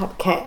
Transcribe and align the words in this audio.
podcast. 0.00 0.46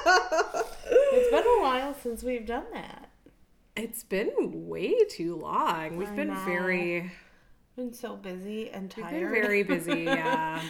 it's 0.00 1.30
been 1.30 1.44
a 1.44 1.60
while 1.60 1.94
since 1.94 2.22
we've 2.22 2.46
done 2.46 2.64
that. 2.72 3.10
It's 3.76 4.02
been 4.02 4.32
way 4.68 4.94
too 5.04 5.36
long. 5.36 5.96
We've 5.96 6.08
I 6.08 6.14
been 6.16 6.28
know. 6.28 6.44
very, 6.44 7.10
Been 7.76 7.92
so 7.94 8.16
busy 8.16 8.70
and 8.70 8.92
we've 8.96 9.06
tired. 9.06 9.20
been 9.20 9.30
very 9.30 9.62
busy. 9.62 10.04
Yeah, 10.04 10.62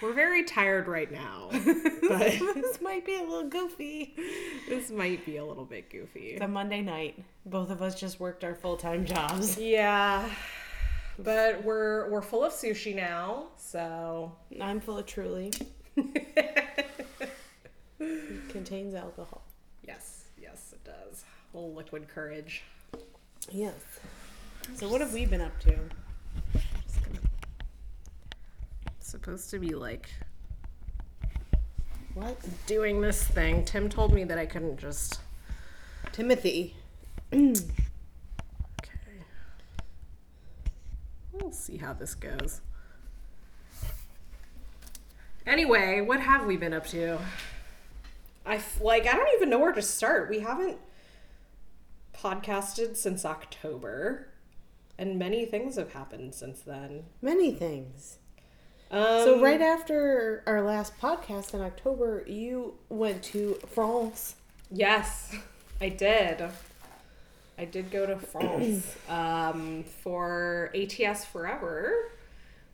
we're 0.00 0.12
very 0.12 0.44
tired 0.44 0.88
right 0.88 1.10
now. 1.10 1.50
But 2.08 2.38
this 2.54 2.80
might 2.80 3.04
be 3.04 3.16
a 3.16 3.22
little 3.22 3.48
goofy. 3.48 4.14
this 4.68 4.90
might 4.92 5.26
be 5.26 5.38
a 5.38 5.44
little 5.44 5.64
bit 5.64 5.90
goofy. 5.90 6.28
It's 6.30 6.40
a 6.40 6.46
Monday 6.46 6.80
night. 6.80 7.20
Both 7.44 7.68
of 7.70 7.82
us 7.82 7.98
just 7.98 8.20
worked 8.20 8.44
our 8.44 8.54
full 8.54 8.76
time 8.76 9.04
jobs. 9.04 9.58
Yeah, 9.58 10.30
but 11.18 11.64
we're 11.64 12.08
we're 12.10 12.22
full 12.22 12.44
of 12.44 12.52
sushi 12.52 12.94
now, 12.94 13.46
so 13.56 14.30
I'm 14.60 14.78
full 14.80 14.98
of 14.98 15.06
Truly. 15.06 15.52
Contains 18.50 18.94
alcohol. 18.94 19.42
yes, 19.82 20.26
yes, 20.40 20.72
it 20.72 20.84
does. 20.84 21.24
A 21.52 21.56
little 21.56 21.74
liquid 21.74 22.06
courage. 22.08 22.62
Yes. 23.50 23.74
So 24.74 24.88
what 24.88 25.00
have 25.00 25.12
we 25.12 25.26
been 25.26 25.40
up 25.40 25.58
to? 25.60 25.74
It's 29.00 29.05
supposed 29.16 29.48
to 29.48 29.58
be 29.58 29.74
like 29.74 30.10
What? 32.12 32.36
doing 32.66 33.00
this 33.00 33.22
thing. 33.24 33.64
Tim 33.64 33.88
told 33.88 34.12
me 34.12 34.24
that 34.24 34.36
I 34.38 34.44
couldn't 34.44 34.76
just. 34.78 35.20
Timothy. 36.12 36.76
Okay. 37.32 37.54
We'll 41.32 41.50
see 41.52 41.78
how 41.78 41.94
this 41.94 42.14
goes. 42.14 42.60
Anyway, 45.46 46.00
what 46.02 46.20
have 46.20 46.44
we 46.44 46.56
been 46.58 46.74
up 46.74 46.86
to? 46.88 47.18
I 48.44 48.56
f- 48.56 48.80
like 48.82 49.06
I 49.06 49.12
don't 49.14 49.34
even 49.34 49.48
know 49.48 49.58
where 49.58 49.72
to 49.72 49.82
start. 49.82 50.28
We 50.28 50.40
haven't 50.40 50.76
podcasted 52.14 52.96
since 52.96 53.24
October, 53.24 54.28
and 54.98 55.18
many 55.18 55.46
things 55.46 55.76
have 55.76 55.92
happened 55.94 56.34
since 56.34 56.60
then. 56.60 57.04
Many 57.22 57.52
things. 57.52 58.18
Um, 58.90 59.24
So 59.24 59.40
right 59.40 59.60
after 59.60 60.42
our 60.46 60.62
last 60.62 60.98
podcast 61.00 61.54
in 61.54 61.60
October, 61.60 62.24
you 62.26 62.74
went 62.88 63.22
to 63.24 63.58
France. 63.72 64.36
Yes, 64.70 65.34
I 65.80 65.88
did. 65.88 66.42
I 67.58 67.64
did 67.64 67.90
go 67.90 68.06
to 68.06 68.16
France 68.32 68.96
um, 69.08 69.84
for 70.02 70.70
ATS 70.74 71.24
Forever 71.24 72.10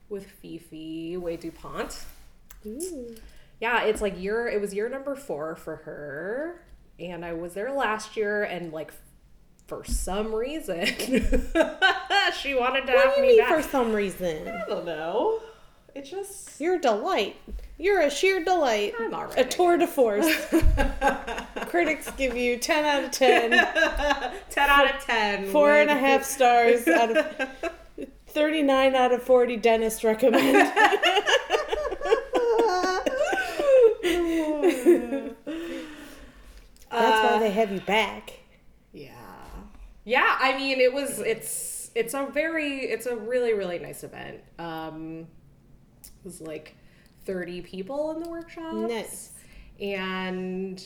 with 0.09 0.27
Fifi 0.27 1.17
Wei 1.17 1.37
Dupont. 1.37 2.05
Yeah, 3.61 3.85
it's 3.85 4.01
like 4.03 4.21
year. 4.21 4.49
It 4.49 4.61
was 4.61 4.75
year 4.75 4.89
number 4.89 5.15
four 5.15 5.57
for 5.57 5.77
her, 5.77 6.61
and 6.99 7.25
I 7.25 7.33
was 7.33 7.55
there 7.55 7.73
last 7.73 8.17
year, 8.17 8.43
and 8.45 8.73
like 8.73 8.93
for 9.67 9.85
some 9.85 10.35
reason, 10.35 10.85
she 12.41 12.55
wanted 12.55 12.87
to 12.87 12.93
What 12.93 13.05
have 13.07 13.15
do 13.15 13.21
you 13.21 13.23
me 13.23 13.29
mean 13.29 13.39
back. 13.39 13.49
for 13.57 13.63
some 13.63 13.93
reason? 13.93 14.47
I 14.49 14.65
don't 14.69 14.85
know. 14.85 15.41
It 15.95 16.05
just 16.05 16.61
You're 16.61 16.77
a 16.77 16.81
delight. 16.81 17.37
You're 17.79 18.01
a 18.01 18.11
sheer 18.11 18.43
delight. 18.43 18.95
I'm 18.99 19.13
A 19.13 19.45
tour 19.45 19.77
de 19.77 19.87
force. 19.87 20.27
Critics 21.67 22.11
give 22.13 22.37
you 22.37 22.57
10 22.59 22.85
out 22.85 23.05
of 23.05 23.11
10, 23.11 23.51
ten 24.51 24.71
out 24.71 24.95
of 24.95 25.05
ten. 25.05 25.47
four 25.47 25.73
and 25.73 25.91
a 25.91 25.95
half 25.95 26.25
stars 26.25 26.87
out 26.89 27.17
of 27.17 27.49
39 28.29 28.95
out 28.95 29.13
of 29.13 29.23
40 29.23 29.57
dentists 29.57 30.03
recommend. 30.05 30.73
That's 36.91 37.23
why 37.33 37.39
they 37.41 37.51
have 37.51 37.73
you 37.73 37.81
back. 37.81 38.33
Yeah. 38.93 39.13
Yeah, 40.05 40.37
I 40.41 40.57
mean 40.57 40.81
it 40.81 40.93
was 40.93 41.19
it's 41.21 41.91
it's 41.95 42.15
a 42.15 42.27
very 42.33 42.81
it's 42.81 43.07
a 43.07 43.17
really 43.17 43.55
really 43.55 43.79
nice 43.79 44.05
event. 44.05 44.41
Um 44.59 45.27
was 46.25 46.41
like 46.41 46.77
30 47.25 47.63
people 47.63 48.13
in 48.13 48.23
the 48.23 48.29
workshops. 48.29 48.89
Nice. 48.89 49.31
And 49.81 50.83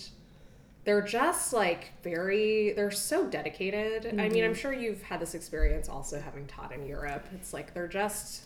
they're 0.85 1.03
just 1.03 1.53
like 1.53 1.93
very 2.03 2.73
they're 2.75 2.91
so 2.91 3.27
dedicated. 3.27 4.07
I 4.21 4.29
mean, 4.29 4.45
I'm 4.45 4.55
sure 4.55 4.73
you've 4.73 5.03
had 5.03 5.21
this 5.21 5.35
experience 5.35 5.89
also 5.89 6.21
having 6.21 6.47
taught 6.47 6.73
in 6.73 6.87
Europe. 6.87 7.27
It's 7.35 7.53
like 7.53 7.75
they're 7.75 7.89
just 7.89 8.45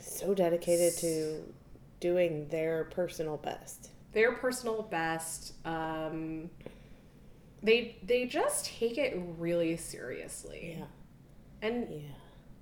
So 0.00 0.34
dedicated 0.34 0.96
to 0.98 1.52
doing 2.00 2.48
their 2.48 2.84
personal 2.84 3.36
best. 3.36 3.90
their 4.12 4.32
personal 4.32 4.82
best. 4.82 5.52
Um 5.66 6.50
they 7.62 7.96
they 8.02 8.26
just 8.26 8.66
take 8.66 8.98
it 8.98 9.16
really 9.38 9.76
seriously. 9.76 10.76
Yeah. 10.78 10.84
And 11.62 11.88
Yeah. 11.90 11.98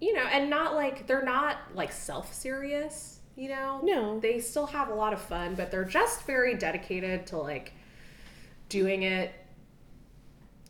you 0.01 0.15
know, 0.15 0.23
and 0.25 0.51
not 0.51 0.75
like 0.75 1.07
they're 1.07 1.25
not 1.25 1.59
like 1.75 1.93
self 1.93 2.33
serious, 2.33 3.14
you 3.37 3.49
know? 3.49 3.81
No. 3.83 4.21
They 4.21 4.39
still 4.41 4.67
have 4.67 4.89
a 4.89 4.95
lot 4.95 5.13
of 5.13 5.21
fun, 5.21 5.55
but 5.55 5.71
they're 5.71 5.85
just 5.85 6.23
very 6.27 6.55
dedicated 6.55 7.27
to 7.29 7.39
like 7.39 7.73
doing 8.69 9.03
it 9.03 9.33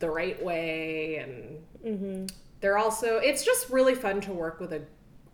the 0.01 0.11
right 0.11 0.43
way. 0.45 1.17
And 1.17 1.59
Mm-hmm. 1.85 2.27
they're 2.61 2.79
also, 2.79 3.19
it's 3.19 3.45
just 3.45 3.69
really 3.69 3.95
fun 3.95 4.23
to 4.23 4.33
work 4.33 4.59
with 4.59 4.73
a 4.73 4.81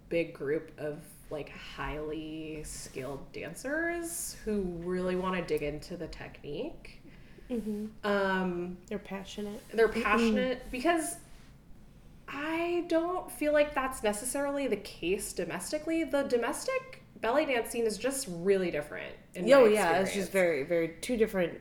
big 0.09 0.35
group 0.35 0.73
of 0.79 0.99
like 1.31 1.51
highly 1.77 2.61
skilled 2.65 3.31
dancers 3.33 4.37
who 4.45 4.63
really 4.85 5.15
want 5.15 5.37
to 5.37 5.43
dig 5.43 5.63
into 5.63 5.97
the 5.97 6.09
technique. 6.09 7.01
Mm-hmm. 7.49 7.87
Um, 8.05 8.79
They're 8.89 8.99
passionate. 8.99 9.63
they're 9.73 9.87
passionate 9.89 10.69
because 10.73 11.19
I 12.29 12.85
don't 12.89 13.31
feel 13.31 13.53
like 13.53 13.75
that's 13.75 14.03
necessarily 14.03 14.67
the 14.67 14.77
case 14.77 15.33
domestically. 15.33 16.03
The 16.05 16.23
domestic 16.25 17.00
belly 17.21 17.47
dance 17.47 17.71
scene 17.71 17.85
is 17.87 17.99
just 17.99 18.27
really 18.31 18.71
different. 18.71 19.15
In 19.35 19.51
Oh 19.53 19.67
yeah, 19.67 19.99
it's 20.01 20.15
just 20.15 20.33
very, 20.33 20.63
very 20.65 20.97
two 21.01 21.17
different. 21.17 21.61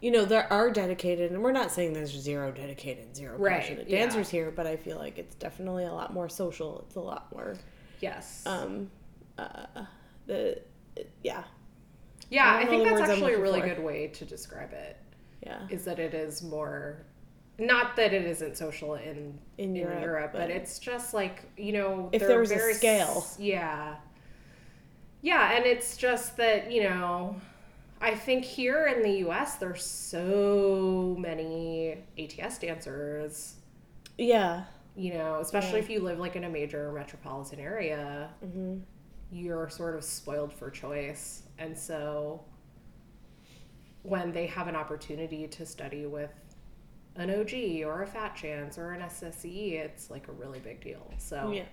You 0.00 0.10
know, 0.10 0.24
there 0.24 0.50
are 0.50 0.70
dedicated, 0.70 1.30
and 1.30 1.42
we're 1.42 1.52
not 1.52 1.70
saying 1.70 1.92
there's 1.92 2.10
zero 2.10 2.50
dedicated, 2.52 3.14
zero 3.14 3.36
Right, 3.36 3.60
passionate 3.60 3.88
yeah. 3.88 3.98
dancers 3.98 4.30
here, 4.30 4.50
but 4.50 4.66
I 4.66 4.76
feel 4.76 4.96
like 4.96 5.18
it's 5.18 5.34
definitely 5.34 5.84
a 5.84 5.92
lot 5.92 6.14
more 6.14 6.28
social. 6.28 6.84
It's 6.86 6.96
a 6.96 7.00
lot 7.00 7.30
more, 7.34 7.56
yes, 8.00 8.42
um, 8.46 8.90
uh, 9.36 9.66
the, 10.26 10.58
yeah, 11.22 11.44
yeah. 12.30 12.54
I 12.56 12.60
I, 12.60 12.64
think 12.66 12.84
that's 12.84 13.10
actually 13.10 13.34
a 13.34 13.38
really 13.40 13.60
for. 13.60 13.68
good 13.68 13.84
way 13.84 14.06
to 14.08 14.24
describe 14.24 14.72
it. 14.72 14.96
yeah, 15.44 15.60
Is 15.68 15.84
that 15.84 15.98
it 15.98 16.14
is 16.14 16.42
more, 16.42 17.04
not 17.58 17.94
that 17.96 18.14
it 18.14 18.24
isn't 18.24 18.56
social 18.56 18.94
in 18.94 19.38
In 19.58 19.70
in, 19.70 19.76
Europe, 19.76 20.00
Europe, 20.02 20.30
but 20.32 20.48
it's 20.50 20.78
just 20.78 21.12
like 21.12 21.44
you 21.58 21.72
know, 21.72 22.08
If 22.12 22.22
there 22.22 22.40
was 22.40 22.50
a 22.52 22.72
scale. 22.72 23.26
yeah, 23.38 23.96
yeah, 25.22 25.52
and 25.56 25.64
it's 25.66 25.96
just 25.96 26.36
that 26.36 26.70
you 26.72 26.82
know. 26.84 27.40
I 28.02 28.14
think 28.14 28.44
here 28.46 28.86
in 28.86 29.02
the 29.02 29.28
US, 29.28 29.56
there's 29.56 29.84
so 29.84 31.16
many 31.18 31.98
ATS 32.18 32.58
dancers, 32.58 33.56
yeah, 34.18 34.64
you 34.96 35.14
know, 35.14 35.40
especially 35.40 35.78
Yeah. 35.78 35.84
if 35.84 35.90
you 35.90 36.00
live 36.00 36.18
like 36.18 36.36
in 36.36 36.44
a 36.44 36.48
major 36.50 36.92
metropolitan 36.92 37.60
area, 37.60 38.30
hmm 38.42 38.78
you're 39.32 39.68
sort 39.68 39.94
of 39.94 40.04
spoiled 40.04 40.52
for 40.52 40.70
choice. 40.70 41.44
And 41.58 41.76
so 41.78 42.44
when 44.02 44.32
they 44.32 44.46
have 44.46 44.68
an 44.68 44.76
opportunity 44.76 45.46
to 45.48 45.66
study 45.66 46.06
with 46.06 46.32
an 47.16 47.30
OG 47.30 47.82
or 47.84 48.02
a 48.02 48.06
Fat 48.06 48.34
Chance 48.36 48.78
or 48.78 48.92
an 48.92 49.02
SSE, 49.02 49.72
it's 49.74 50.10
like 50.10 50.28
a 50.28 50.32
really 50.32 50.58
big 50.60 50.80
deal. 50.80 51.14
So 51.18 51.52
yeah, 51.52 51.64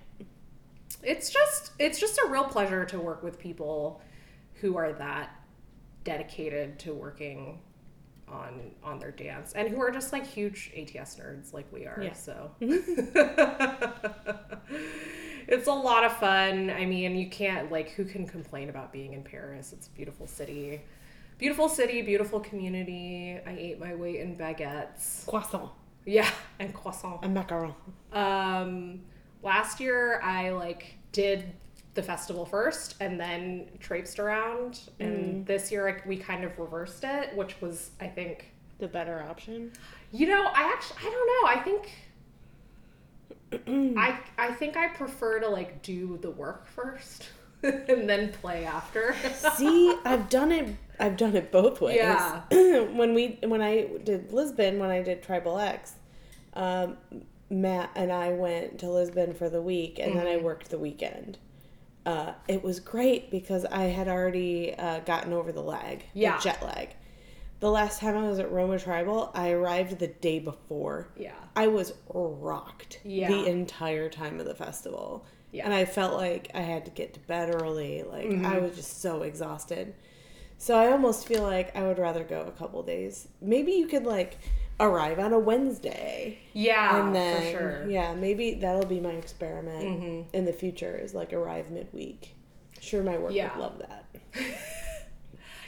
it's 1.02 1.30
just 1.30 1.72
it's 1.78 1.98
just 2.00 2.18
a 2.18 2.28
real 2.28 2.44
pleasure 2.44 2.84
to 2.86 2.98
work 2.98 3.22
with 3.22 3.38
people 3.38 4.00
who 4.60 4.76
are 4.76 4.92
that 4.94 5.30
dedicated 6.04 6.78
to 6.80 6.92
working 6.94 7.60
on 8.28 8.72
on 8.82 8.98
their 8.98 9.10
dance 9.10 9.52
and 9.54 9.68
who 9.68 9.80
are 9.80 9.90
just 9.90 10.12
like 10.12 10.26
huge 10.26 10.70
ATS 10.76 11.16
nerds 11.16 11.52
like 11.54 11.66
we 11.72 11.86
are. 11.86 12.00
Yeah. 12.02 12.12
So 12.12 12.50
it's 15.46 15.66
a 15.66 15.72
lot 15.72 16.04
of 16.04 16.12
fun. 16.18 16.70
I 16.70 16.84
mean, 16.84 17.16
you 17.16 17.28
can't 17.30 17.70
like 17.72 17.90
who 17.90 18.04
can 18.04 18.26
complain 18.26 18.68
about 18.68 18.92
being 18.92 19.12
in 19.14 19.22
Paris? 19.22 19.72
It's 19.72 19.86
a 19.86 19.90
beautiful 19.90 20.26
city. 20.26 20.82
Beautiful 21.38 21.68
city, 21.68 22.02
beautiful 22.02 22.40
community. 22.40 23.38
I 23.46 23.52
ate 23.52 23.78
my 23.78 23.94
weight 23.94 24.20
in 24.20 24.36
baguettes. 24.36 25.24
croissant 25.26 25.70
Yeah, 26.04 26.28
and 26.58 26.74
croissant. 26.74 27.20
and 27.22 27.36
macaron. 27.36 27.74
Um, 28.12 29.02
last 29.42 29.80
year 29.80 30.20
I 30.22 30.50
like 30.50 30.94
did 31.12 31.44
the 31.94 32.02
festival 32.02 32.44
first 32.46 32.94
and 33.00 33.18
then 33.18 33.66
traipsed 33.80 34.18
around. 34.18 34.80
And 35.00 35.44
this 35.46 35.72
year 35.72 35.88
I, 35.88 36.08
we 36.08 36.16
kind 36.16 36.44
of 36.44 36.56
reversed 36.58 37.02
it, 37.04 37.34
which 37.34 37.60
was, 37.60 37.90
I 38.00 38.06
think, 38.06 38.52
The 38.78 38.86
better 38.88 39.22
option. 39.28 39.72
you 40.12 40.26
know, 40.28 40.44
I 40.54 40.72
actually, 40.74 40.98
I 41.00 41.10
don't 41.10 41.26
know. 41.26 41.60
I 41.60 41.62
think. 41.64 41.90
I 43.98 44.18
I 44.36 44.52
think 44.52 44.76
I 44.76 44.88
prefer 44.88 45.40
to 45.40 45.48
like 45.48 45.80
do 45.82 46.18
the 46.20 46.30
work 46.30 46.66
first 46.68 47.30
and 47.62 48.08
then 48.08 48.30
play 48.32 48.64
after. 48.66 49.14
See, 49.56 49.96
I've 50.04 50.28
done 50.28 50.52
it. 50.52 50.76
I've 51.00 51.16
done 51.16 51.34
it 51.34 51.50
both 51.50 51.80
ways. 51.80 51.96
Yeah. 51.96 52.42
when 52.50 53.14
we 53.14 53.38
when 53.42 53.62
I 53.62 53.86
did 54.04 54.32
Lisbon, 54.32 54.78
when 54.78 54.90
I 54.90 55.02
did 55.02 55.22
Tribal 55.22 55.58
X, 55.58 55.94
um, 56.54 56.98
Matt 57.50 57.90
and 57.94 58.12
I 58.12 58.30
went 58.32 58.78
to 58.80 58.90
Lisbon 58.90 59.32
for 59.34 59.48
the 59.48 59.62
week, 59.62 59.98
and 59.98 60.16
then 60.16 60.26
Mm-hmm. 60.26 60.40
I 60.40 60.42
worked 60.44 60.70
the 60.70 60.78
weekend. 60.78 61.38
Uh, 62.06 62.32
it 62.46 62.62
was 62.62 62.80
great 62.80 63.30
because 63.30 63.64
I 63.66 63.84
had 63.84 64.08
already 64.08 64.74
uh, 64.74 65.00
gotten 65.00 65.32
over 65.32 65.52
the 65.52 65.62
lag, 65.62 66.04
Yeah. 66.14 66.36
the 66.36 66.42
jet 66.42 66.62
lag. 66.62 66.90
The 67.60 67.70
last 67.70 68.00
time 68.00 68.16
I 68.16 68.28
was 68.28 68.38
at 68.38 68.52
Roma 68.52 68.78
Tribal, 68.78 69.30
I 69.34 69.50
arrived 69.50 69.98
the 69.98 70.06
day 70.06 70.38
before. 70.38 71.08
yeah. 71.16 71.32
I 71.56 71.66
was 71.66 71.92
rocked 72.08 73.00
Yeah. 73.04 73.28
the 73.28 73.46
entire 73.46 74.08
time 74.08 74.38
of 74.38 74.46
the 74.46 74.54
festival. 74.54 75.26
Yeah. 75.50 75.64
And 75.64 75.74
I 75.74 75.84
felt 75.86 76.14
like 76.14 76.50
I 76.54 76.60
had 76.60 76.84
to 76.84 76.90
get 76.92 77.14
to 77.14 77.20
bed 77.20 77.52
early. 77.52 78.04
Like 78.04 78.26
Mm-hmm. 78.26 78.46
I 78.46 78.58
was 78.58 78.76
just 78.76 79.00
so 79.02 79.22
exhausted. 79.22 79.94
So 80.56 80.76
I 80.78 80.92
almost 80.92 81.26
feel 81.26 81.42
like 81.42 81.74
I 81.76 81.82
would 81.82 81.98
rather 81.98 82.22
go 82.24 82.42
a 82.42 82.50
couple 82.52 82.82
days. 82.82 83.28
Maybe 83.40 83.72
you 83.72 83.86
could 83.88 84.04
like 84.04 84.38
arrive 84.80 85.18
on 85.18 85.32
a 85.32 85.38
Wednesday. 85.38 86.38
Yeah, 86.52 87.00
and 87.06 87.14
then 87.14 87.36
for 87.36 87.58
sure. 87.58 87.70
Mm-hmm. 87.80 87.90
yeah, 87.90 88.14
maybe 88.14 88.54
that'll 88.54 88.86
be 88.86 89.00
my 89.00 89.12
experiment 89.12 90.26
in 90.32 90.44
the 90.44 90.52
future 90.52 90.96
is 90.96 91.14
like 91.14 91.32
arrive 91.32 91.70
midweek. 91.70 92.34
Sure 92.80 93.02
my 93.02 93.18
work 93.18 93.32
Yeah. 93.32 93.54
would 93.56 93.62
love 93.62 93.78
that. 93.80 94.06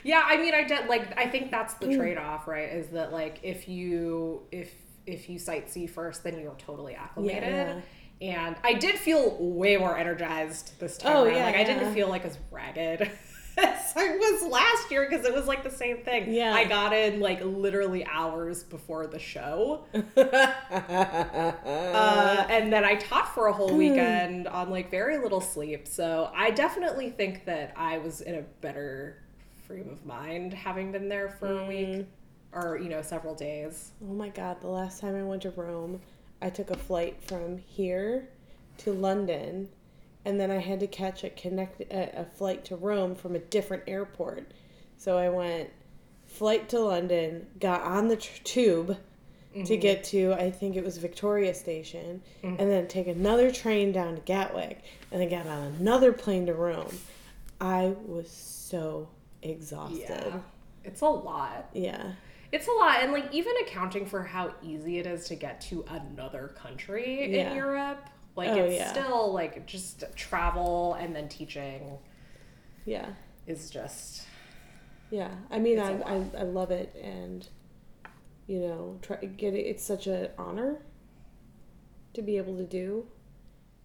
Yeah, 0.03 0.23
I 0.25 0.37
mean, 0.37 0.55
I 0.55 0.63
did 0.63 0.87
like. 0.87 1.15
I 1.15 1.27
think 1.27 1.51
that's 1.51 1.75
the 1.75 1.95
trade 1.95 2.17
off, 2.17 2.47
right? 2.47 2.69
Is 2.69 2.87
that 2.87 3.11
like 3.11 3.39
if 3.43 3.69
you 3.69 4.41
if 4.51 4.73
if 5.05 5.29
you 5.29 5.37
sightsee 5.37 5.87
first, 5.87 6.23
then 6.23 6.39
you're 6.39 6.55
totally 6.55 6.95
acclimated. 6.95 7.83
And 8.19 8.55
I 8.63 8.73
did 8.73 8.95
feel 8.95 9.37
way 9.39 9.77
more 9.77 9.95
energized 9.95 10.79
this 10.79 10.97
time. 10.97 11.15
Oh, 11.15 11.25
around. 11.25 11.35
yeah, 11.35 11.45
like 11.45 11.55
I 11.55 11.63
didn't 11.63 11.93
feel 11.93 12.07
like 12.07 12.25
as 12.25 12.37
ragged 12.49 13.11
as 13.57 13.93
I 13.95 14.15
was 14.15 14.43
last 14.43 14.91
year 14.91 15.07
because 15.09 15.25
it 15.25 15.33
was 15.33 15.47
like 15.47 15.63
the 15.63 15.71
same 15.71 15.97
thing. 15.97 16.33
Yeah. 16.33 16.53
I 16.53 16.65
got 16.65 16.93
in 16.93 17.19
like 17.19 17.43
literally 17.43 18.05
hours 18.05 18.63
before 18.63 19.07
the 19.07 19.19
show, 19.19 19.85
uh, 19.93 20.01
and 22.49 22.71
then 22.71 22.83
I 22.83 22.95
taught 22.95 23.33
for 23.33 23.47
a 23.47 23.53
whole 23.53 23.75
weekend 23.75 24.47
on 24.47 24.69
like 24.69 24.89
very 24.91 25.17
little 25.17 25.41
sleep. 25.41 25.87
So 25.87 26.31
I 26.35 26.51
definitely 26.51 27.09
think 27.09 27.45
that 27.45 27.73
I 27.75 27.97
was 27.97 28.21
in 28.21 28.35
a 28.35 28.41
better 28.61 29.17
frame 29.67 29.89
of 29.89 30.05
mind 30.05 30.53
having 30.53 30.91
been 30.91 31.07
there 31.07 31.29
for 31.29 31.61
a 31.61 31.65
week 31.65 32.05
or 32.53 32.77
you 32.77 32.89
know 32.89 33.01
several 33.01 33.35
days. 33.35 33.91
Oh 34.03 34.13
my 34.13 34.29
god, 34.29 34.61
the 34.61 34.67
last 34.67 34.99
time 34.99 35.15
I 35.15 35.23
went 35.23 35.41
to 35.43 35.51
Rome, 35.51 36.01
I 36.41 36.49
took 36.49 36.69
a 36.71 36.77
flight 36.77 37.21
from 37.23 37.57
here 37.57 38.29
to 38.79 38.93
London 38.93 39.69
and 40.25 40.39
then 40.39 40.51
I 40.51 40.57
had 40.57 40.79
to 40.81 40.87
catch 40.87 41.23
a 41.23 41.29
connect 41.29 41.81
a, 41.81 42.21
a 42.21 42.25
flight 42.25 42.65
to 42.65 42.75
Rome 42.75 43.15
from 43.15 43.35
a 43.35 43.39
different 43.39 43.83
airport. 43.87 44.51
So 44.97 45.17
I 45.17 45.29
went 45.29 45.69
flight 46.27 46.69
to 46.69 46.79
London, 46.79 47.47
got 47.59 47.81
on 47.81 48.07
the 48.07 48.15
tr- 48.15 48.41
tube 48.43 48.97
to 49.53 49.59
mm-hmm. 49.59 49.81
get 49.81 50.03
to 50.05 50.33
I 50.33 50.51
think 50.51 50.75
it 50.75 50.83
was 50.83 50.97
Victoria 50.97 51.53
Station, 51.53 52.21
mm. 52.43 52.59
and 52.59 52.71
then 52.71 52.87
take 52.87 53.07
another 53.07 53.51
train 53.51 53.91
down 53.91 54.15
to 54.15 54.21
Gatwick, 54.21 54.83
and 55.11 55.21
then 55.21 55.29
got 55.29 55.47
on 55.47 55.75
another 55.79 56.13
plane 56.13 56.45
to 56.45 56.53
Rome. 56.53 56.97
I 57.59 57.95
was 58.05 58.29
so 58.29 59.09
exhausted. 59.41 60.05
Yeah, 60.09 60.39
it's 60.83 61.01
a 61.01 61.09
lot. 61.09 61.69
Yeah. 61.73 62.13
It's 62.51 62.67
a 62.67 62.71
lot, 62.71 63.01
and 63.01 63.11
like 63.11 63.33
even 63.33 63.53
accounting 63.61 64.05
for 64.05 64.23
how 64.23 64.53
easy 64.61 64.99
it 64.99 65.07
is 65.07 65.25
to 65.27 65.35
get 65.35 65.61
to 65.61 65.85
another 65.89 66.49
country 66.49 67.33
Yeah. 67.33 67.51
in 67.51 67.55
Europe, 67.55 68.09
like 68.35 68.51
Oh, 68.51 68.55
it's 68.55 68.75
yeah. 68.75 68.91
still 68.91 69.33
like 69.33 69.65
just 69.67 70.03
travel 70.15 70.95
and 70.95 71.15
then 71.15 71.27
teaching 71.29 71.99
Yeah. 72.85 73.13
is 73.45 73.69
just 73.69 74.27
Yeah, 75.09 75.31
I 75.49 75.59
mean, 75.59 75.79
I, 75.79 75.99
I. 76.01 76.15
I 76.39 76.43
love 76.43 76.71
it, 76.71 76.95
and 77.01 77.47
you 78.47 78.59
know, 78.59 78.99
try 79.01 79.17
get 79.17 79.53
it. 79.53 79.61
It's 79.61 79.83
such 79.83 80.07
an 80.07 80.29
honor 80.37 80.81
to 82.13 82.21
be 82.21 82.37
able 82.37 82.57
to 82.57 82.63
do, 82.63 83.05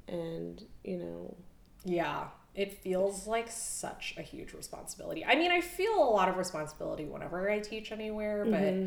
and 0.08 0.64
you 0.84 0.98
know, 0.98 1.36
Yeah, 1.84 2.28
it 2.54 2.72
feels 2.82 3.26
like 3.26 3.50
such 3.50 4.14
a 4.16 4.22
huge 4.22 4.52
responsibility. 4.52 5.24
I 5.24 5.36
mean, 5.36 5.52
I 5.52 5.60
feel 5.60 5.94
a 6.02 6.10
lot 6.10 6.28
of 6.28 6.36
responsibility 6.36 7.04
whenever 7.04 7.50
I 7.50 7.60
teach 7.60 7.92
anywhere, 7.92 8.46
but 8.46 8.82
Mm-hmm. 8.82 8.86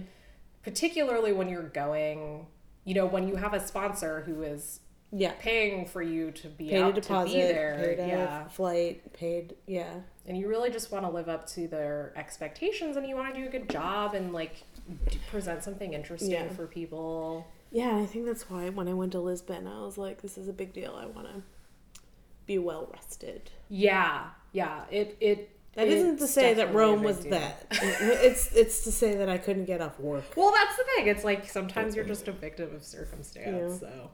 particularly 0.63 1.33
when 1.33 1.49
you're 1.49 1.63
going, 1.69 2.47
you 2.85 2.95
know, 2.95 3.05
when 3.05 3.27
you 3.27 3.35
have 3.37 3.53
a 3.53 3.59
sponsor 3.59 4.21
who 4.21 4.43
is 4.43 4.81
yeah, 5.11 5.33
paying 5.39 5.85
for 5.85 6.01
you 6.01 6.31
to 6.31 6.47
be 6.47 6.69
paid 6.69 6.81
a 6.83 6.93
deposit, 6.93 7.31
to 7.33 7.37
be 7.39 7.41
there, 7.41 7.95
paid 7.97 8.07
yeah, 8.07 8.47
flight, 8.49 9.13
paid, 9.13 9.55
yeah, 9.65 9.93
and 10.27 10.37
you 10.37 10.47
really 10.47 10.69
just 10.69 10.91
want 10.91 11.03
to 11.05 11.09
live 11.11 11.29
up 11.29 11.47
to 11.49 11.67
their 11.67 12.13
expectations, 12.15 12.95
and 12.95 13.07
you 13.07 13.15
want 13.15 13.33
to 13.33 13.39
do 13.41 13.47
a 13.47 13.49
good 13.51 13.69
job 13.69 14.13
and 14.13 14.33
like 14.33 14.63
present 15.29 15.63
something 15.63 15.93
interesting 15.93 16.31
Yeah. 16.31 16.49
for 16.49 16.67
people. 16.67 17.47
yeah. 17.71 17.95
I 17.97 18.05
think 18.05 18.25
that's 18.25 18.49
why 18.49 18.69
when 18.69 18.87
I 18.87 18.93
went 18.93 19.11
to 19.13 19.19
Lisbon, 19.19 19.67
I 19.67 19.81
was 19.81 19.97
like, 19.97 20.21
this 20.21 20.37
is 20.37 20.47
a 20.47 20.53
big 20.53 20.73
deal. 20.73 20.95
I 20.99 21.05
want 21.05 21.27
to 21.27 21.41
be 22.45 22.57
well 22.57 22.89
rested. 22.93 23.51
Yeah, 23.69 24.25
yeah. 24.51 24.85
It 24.91 25.17
it. 25.19 25.49
That 25.75 25.87
isn't 25.87 26.17
to 26.17 26.27
say 26.27 26.55
that 26.55 26.73
Rome 26.73 27.03
was 27.03 27.19
deal. 27.19 27.31
that. 27.31 27.67
it's 27.71 28.51
it's 28.55 28.83
to 28.85 28.91
say 28.91 29.15
that 29.17 29.29
I 29.29 29.37
couldn't 29.37 29.65
get 29.65 29.81
off 29.81 29.99
work. 29.99 30.23
Well, 30.35 30.51
that's 30.51 30.75
the 30.77 30.83
thing. 30.95 31.07
It's 31.07 31.23
like 31.23 31.47
sometimes 31.47 31.95
you're 31.95 32.05
just 32.05 32.27
a 32.27 32.31
victim 32.31 32.73
of 32.75 32.83
circumstance. 32.83 33.79
So, 33.79 34.09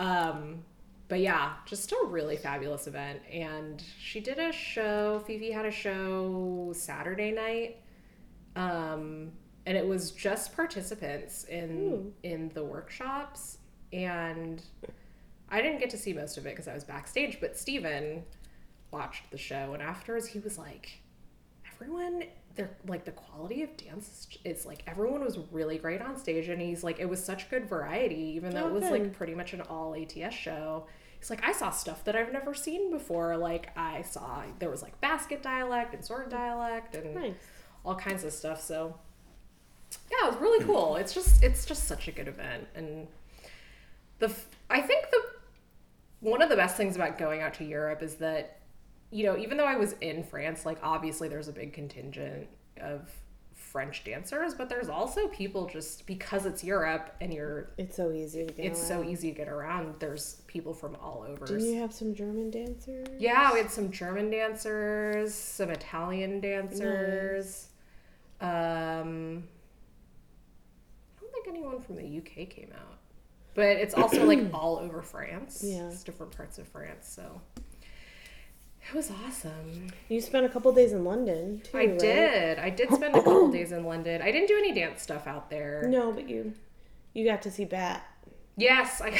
um, 0.00 0.64
but 1.08 1.20
yeah, 1.20 1.52
just 1.66 1.92
a 1.92 2.06
really 2.06 2.36
fabulous 2.36 2.86
event. 2.86 3.20
And 3.30 3.82
she 3.98 4.20
did 4.20 4.38
a 4.38 4.50
show. 4.50 5.22
Fifi 5.26 5.50
had 5.50 5.66
a 5.66 5.70
show 5.70 6.72
Saturday 6.74 7.30
night, 7.30 7.76
um, 8.56 9.30
and 9.66 9.76
it 9.76 9.86
was 9.86 10.12
just 10.12 10.56
participants 10.56 11.44
in 11.44 11.92
Ooh. 11.92 12.12
in 12.22 12.48
the 12.54 12.64
workshops. 12.64 13.58
And 13.92 14.62
I 15.50 15.60
didn't 15.60 15.80
get 15.80 15.90
to 15.90 15.98
see 15.98 16.14
most 16.14 16.38
of 16.38 16.46
it 16.46 16.50
because 16.50 16.66
I 16.66 16.74
was 16.74 16.84
backstage. 16.84 17.38
But 17.38 17.58
Steven 17.58 18.22
watched 18.90 19.30
the 19.30 19.38
show, 19.38 19.74
and 19.74 19.82
afterwards 19.82 20.28
he 20.28 20.38
was 20.38 20.56
like, 20.56 20.99
everyone 21.80 22.24
they're 22.56 22.70
like 22.86 23.04
the 23.04 23.12
quality 23.12 23.62
of 23.62 23.74
dance 23.76 24.26
is, 24.44 24.66
like 24.66 24.82
everyone 24.86 25.22
was 25.24 25.38
really 25.52 25.78
great 25.78 26.02
on 26.02 26.16
stage 26.18 26.48
and 26.48 26.60
he's 26.60 26.82
like 26.84 26.98
it 26.98 27.08
was 27.08 27.22
such 27.22 27.48
good 27.48 27.68
variety 27.68 28.32
even 28.36 28.52
though 28.52 28.64
Oh, 28.64 28.68
it 28.68 28.72
was 28.72 28.82
good. 28.84 28.92
like 28.92 29.12
pretty 29.12 29.34
much 29.34 29.52
an 29.52 29.60
all 29.62 29.94
ats 29.94 30.34
show. 30.34 30.86
He's 31.18 31.30
like 31.30 31.44
i 31.44 31.52
saw 31.52 31.70
stuff 31.70 32.04
that 32.04 32.16
i've 32.16 32.32
never 32.32 32.54
seen 32.54 32.90
before. 32.90 33.36
Like 33.36 33.70
i 33.76 34.02
saw 34.02 34.42
there 34.58 34.70
was 34.70 34.82
like 34.82 35.00
basket 35.00 35.42
dialect 35.42 35.94
and 35.94 36.04
sword 36.04 36.28
dialect 36.28 36.94
and 36.96 37.14
Nice. 37.14 37.34
all 37.84 37.94
kinds 37.94 38.24
of 38.24 38.32
stuff. 38.32 38.60
So 38.60 38.96
yeah 40.10 40.28
it 40.28 40.32
was 40.32 40.40
really 40.40 40.64
cool. 40.64 40.96
It's 40.96 41.14
just 41.14 41.42
it's 41.42 41.64
just 41.64 41.84
such 41.86 42.08
a 42.08 42.12
good 42.12 42.28
event. 42.28 42.66
And 42.74 43.06
the 44.18 44.30
i 44.68 44.80
think 44.82 45.10
the 45.10 45.22
one 46.20 46.42
of 46.42 46.50
the 46.50 46.56
best 46.56 46.76
things 46.76 46.94
about 46.94 47.16
going 47.16 47.40
out 47.40 47.54
to 47.54 47.64
europe 47.64 48.02
is 48.02 48.16
that 48.16 48.59
you 49.10 49.24
know 49.24 49.36
even 49.36 49.56
though 49.56 49.64
i 49.66 49.76
was 49.76 49.94
in 50.00 50.22
france 50.22 50.64
like 50.66 50.78
obviously 50.82 51.28
there's 51.28 51.48
a 51.48 51.52
big 51.52 51.72
contingent 51.72 52.46
of 52.80 53.08
french 53.54 54.02
dancers 54.04 54.54
but 54.54 54.68
there's 54.68 54.88
also 54.88 55.28
people 55.28 55.66
just 55.66 56.06
because 56.06 56.44
it's 56.46 56.64
europe 56.64 57.14
and 57.20 57.32
you're 57.32 57.70
It's 57.78 57.96
so 57.96 58.10
easy 58.12 58.46
to 58.46 58.52
get. 58.52 58.66
it's 58.66 58.80
so 58.84 59.00
around. 59.00 59.10
easy 59.10 59.30
to 59.30 59.36
get 59.36 59.48
around 59.48 59.94
there's 60.00 60.42
people 60.48 60.72
from 60.74 60.96
all 60.96 61.24
over 61.28 61.44
Didn't 61.46 61.66
you 61.66 61.80
have 61.80 61.92
some 61.92 62.14
German 62.14 62.50
dancers? 62.50 63.06
yeah, 63.18 63.52
we 63.52 63.58
had 63.58 63.70
some 63.70 63.90
German 63.92 64.30
dancers, 64.30 65.32
some 65.34 65.70
Italian 65.70 66.40
dancers. 66.40 67.68
Nice. 68.40 69.00
Um, 69.02 69.44
I 71.16 71.20
don't 71.20 71.32
think 71.32 71.46
anyone 71.48 71.80
from 71.80 71.96
the 71.96 72.18
UK 72.18 72.48
came 72.48 72.70
out, 72.74 72.98
but 73.54 73.66
it's 73.66 73.94
also 73.94 74.24
like 74.24 74.40
all 74.54 74.78
over 74.78 75.02
France. 75.02 75.62
Yeah. 75.64 75.86
it's 75.88 76.02
different 76.02 76.32
parts 76.36 76.58
of 76.58 76.66
France. 76.66 77.06
So 77.08 77.40
it 78.88 78.94
was 78.94 79.10
awesome. 79.26 79.88
You 80.08 80.20
spent 80.20 80.46
a 80.46 80.48
couple 80.48 80.72
days 80.72 80.92
in 80.92 81.04
London 81.04 81.60
too. 81.64 81.76
I 81.76 81.86
right? 81.86 81.98
did. 81.98 82.58
I 82.58 82.70
did 82.70 82.92
spend 82.92 83.14
a 83.14 83.22
couple 83.22 83.50
days 83.50 83.72
in 83.72 83.84
London. 83.84 84.22
I 84.22 84.30
didn't 84.30 84.48
do 84.48 84.56
any 84.56 84.72
dance 84.72 85.02
stuff 85.02 85.26
out 85.26 85.50
there. 85.50 85.86
No, 85.88 86.12
but 86.12 86.28
you 86.28 86.54
you 87.12 87.24
got 87.24 87.42
to 87.42 87.50
see 87.50 87.64
Bat. 87.64 88.02
Yes, 88.56 89.00
I, 89.00 89.18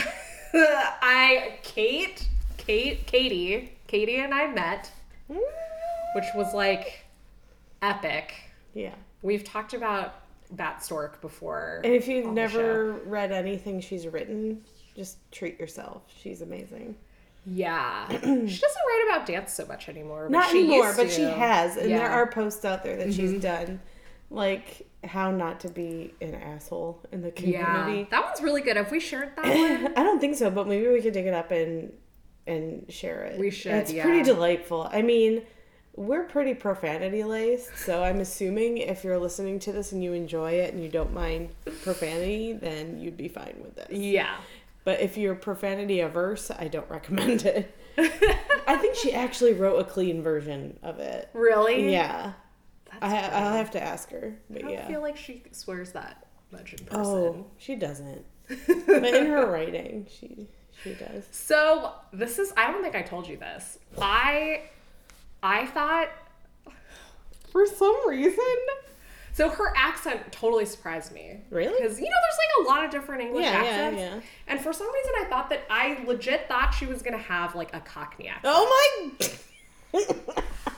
I, 1.02 1.58
Kate, 1.62 2.28
Kate, 2.56 3.06
Katie, 3.06 3.72
Katie 3.86 4.16
and 4.16 4.34
I 4.34 4.48
met, 4.48 4.90
which 5.28 6.26
was 6.34 6.52
like 6.54 7.04
epic. 7.82 8.34
Yeah. 8.74 8.94
We've 9.22 9.44
talked 9.44 9.74
about 9.74 10.14
Bat 10.52 10.84
Stork 10.84 11.20
before. 11.20 11.80
And 11.84 11.94
if 11.94 12.08
you've 12.08 12.32
never 12.32 12.92
read 13.04 13.32
anything 13.32 13.80
she's 13.80 14.06
written, 14.06 14.62
just 14.96 15.18
treat 15.32 15.58
yourself. 15.58 16.02
She's 16.22 16.42
amazing. 16.42 16.96
Yeah. 17.47 18.06
she 18.09 18.18
doesn't 18.20 18.52
write 18.59 19.04
about 19.09 19.26
dance 19.26 19.52
so 19.54 19.66
much 19.66 19.88
anymore. 19.88 20.25
But 20.25 20.32
Not 20.32 20.50
she 20.50 20.59
anymore, 20.61 20.92
but 20.97 21.11
she 21.11 21.23
has, 21.23 21.76
and 21.76 21.90
there 21.90 21.99
Yeah. 21.99 22.04
Mm-hmm. 22.06 22.14
are 22.14 22.26
posts 22.26 22.64
out 22.64 22.82
there 22.82 22.97
that 22.97 23.12
she's 23.14 23.40
done, 23.40 23.80
like 24.30 24.87
how 25.04 25.30
not 25.30 25.61
to 25.61 25.68
be 25.68 26.12
an 26.20 26.35
asshole 26.35 27.00
in 27.11 27.23
the 27.23 27.30
community. 27.30 28.00
Yeah. 28.00 28.04
That 28.11 28.25
one's 28.25 28.40
really 28.42 28.61
good. 28.61 28.76
Have 28.76 28.90
we 28.90 29.00
shared 29.00 29.35
that 29.37 29.44
one? 29.82 29.92
I 29.97 30.02
don't 30.02 30.20
think 30.20 30.37
so, 30.37 30.50
but 30.50 30.68
maybe 30.68 30.87
we 30.88 31.00
could 31.00 31.12
dig 31.14 31.26
it 31.26 31.35
up 31.35 31.50
and 31.50 31.92
and 32.47 32.85
share 32.90 33.23
it. 33.25 33.38
We 33.38 33.50
should, 33.50 33.73
It's 33.73 33.92
yeah. 33.92 34.02
pretty 34.02 34.23
delightful. 34.23 34.88
I 34.92 35.02
mean, 35.02 35.42
we're 35.94 36.25
pretty 36.25 36.54
profanity 36.54 37.23
laced, 37.23 37.76
so 37.78 38.02
I'm 38.02 38.20
assuming 38.20 38.78
if 38.78 39.04
you're 39.04 39.18
listening 39.18 39.59
to 39.61 39.73
this 39.73 39.92
and 39.92 40.02
you 40.02 40.12
enjoy 40.14 40.52
it 40.52 40.73
and 40.75 40.82
you 40.82 40.88
don't 40.88 41.12
mind 41.12 41.50
profanity, 41.82 42.52
then 42.54 42.99
you'd 42.99 43.16
be 43.16 43.28
fine 43.28 43.56
with 43.62 43.75
this. 43.76 43.88
yeah. 43.90 44.37
But 44.84 45.00
if 45.00 45.16
you're 45.16 45.34
profanity 45.34 46.00
averse, 46.00 46.50
I 46.50 46.68
don't 46.68 46.88
recommend 46.88 47.44
it. 47.44 47.76
I 47.99 48.76
think 48.76 48.94
she 48.94 49.12
actually 49.12 49.52
wrote 49.52 49.78
a 49.78 49.84
clean 49.84 50.22
version 50.22 50.78
of 50.82 50.99
it. 50.99 51.28
Really? 51.34 51.92
Yeah. 51.92 52.32
That's 52.87 53.04
I, 53.04 53.20
funny. 53.20 53.34
I'll 53.34 53.56
have 53.56 53.70
to 53.72 53.82
ask 53.82 54.10
her. 54.10 54.37
I 54.38 54.52
But 54.52 54.62
don't 54.62 54.70
yeah. 54.70 54.87
feel 54.87 55.00
like 55.00 55.16
she 55.16 55.42
swears 55.52 55.92
that 55.92 56.26
much 56.50 56.72
in 56.72 56.80
oh, 56.90 56.96
person. 56.96 57.12
Oh, 57.12 57.46
she 57.58 57.76
doesn't. 57.76 58.25
but 58.66 59.14
in 59.14 59.26
her 59.26 59.46
writing, 59.50 60.06
she 60.10 60.49
she 60.82 60.94
does. 60.94 61.25
So 61.30 61.92
this 62.12 62.38
is 62.38 62.52
I 62.56 62.72
don't 62.72 62.82
think 62.82 62.96
I 62.96 63.02
told 63.02 63.28
you 63.28 63.37
this. 63.37 63.78
I 64.00 64.62
I 65.42 65.66
thought 65.66 66.08
for 67.52 67.66
some 67.66 68.08
reason 68.08 68.56
so 69.40 69.49
her 69.49 69.73
accent 69.75 70.30
totally 70.32 70.66
surprised 70.66 71.12
me. 71.12 71.40
Really? 71.49 71.80
Because 71.80 71.99
you 71.99 72.04
know 72.04 72.16
there's 72.23 72.38
like 72.38 72.66
a 72.66 72.68
lot 72.68 72.85
of 72.85 72.90
different 72.90 73.23
English 73.23 73.44
Yeah, 73.44 73.62
yeah, 73.62 73.68
accents. 73.70 73.99
yeah. 74.00 74.20
And 74.49 74.61
for 74.61 74.73
some 74.75 74.92
reason 74.92 75.12
I 75.18 75.25
thought 75.30 75.49
that 75.49 75.62
I 75.70 76.04
legit 76.06 76.47
thought 76.47 76.73
she 76.75 76.85
was 76.85 77.00
gonna 77.00 77.16
have 77.16 77.54
like 77.54 77.75
a 77.75 77.80
Cockney 77.80 78.28
accent. 78.28 78.44
Oh 78.54 79.09
my! 79.18 79.28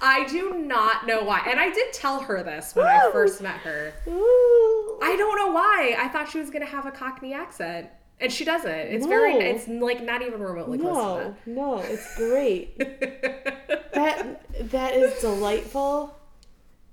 I 0.00 0.24
do 0.28 0.54
not 0.54 1.06
know 1.06 1.22
why. 1.24 1.40
And 1.48 1.58
I 1.60 1.70
did 1.72 1.92
tell 1.92 2.20
her 2.20 2.42
this 2.42 2.74
when 2.74 2.86
I 2.86 3.00
Oh. 3.04 3.10
first 3.12 3.40
met 3.42 3.56
her. 3.58 3.92
Ooh. 4.08 4.98
I 5.02 5.16
don't 5.16 5.36
know 5.36 5.52
why. 5.52 5.96
I 5.98 6.08
thought 6.08 6.30
she 6.30 6.38
was 6.38 6.50
gonna 6.50 6.64
have 6.66 6.86
a 6.86 6.92
Cockney 6.92 7.34
accent. 7.34 7.88
And 8.20 8.32
she 8.32 8.44
doesn't. 8.44 8.70
It's 8.70 9.06
very 9.06 9.34
it's 9.34 9.66
like 9.66 10.00
not 10.02 10.22
even 10.22 10.40
remotely 10.40 10.78
close 10.78 10.94
no, 10.94 11.36
no, 11.46 11.78
it's 11.80 12.16
great. 12.16 12.78
that. 12.78 13.92
that 13.94 14.70
that 14.70 14.94
is 14.94 15.20
delightful. 15.20 16.16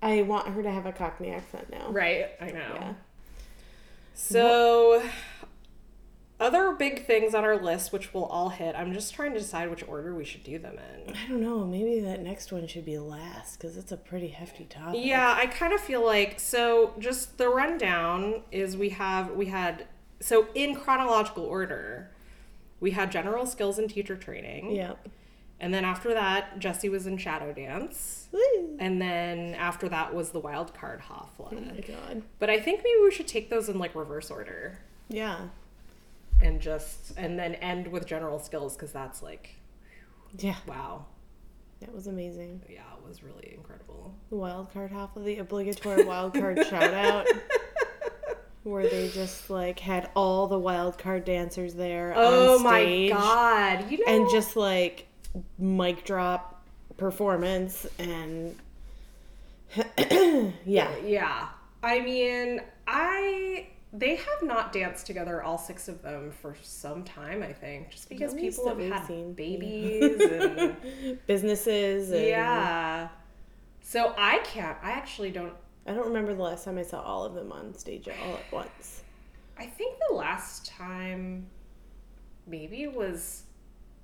I 0.02 0.22
want 0.22 0.48
her 0.48 0.64
to 0.64 0.72
have 0.72 0.86
a 0.86 0.92
Cockney 0.92 1.32
accent 1.32 1.70
now. 1.70 1.90
Right, 1.90 2.28
I 2.40 2.48
know. 2.52 2.74
Yeah. 2.76 2.94
So, 4.14 5.02
other 6.40 6.72
big 6.74 7.06
things 7.06 7.34
on 7.34 7.44
our 7.44 7.62
list, 7.62 7.92
which 7.92 8.14
we'll 8.14 8.26
all 8.26 8.50
hit. 8.50 8.76
I'm 8.76 8.94
just 8.94 9.14
trying 9.14 9.34
to 9.34 9.40
decide 9.40 9.70
which 9.70 9.86
order 9.88 10.14
we 10.16 10.24
should 10.26 10.44
do 10.44 10.58
them 10.58 10.78
in. 10.78 11.14
I 11.16 11.28
don't 11.28 11.42
know. 11.42 11.66
Maybe 11.66 12.00
that 12.02 12.22
next 12.22 12.52
one 12.52 12.66
should 12.68 12.86
be 12.86 12.98
last 12.98 13.60
because 13.60 13.76
it's 13.78 13.92
a 13.92 13.98
pretty 13.98 14.30
hefty 14.30 14.66
topic. 14.66 15.02
Yeah, 15.04 15.34
I 15.38 15.48
kind 15.48 15.74
of 15.74 15.82
feel 15.82 16.06
like 16.06 16.40
so. 16.40 16.94
Just 17.00 17.38
the 17.38 17.50
rundown 17.50 18.44
is 18.52 18.78
we 18.78 18.90
have 18.90 19.32
we 19.32 19.48
had 19.48 19.88
so 20.22 20.48
in 20.54 20.76
chronological 20.76 21.44
order, 21.46 22.12
we 22.80 22.92
had 22.92 23.12
general 23.12 23.46
skills 23.46 23.78
and 23.80 23.90
teacher 23.90 24.16
training, 24.18 24.72
Yep. 24.76 25.08
and 25.62 25.74
then 25.74 25.84
after 25.86 26.14
that, 26.14 26.60
Jesse 26.60 26.90
was 26.90 27.06
in 27.08 27.18
shadow 27.18 27.54
dance, 27.54 28.19
Woo. 28.32 28.78
and 28.80 29.02
then 29.02 29.56
after 29.56 29.90
that 29.90 30.14
was 30.14 30.30
the 30.30 30.40
wild 30.40 30.74
card 30.74 31.02
Oh 31.10 31.28
Hafla. 31.40 31.52
my 31.76 31.80
god. 31.82 32.22
But 32.38 32.50
I 32.50 32.60
think 32.60 32.82
maybe 32.84 33.00
we 33.04 33.12
should 33.12 33.28
take 33.28 33.50
those 33.50 33.70
in 33.70 33.80
like 33.80 33.96
reverse 33.96 34.30
order. 34.30 34.78
Yeah. 35.10 35.48
and 36.42 36.62
just 36.62 37.14
and 37.18 37.38
then 37.40 37.56
end 37.56 37.88
with 37.88 38.06
general 38.06 38.40
skills 38.40 38.76
because 38.76 38.92
that's 38.92 39.22
like 39.24 39.56
Yeah. 40.38 40.56
wow 40.68 41.06
That 41.82 41.94
was 41.94 42.06
amazing. 42.08 42.62
yeah 42.70 42.82
it 43.02 43.08
was 43.08 43.24
really 43.24 43.52
incredible 43.56 44.14
The 44.30 44.36
wild 44.36 44.72
card 44.72 44.92
half 44.92 45.16
of 45.18 45.26
the 45.26 45.40
obligatory 45.40 46.04
wild 46.04 46.34
card 46.36 46.64
shout 46.70 46.94
out. 46.94 47.26
Where 48.64 48.88
they 48.88 49.10
just 49.10 49.50
like 49.50 49.80
had 49.80 50.10
all 50.16 50.46
the 50.48 50.60
wild 50.60 50.98
card 51.00 51.26
dancers 51.26 51.74
there 51.74 52.14
oh 52.16 52.60
my 52.60 53.08
god 53.10 53.90
you 53.90 53.98
know 54.06 54.14
and 54.14 54.30
just 54.30 54.56
like 54.56 55.08
mic 55.58 56.04
drop 56.04 56.59
performance 57.00 57.88
and 57.98 58.56
yeah. 60.66 60.96
Yeah. 61.06 61.48
I 61.82 62.00
mean 62.02 62.62
i 62.88 63.68
they 63.94 64.16
have 64.16 64.44
not 64.44 64.72
danced 64.74 65.06
together 65.08 65.42
all 65.42 65.58
six 65.58 65.88
of 65.88 66.02
them 66.04 66.32
for 66.32 66.56
some 66.62 67.04
time 67.04 67.42
i 67.42 67.52
think 67.54 67.90
just 67.90 68.08
because 68.10 68.34
At 68.34 68.40
people 68.40 68.68
have 68.68 68.80
had 68.80 69.06
seen. 69.08 69.34
babies 69.34 70.20
and 70.22 70.76
businesses 71.28 72.12
and 72.12 72.26
yeah. 72.28 73.10
So 73.82 74.14
i 74.18 74.40
can't 74.44 74.78
i 74.84 74.92
actually 74.92 75.32
don't 75.32 75.54
i 75.88 75.94
don't 75.94 76.06
remember 76.08 76.34
the 76.36 76.42
last 76.44 76.66
time 76.66 76.78
i 76.78 76.84
saw 76.84 77.02
all 77.02 77.24
of 77.24 77.34
them 77.34 77.52
on 77.52 77.74
stage 77.76 78.08
all 78.08 78.34
at 78.36 78.52
once. 78.52 79.02
I 79.58 79.66
think 79.66 79.98
the 80.10 80.16
last 80.16 80.68
time 80.68 81.48
maybe 82.48 82.88
was 82.88 83.44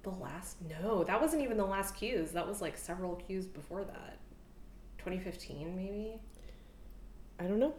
the 0.06 0.12
last 0.12 0.58
no 0.70 1.04
that 1.04 1.20
wasn't 1.20 1.42
even 1.42 1.58
the 1.58 1.66
last 1.66 1.96
cues. 1.96 2.32
That 2.32 2.48
was 2.48 2.62
like 2.62 2.78
several 2.78 3.16
cues 3.16 3.46
before 3.46 3.84
that. 3.84 4.20
2015 5.00 5.76
maybe? 5.76 6.20
I 7.40 7.44
don't 7.44 7.60
know. 7.60 7.74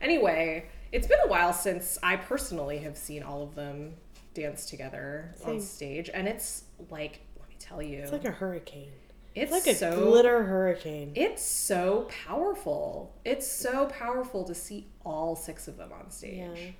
Anyway 0.00 0.66
it's 0.92 1.08
been 1.08 1.18
a 1.24 1.28
while 1.28 1.52
since 1.52 1.98
i 2.04 2.14
personally 2.14 2.78
have 2.78 2.96
seen 2.96 3.24
all 3.24 3.42
of 3.42 3.56
them 3.56 3.94
dance 4.32 4.66
together 4.66 5.34
Same. 5.36 5.54
on 5.54 5.60
stage 5.60 6.08
and 6.14 6.28
it's 6.28 6.64
like 6.88 7.20
let 7.38 7.48
me 7.48 7.56
tell 7.58 7.82
you. 7.82 7.98
It's 7.98 8.12
like 8.12 8.24
a 8.24 8.30
hurricane. 8.30 8.92
It's, 9.34 9.52
it's 9.52 9.66
like 9.66 9.74
a 9.74 9.76
so 9.76 10.04
glitter 10.04 10.44
hurricane. 10.44 11.12
It's 11.16 11.44
so 11.44 12.08
powerful. 12.24 13.12
It's 13.24 13.50
so 13.50 13.86
powerful 13.86 14.44
to 14.44 14.54
see 14.54 14.86
all 15.04 15.34
six 15.34 15.66
of 15.66 15.76
them 15.76 15.90
on 15.92 16.10
stage. 16.10 16.36
Yeah. 16.36 16.70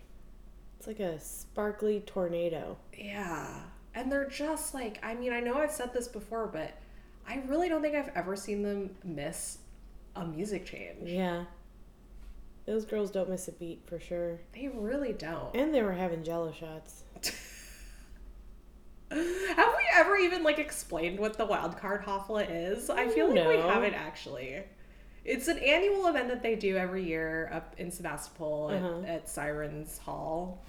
It's 0.79 0.87
like 0.87 1.01
a 1.01 1.19
sparkly 1.19 2.01
tornado. 2.01 2.77
Yeah. 2.97 3.61
And 3.95 4.11
they're 4.11 4.29
just 4.29 4.75
like, 4.75 4.99
I 5.03 5.15
mean, 5.15 5.33
I 5.33 5.41
know 5.41 5.55
I've 5.59 5.71
said 5.71 5.93
this 5.93 6.09
before, 6.09 6.47
but 6.49 6.73
I 7.29 7.43
really 7.47 7.69
don't 7.69 7.81
think 7.83 7.95
I've 7.95 8.11
ever 8.15 8.35
seen 8.37 8.63
them 8.63 8.91
miss 9.05 9.59
a 10.17 10.25
music 10.25 10.65
change. 10.67 11.09
yeah 11.11 11.45
those 12.67 12.85
girls 12.87 13.11
don't 13.11 13.29
miss 13.29 13.47
a 13.49 13.53
beat 13.53 13.83
for 13.87 13.99
sure 14.01 14.39
They 14.55 14.69
really 14.69 15.13
don't. 15.13 15.55
and 15.55 15.75
they 15.75 15.83
were 15.83 15.93
having 15.93 16.23
jello 16.25 16.51
shots 16.53 17.03
Have 19.11 19.75
we 19.77 19.85
ever 19.95 20.17
even 20.17 20.43
like 20.43 20.59
explained 20.59 21.19
what 21.21 21.37
the 21.39 21.45
wild 21.45 21.77
card 21.77 22.03
Hafla 22.05 22.47
is? 22.49 22.91
I 22.91 23.09
feel 23.09 23.29
like 23.33 23.47
we 23.49 23.57
haven't 23.57 23.95
actually. 23.95 24.63
It's 25.25 25.47
an 25.49 25.59
annual 25.59 26.07
event 26.09 26.29
that 26.29 26.43
they 26.43 26.55
do 26.57 26.77
every 26.77 27.05
year 27.05 27.49
up 27.53 27.75
in 27.79 27.91
Sebastopol 27.91 28.71
Uh-huh. 28.73 29.01
at, 29.03 29.09
at 29.09 29.29
Sirens 29.29 29.99
Hall. 29.99 30.63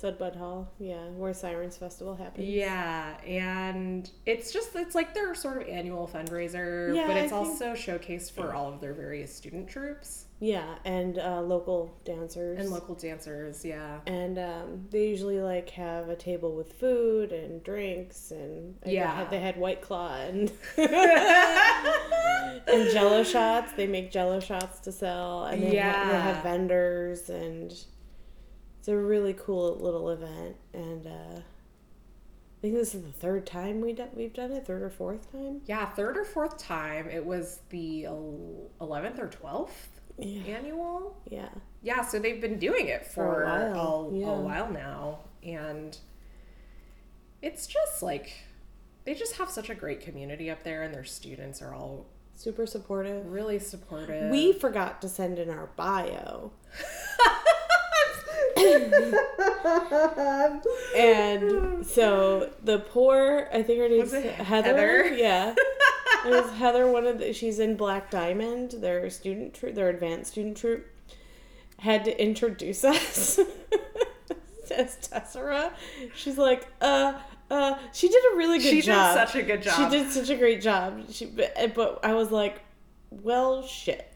Sudbud 0.00 0.36
Hall, 0.36 0.70
yeah, 0.78 1.06
where 1.16 1.34
Sirens 1.34 1.76
Festival 1.76 2.14
happens. 2.14 2.46
Yeah, 2.48 3.16
and 3.26 4.08
it's 4.26 4.52
just 4.52 4.76
it's 4.76 4.94
like 4.94 5.12
their 5.12 5.34
sort 5.34 5.60
of 5.62 5.68
annual 5.68 6.08
fundraiser, 6.12 6.94
Yeah, 6.94 7.08
but 7.08 7.16
I 7.16 7.20
it's 7.20 7.32
think- 7.32 7.46
also 7.46 7.72
showcased 7.72 8.30
for 8.32 8.54
all 8.54 8.72
of 8.72 8.80
their 8.80 8.92
various 8.94 9.34
student 9.34 9.68
troops 9.68 10.26
Yeah, 10.38 10.76
and 10.84 11.18
uh, 11.18 11.40
local 11.42 11.92
dancers. 12.04 12.60
and 12.60 12.70
local 12.70 12.94
dancers. 12.94 13.64
Yeah, 13.64 13.98
And 14.06 14.38
um, 14.38 14.86
they 14.90 15.08
usually 15.08 15.40
like 15.40 15.70
have 15.70 16.08
a 16.08 16.16
table 16.16 16.54
with 16.54 16.74
food 16.74 17.32
and 17.32 17.62
drinks, 17.64 18.30
and 18.30 18.76
Yeah. 18.86 19.10
they 19.10 19.16
had, 19.16 19.30
they 19.30 19.40
had 19.40 19.56
White 19.56 19.82
Claw 19.82 20.14
and 20.14 20.52
and 20.76 20.90
Jello 22.92 23.24
shots. 23.24 23.72
They 23.72 23.86
make 23.86 24.10
Jello 24.12 24.40
shots 24.40 24.80
to 24.80 24.92
sell, 24.92 25.44
and 25.46 25.62
they, 25.62 25.76
ha- 25.78 26.04
they 26.08 26.20
have 26.20 26.42
vendors, 26.42 27.30
and 27.30 27.72
it's 28.88 28.94
a 28.94 28.96
really 28.96 29.34
cool 29.34 29.76
little 29.80 30.08
event. 30.08 30.56
And 30.72 31.06
uh, 31.06 31.40
I 31.40 32.60
think 32.62 32.74
this 32.74 32.94
is 32.94 33.02
the 33.02 33.12
third 33.12 33.46
time 33.46 33.82
we 33.82 33.92
do- 33.92 34.08
we've 34.14 34.32
done 34.32 34.50
it, 34.52 34.66
third 34.66 34.82
or 34.82 34.88
fourth 34.88 35.30
time. 35.30 35.60
yeah. 35.66 35.86
Third 35.90 36.16
or 36.16 36.24
fourth 36.24 36.56
time, 36.56 37.08
it 37.10 37.24
was 37.24 37.60
the 37.68 38.04
eleventh 38.80 39.18
or 39.20 39.28
twelfth 39.28 40.00
Yeah, 40.16 40.56
annual. 40.56 41.20
yeah. 41.30 41.50
Yeah, 41.82 42.02
so 42.02 42.18
they've 42.18 42.40
been 42.40 42.58
doing 42.58 42.88
it 42.88 43.04
For 43.06 43.12
for, 43.12 43.42
a 43.42 43.78
a, 43.78 44.14
yeah. 44.14 44.26
a 44.30 44.40
while 44.40 44.70
now, 44.70 45.18
and 45.44 45.96
it's 47.42 47.66
just 47.66 48.02
like 48.02 48.32
they 49.04 49.14
just 49.14 49.36
have 49.36 49.50
such 49.50 49.68
a 49.70 49.74
great 49.74 50.00
community 50.00 50.50
up 50.50 50.62
there, 50.64 50.82
and 50.82 50.94
their 50.94 51.04
students 51.04 51.60
are 51.60 51.74
all 51.74 52.06
Super 52.34 52.66
supportive. 52.66 53.26
really 53.30 53.58
supportive. 53.58 54.30
We 54.30 54.52
forgot 54.54 55.02
to 55.02 55.08
send 55.10 55.38
in 55.38 55.50
our 55.50 55.66
bio. 55.76 56.52
and 60.96 61.84
so 61.86 62.50
the 62.62 62.78
poor, 62.78 63.48
I 63.52 63.62
think 63.62 63.80
her 63.80 63.88
name's 63.88 64.12
Heather. 64.12 64.44
Heather? 64.44 65.14
Yeah. 65.14 65.54
It 66.26 66.30
was 66.30 66.50
Heather, 66.54 66.90
one 66.90 67.06
of 67.06 67.20
the, 67.20 67.32
she's 67.32 67.60
in 67.60 67.76
Black 67.76 68.10
Diamond, 68.10 68.72
their 68.72 69.08
student 69.08 69.54
troop, 69.54 69.76
their 69.76 69.88
advanced 69.88 70.32
student 70.32 70.56
troop, 70.56 70.84
had 71.78 72.04
to 72.06 72.20
introduce 72.22 72.82
us 72.82 73.38
as 74.76 74.96
Tessera. 74.96 75.70
She's 76.16 76.36
like, 76.36 76.66
uh, 76.80 77.12
Uh, 77.50 77.78
she 77.92 78.08
did 78.08 78.20
a 78.32 78.36
really 78.36 78.58
good 78.58 78.68
She 78.70 78.82
job. 78.82 79.14
did 79.16 79.28
such 79.28 79.36
a 79.36 79.42
good 79.44 79.62
job. 79.62 79.76
She 79.92 79.96
did 79.96 80.10
such 80.10 80.28
a 80.30 80.36
great 80.36 80.60
job. 80.60 81.04
She, 81.12 81.26
but, 81.26 81.54
but 81.76 82.00
I 82.04 82.14
was 82.14 82.32
like, 82.32 82.62
well, 83.10 83.62
shit. 83.62 84.12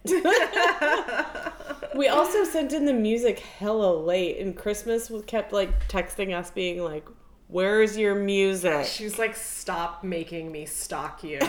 We 1.97 2.09
also 2.09 2.45
sent 2.45 2.73
in 2.73 2.85
the 2.85 2.93
music 2.93 3.39
hella 3.41 3.95
late, 3.97 4.39
and 4.39 4.57
Christmas 4.57 5.11
was 5.11 5.23
kept 5.25 5.53
like 5.53 5.89
texting 5.89 6.35
us, 6.37 6.51
being 6.51 6.83
like, 6.83 7.07
"Where's 7.49 7.97
your 7.97 8.15
music?" 8.15 8.87
She's 8.87 9.19
like, 9.19 9.35
stop 9.37 10.03
making 10.05 10.51
me 10.53 10.67
stalk 10.67 11.23
you. 11.25 11.39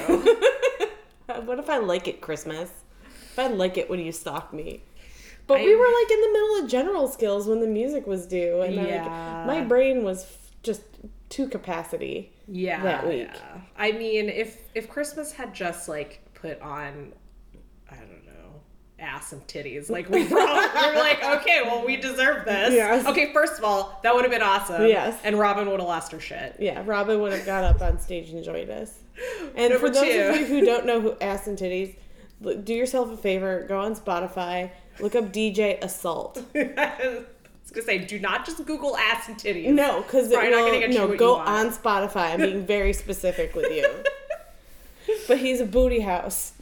what 1.46 1.60
if 1.60 1.70
I 1.70 1.78
like 1.78 2.08
it, 2.08 2.22
Christmas? 2.22 2.70
If 3.32 3.40
I 3.40 3.48
like 3.48 3.78
it 3.78 3.90
when 3.90 4.00
you 4.00 4.12
stalk 4.12 4.54
me. 4.54 4.84
But 5.48 5.60
I- 5.62 5.66
we 5.66 5.76
were 5.76 5.86
like 6.02 6.12
in 6.12 6.22
the 6.22 6.32
middle 6.32 6.64
of 6.64 6.70
general 6.70 7.08
skills 7.08 7.48
when 7.48 7.60
the 7.60 7.68
music 7.68 8.08
was 8.08 8.26
due, 8.26 8.62
and 8.62 8.76
Yeah. 8.76 9.46
like 9.48 9.48
my 9.48 9.62
brain 9.66 10.04
was 10.04 10.24
f- 10.24 10.52
just 10.62 10.84
to 11.30 11.48
capacity. 11.48 12.32
yeah. 12.48 12.82
That 12.84 13.08
week. 13.08 13.28
yeah. 13.34 13.62
I 13.78 13.92
mean, 13.94 14.30
if 14.30 14.60
if 14.76 14.90
Christmas 14.90 15.32
had 15.34 15.54
just 15.54 15.90
like 15.90 16.22
put 16.34 16.62
on, 16.62 17.14
I 17.90 17.96
don't 17.96 18.23
know, 18.23 18.23
ass 19.04 19.34
and 19.34 19.46
titties, 19.48 19.90
like 19.90 20.10
we 20.10 20.26
probably 20.26 20.82
we 20.82 20.88
were 20.88 21.00
like, 21.00 21.24
okay, 21.24 21.62
well, 21.64 21.86
we 21.86 21.98
deserve 21.98 22.46
this. 22.46 22.74
Yes. 22.74 23.06
Okay, 23.06 23.32
first 23.34 23.60
of 23.60 23.64
all, 23.64 24.00
that 24.04 24.16
would 24.16 24.24
have 24.24 24.32
been 24.32 24.42
awesome. 24.42 24.88
Yes. 24.88 25.20
And 25.24 25.38
Robin 25.38 25.70
would 25.70 25.80
have 25.80 25.88
lost 25.88 26.12
her 26.14 26.20
shit. 26.20 26.56
Yeah, 26.60 26.82
Robin 26.86 27.20
would 27.22 27.34
have 27.34 27.46
got 27.46 27.64
up 27.64 27.82
on 27.82 28.00
stage 28.00 28.30
and 28.30 28.44
joined 28.44 28.70
us. 28.70 28.94
And 29.56 29.72
Number 29.72 29.80
for 29.80 29.90
those 29.94 30.04
two. 30.04 30.22
of 30.22 30.40
you 30.40 30.46
who 30.46 30.62
don't 30.66 30.86
know 30.86 31.02
who 31.02 31.16
Ass 31.22 31.48
and 31.48 31.58
Titties, 31.58 31.96
do 32.64 32.74
yourself 32.74 33.12
a 33.12 33.18
favor, 33.18 33.66
go 33.68 33.80
on 33.80 33.96
Spotify, 33.96 34.72
look 35.00 35.16
up 35.16 35.26
DJ 35.26 35.82
Assault. 35.84 36.44
I 36.56 37.24
was 37.64 37.72
gonna 37.72 37.86
say, 37.86 37.98
do 38.00 38.20
not 38.20 38.46
just 38.46 38.64
Google 38.66 38.98
ass 38.98 39.30
and 39.30 39.38
titties. 39.38 39.72
No, 39.74 40.02
because 40.02 40.32
Probably 40.32 40.52
not 40.52 40.66
gonna 40.66 40.80
get 40.80 40.92
you 40.92 40.98
no, 40.98 41.16
go 41.16 41.36
on 41.36 41.72
Spotify. 41.72 42.34
I'm 42.34 42.42
being 42.42 42.66
very 42.66 42.94
specific 42.94 43.56
with 43.56 43.72
you. 43.72 43.88
but 45.28 45.38
he's 45.38 45.62
a 45.62 45.66
booty 45.66 46.02
house 46.02 46.54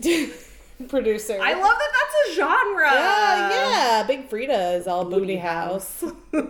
producer. 0.90 1.38
I 1.42 1.54
love 1.54 1.62
that 1.78 1.92
that's 1.94 2.30
a 2.30 2.36
genre. 2.36 2.94
Yeah, 2.94 3.50
yeah. 3.50 4.04
Big 4.04 4.30
Freedia 4.30 4.78
is 4.78 4.88
all 4.88 5.06
booty, 5.06 5.38
house. 5.38 6.04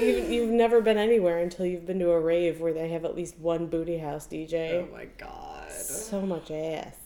You've, 0.00 0.30
you've 0.30 0.50
never 0.50 0.80
been 0.80 0.98
anywhere 0.98 1.38
until 1.38 1.64
you've 1.64 1.86
been 1.86 1.98
to 2.00 2.10
a 2.10 2.20
rave 2.20 2.60
where 2.60 2.72
they 2.72 2.88
have 2.90 3.04
at 3.04 3.14
least 3.14 3.38
one 3.38 3.66
booty 3.66 3.98
house 3.98 4.26
DJ. 4.26 4.72
Oh 4.72 4.88
my 4.92 5.06
god. 5.16 5.70
So 5.70 6.20
much 6.22 6.50
ass. 6.50 6.96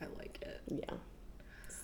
I 0.00 0.06
like 0.18 0.38
it. 0.42 0.60
Yeah. 0.66 0.96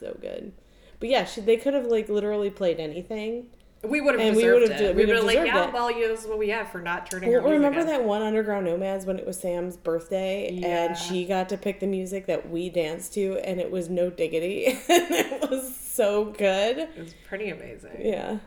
So 0.00 0.16
good. 0.20 0.52
But 1.00 1.08
yeah, 1.08 1.25
she, 1.25 1.40
they 1.40 1.56
could 1.56 1.75
have 1.75 1.87
like 1.87 2.08
literally 2.08 2.50
played 2.50 2.80
anything. 2.80 3.46
We 3.85 4.00
would 4.00 4.18
have 4.18 4.35
we 4.35 4.42
deserved 4.42 4.62
would've 4.62 4.80
it. 4.80 4.97
we 4.97 5.06
would 5.06 5.14
have 5.16 5.25
like, 5.25 5.37
yeah, 5.37 5.68
it. 5.68 5.73
well, 5.73 5.88
use 5.90 6.26
what 6.26 6.37
we 6.38 6.49
have 6.49 6.68
for 6.70 6.80
not 6.80 7.08
turning 7.08 7.30
Well, 7.30 7.42
remember 7.42 7.85
that 7.85 8.02
one 8.02 8.23
Underground 8.23 8.66
Nomads 8.66 9.06
when 9.06 9.18
it 9.20 9.26
was 9.26 9.38
Sam's 9.38 9.76
birthday 9.76 10.50
Yeah. 10.52 10.87
and 10.87 10.97
she 10.99 11.25
got 11.25 11.49
to 11.50 11.56
pick 11.56 11.78
the 11.78 11.87
music 11.87 12.26
that 12.26 12.50
we 12.50 12.70
danced 12.70 13.14
to 13.14 13.38
and 13.44 13.61
it 13.61 13.70
was 13.70 13.88
no 13.88 14.11
diggity 14.11 14.66
and 14.66 14.80
it 14.88 15.49
was 15.49 15.76
so 15.76 16.25
good. 16.25 16.78
It 16.78 16.99
was 16.99 17.14
pretty 17.28 17.50
amazing. 17.50 18.00
Yeah. 18.00 18.38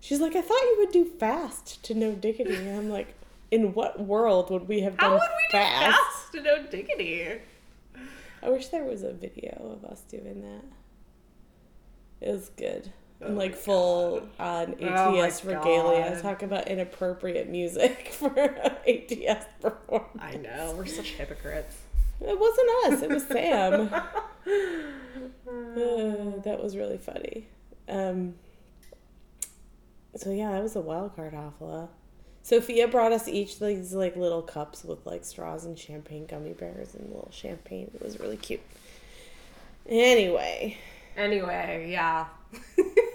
She's 0.00 0.20
like, 0.20 0.36
I 0.36 0.42
thought 0.42 0.60
you 0.60 0.76
would 0.80 0.92
do 0.92 1.04
fast 1.06 1.82
to 1.84 1.94
no 1.94 2.12
diggity. 2.12 2.54
And 2.54 2.76
I'm 2.76 2.90
like, 2.90 3.14
in 3.50 3.72
what 3.72 4.00
world 4.00 4.50
would 4.50 4.68
we 4.68 4.80
have 4.80 4.96
How 4.98 5.10
done 5.10 5.20
would 5.20 5.28
we 5.30 5.58
do 5.58 5.62
fast? 5.64 5.96
fast 5.98 6.32
to 6.32 6.42
no 6.42 6.62
diggity? 6.66 7.38
I 8.42 8.48
wish 8.50 8.68
there 8.68 8.84
was 8.84 9.02
a 9.02 9.12
video 9.12 9.78
of 9.82 9.90
us 9.90 10.00
doing 10.02 10.42
that. 10.42 12.26
It 12.28 12.32
was 12.32 12.50
good. 12.50 12.92
And 13.22 13.34
Oh 13.34 13.38
like 13.38 13.52
my 13.52 13.56
full 13.56 14.28
on 14.38 14.74
Oh 14.82 15.22
ATS 15.22 15.44
regalia. 15.44 16.10
God. 16.14 16.22
Talk 16.22 16.42
about 16.42 16.68
inappropriate 16.68 17.48
music 17.48 18.08
for 18.12 18.30
ATS 18.86 19.46
performance. 19.60 20.18
I 20.20 20.36
know 20.36 20.74
we're 20.76 20.86
such 20.86 21.10
hypocrites. 21.12 21.76
It 22.20 22.38
wasn't 22.38 22.70
us. 22.94 23.02
It 23.02 23.10
was 23.10 23.26
Sam. 23.26 23.90
Uh, 25.46 26.40
that 26.44 26.58
was 26.62 26.76
really 26.76 26.96
funny. 26.98 27.46
Um, 27.88 28.34
so 30.16 30.30
yeah, 30.30 30.50
that 30.52 30.62
was 30.62 30.76
a 30.76 30.80
wild 30.80 31.14
card 31.16 31.32
Hafla. 31.34 31.88
Sofia 32.42 32.88
brought 32.88 33.12
us 33.12 33.28
each 33.28 33.58
these 33.58 33.92
like 33.94 34.16
little 34.16 34.42
cups 34.42 34.84
with 34.84 35.04
like 35.06 35.24
straws 35.24 35.64
and 35.64 35.78
champagne 35.78 36.26
gummy 36.26 36.52
bears 36.54 36.94
and 36.94 37.08
little 37.08 37.30
champagne. 37.32 37.90
It 37.94 38.02
was 38.02 38.18
really 38.18 38.36
cute. 38.36 38.60
Anyway, 39.88 40.78
Anyway, 41.16 41.88
yeah. 41.90 42.26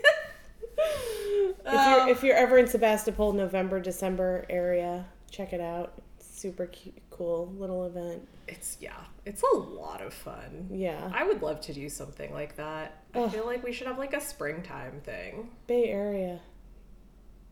if 1.68 1.74
you're 1.74 2.10
if 2.10 2.24
you're 2.24 2.36
ever 2.36 2.58
in 2.58 2.68
Sebastopol, 2.68 3.34
November 3.34 3.80
December 3.80 4.46
area, 4.50 5.06
check 5.30 5.54
it 5.54 5.62
out. 5.62 5.94
Super 6.20 6.68
cute, 6.68 6.96
cool 7.10 7.54
little 7.58 7.86
event. 7.86 8.28
It's 8.48 8.78
yeah, 8.80 8.98
it's 9.26 9.44
a 9.44 9.58
lot 9.58 10.02
of 10.02 10.14
fun. 10.14 10.70
Yeah, 10.72 11.12
I 11.14 11.26
would 11.26 11.42
love 11.42 11.62
to 11.62 11.74
do 11.74 11.90
something 11.90 12.34
like 12.34 12.56
that. 12.58 13.04
I 13.14 13.28
feel 13.30 13.46
like 13.46 13.64
we 13.64 13.74
should 13.74 13.88
have 13.88 13.98
like 13.98 14.14
a 14.14 14.22
springtime 14.22 15.02
thing. 15.04 15.50
Bay 15.68 15.90
Area 15.90 16.40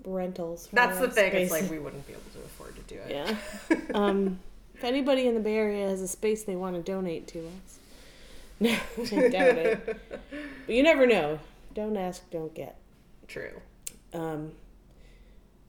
rentals. 0.06 0.70
That's 0.72 1.00
the 1.00 1.10
thing. 1.10 1.34
It's 1.34 1.52
like 1.52 1.70
we 1.70 1.80
wouldn't 1.80 2.06
be 2.08 2.14
able 2.14 2.24
to 2.34 2.40
afford 2.40 2.76
to 2.76 2.82
do 2.82 3.00
it. 3.02 3.12
Yeah. 3.12 3.78
um, 3.94 4.40
if 4.74 4.84
anybody 4.84 5.28
in 5.28 5.34
the 5.34 5.40
Bay 5.40 5.56
Area 5.56 5.90
has 5.90 6.02
a 6.02 6.08
space 6.08 6.44
they 6.44 6.56
want 6.56 6.76
to 6.76 6.82
donate 6.82 7.28
to 7.30 7.40
us, 7.40 7.80
no, 8.60 8.70
I 8.72 9.28
doubt 9.30 9.58
it. 9.58 10.02
But 10.66 10.74
you 10.74 10.82
never 10.82 11.06
know. 11.06 11.40
Don't 11.76 11.96
ask, 11.96 12.28
don't 12.32 12.54
get. 12.56 12.80
True. 13.28 13.62
Um, 14.16 14.54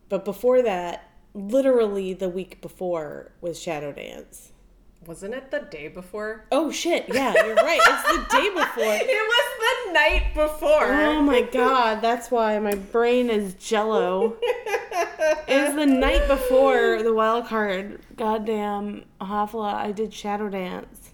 but 0.09 0.25
before 0.25 0.63
that, 0.63 1.11
literally 1.35 2.15
the 2.15 2.29
week 2.29 2.61
before 2.61 3.33
was 3.41 3.61
Shadow 3.61 3.93
Dance. 3.93 4.53
Wasn't 5.05 5.35
it 5.35 5.51
the 5.51 5.61
day 5.61 5.89
before? 5.89 6.47
Oh 6.51 6.71
shit! 6.71 7.07
Yeah, 7.09 7.33
you're 7.45 7.55
right. 7.55 7.81
It's 7.81 8.03
the 8.03 8.37
day 8.37 8.49
before. 8.51 8.85
It 9.09 9.09
was 9.09 9.87
the 9.87 9.93
night 9.93 10.35
before. 10.35 10.93
Oh 10.93 11.23
my 11.23 11.43
god, 11.43 12.01
that's 12.01 12.31
why 12.31 12.59
my 12.59 12.75
brain 12.75 13.31
is 13.31 13.55
jello. 13.55 14.37
It 15.49 15.67
was 15.67 15.75
the 15.77 15.87
night 15.87 16.27
before 16.27 17.03
the 17.03 17.13
wild 17.13 17.47
card. 17.47 18.01
Goddamn 18.17 19.05
Hafla, 19.21 19.75
I 19.75 19.93
did 19.93 20.13
Shadow 20.13 20.49
Dance. 20.49 21.11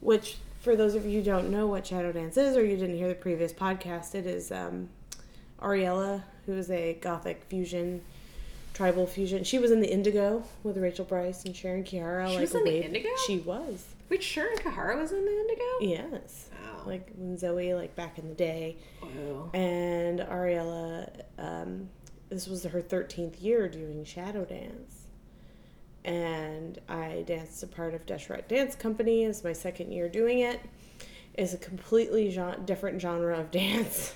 Which, 0.00 0.38
for 0.60 0.74
those 0.74 0.94
of 0.94 1.04
you 1.04 1.18
who 1.18 1.24
don't 1.24 1.50
know 1.50 1.66
what 1.66 1.86
Shadow 1.86 2.12
Dance 2.12 2.36
is, 2.36 2.56
or 2.56 2.64
you 2.64 2.76
didn't 2.76 2.96
hear 2.96 3.08
the 3.08 3.14
previous 3.14 3.52
podcast, 3.52 4.14
it 4.14 4.26
is 4.26 4.50
um, 4.50 4.88
Ariellah, 5.62 6.22
who 6.46 6.52
is 6.52 6.70
a 6.70 6.94
gothic 7.00 7.44
fusion, 7.44 8.02
tribal 8.74 9.06
fusion. 9.06 9.44
She 9.44 9.58
was 9.58 9.70
in 9.70 9.80
the 9.80 9.90
Indigo 9.92 10.42
with 10.62 10.76
Rachel 10.78 11.04
Brice 11.04 11.44
and 11.44 11.54
Sharon 11.54 11.84
Kihara. 11.84 12.28
She 12.28 12.34
like 12.34 12.40
was 12.40 12.54
in 12.54 12.64
the 12.64 12.84
Indigo? 12.84 13.08
She 13.26 13.38
was. 13.38 13.84
Wait, 14.08 14.22
Sharon 14.22 14.56
Kihara 14.58 14.98
was 15.00 15.12
in 15.12 15.24
the 15.24 15.30
Indigo? 15.40 15.62
Yes. 15.80 16.48
Wow. 16.52 16.82
Like 16.86 17.10
when 17.16 17.36
Zoe, 17.38 17.74
like 17.74 17.94
back 17.94 18.18
in 18.18 18.28
the 18.28 18.34
day 18.34 18.76
Wow. 19.02 19.50
and 19.54 20.20
Ariellah, 20.20 21.22
um, 21.38 21.88
this 22.30 22.46
was 22.46 22.64
her 22.64 22.80
13th 22.82 23.42
year 23.42 23.68
doing 23.68 24.04
Shadow 24.04 24.44
Dance. 24.44 24.96
And 26.04 26.80
I 26.88 27.24
danced 27.26 27.62
a 27.62 27.66
part 27.66 27.92
of 27.92 28.06
Deshret 28.06 28.48
Dance 28.48 28.74
Company 28.74 29.24
as 29.24 29.44
my 29.44 29.52
second 29.52 29.92
year 29.92 30.08
doing 30.08 30.38
it. 30.40 30.58
It's 31.34 31.52
a 31.52 31.58
completely 31.58 32.30
gen- 32.30 32.64
different 32.64 33.00
genre 33.00 33.38
of 33.38 33.50
dance. 33.52 34.14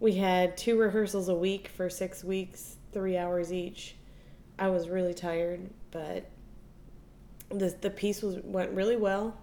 We 0.00 0.14
had 0.16 0.56
two 0.56 0.78
rehearsals 0.78 1.28
a 1.28 1.34
week 1.34 1.68
for 1.68 1.88
six 1.88 2.22
weeks, 2.24 2.76
three 2.92 3.16
hours 3.16 3.52
each. 3.52 3.94
I 4.58 4.68
was 4.68 4.88
really 4.88 5.14
tired, 5.14 5.60
but 5.90 6.24
the 7.50 7.74
the 7.80 7.90
piece 7.90 8.22
was 8.22 8.36
went 8.44 8.70
really 8.72 8.96
well. 8.96 9.36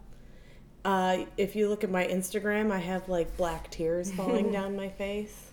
Uh, 0.84 1.26
if 1.38 1.56
you 1.56 1.70
look 1.70 1.84
at 1.84 1.92
my 1.92 2.06
Instagram, 2.06 2.72
I 2.72 2.80
have 2.80 3.08
like 3.10 3.36
black 3.38 3.70
tears 3.72 4.12
falling 4.16 4.52
down 4.52 4.76
my 4.76 4.90
face. 4.90 5.48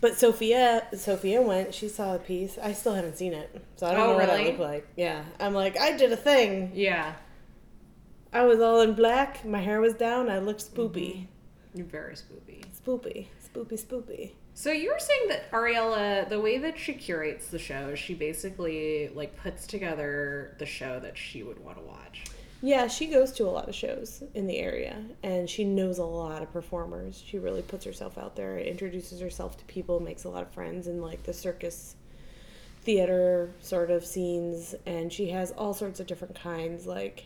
But 0.00 0.18
Sofia, 0.18 0.86
Sofia 0.94 1.40
went. 1.40 1.74
She 1.74 1.88
saw 1.88 2.12
the 2.12 2.18
piece. 2.18 2.58
I 2.62 2.72
still 2.72 2.94
haven't 2.94 3.16
seen 3.16 3.32
it, 3.32 3.64
so 3.76 3.86
I 3.86 3.92
don't 3.92 4.00
Oh, 4.00 4.06
know 4.12 4.14
what 4.16 4.30
I 4.30 4.36
really? 4.36 4.50
look 4.52 4.58
like. 4.60 4.86
Yeah, 4.96 5.24
I'm 5.40 5.54
like 5.54 5.78
I 5.78 5.96
did 5.96 6.12
a 6.12 6.16
thing. 6.16 6.72
Yeah. 6.74 7.14
I 8.32 8.42
was 8.44 8.60
all 8.60 8.80
in 8.82 8.92
black. 8.94 9.44
My 9.46 9.60
hair 9.60 9.80
was 9.80 9.94
down. 9.94 10.28
I 10.28 10.38
looked 10.40 10.60
spoopy, 10.74 11.26
You're 11.76 11.86
very 11.86 12.14
spoopy. 12.14 12.64
spoopy, 12.72 13.26
spoopy, 13.44 13.84
spoopy. 13.84 14.30
So 14.54 14.70
you 14.72 14.90
were 14.90 14.98
saying 14.98 15.28
that 15.28 15.50
Ariellah, 15.50 16.30
the 16.30 16.40
way 16.40 16.56
that 16.56 16.78
she 16.78 16.94
curates 16.94 17.48
the 17.48 17.58
show, 17.58 17.94
she 17.94 18.14
basically 18.14 19.10
like 19.14 19.36
puts 19.36 19.66
together 19.66 20.56
the 20.58 20.64
show 20.64 20.98
that 21.00 21.18
she 21.18 21.42
would 21.42 21.62
want 21.62 21.76
to 21.76 21.84
watch. 21.84 22.24
Yeah, 22.62 22.86
she 22.86 23.08
goes 23.08 23.32
to 23.32 23.44
a 23.44 23.50
lot 23.50 23.68
of 23.68 23.74
shows 23.74 24.22
in 24.32 24.46
the 24.46 24.56
area 24.56 25.04
and 25.22 25.48
she 25.48 25.64
knows 25.64 25.98
a 25.98 26.04
lot 26.04 26.40
of 26.40 26.50
performers. 26.50 27.22
She 27.24 27.38
really 27.38 27.60
puts 27.60 27.84
herself 27.84 28.16
out 28.16 28.34
there, 28.34 28.58
introduces 28.58 29.20
herself 29.20 29.58
to 29.58 29.64
people, 29.66 30.00
makes 30.00 30.24
a 30.24 30.30
lot 30.30 30.42
of 30.42 30.50
friends 30.52 30.86
in 30.86 31.02
like 31.02 31.22
the 31.24 31.34
circus 31.34 31.96
theater 32.80 33.50
sort 33.60 33.90
of 33.90 34.06
scenes 34.06 34.74
and 34.86 35.12
she 35.12 35.28
has 35.28 35.50
all 35.52 35.74
sorts 35.74 35.98
of 35.98 36.06
different 36.06 36.40
kinds 36.40 36.86
like 36.86 37.24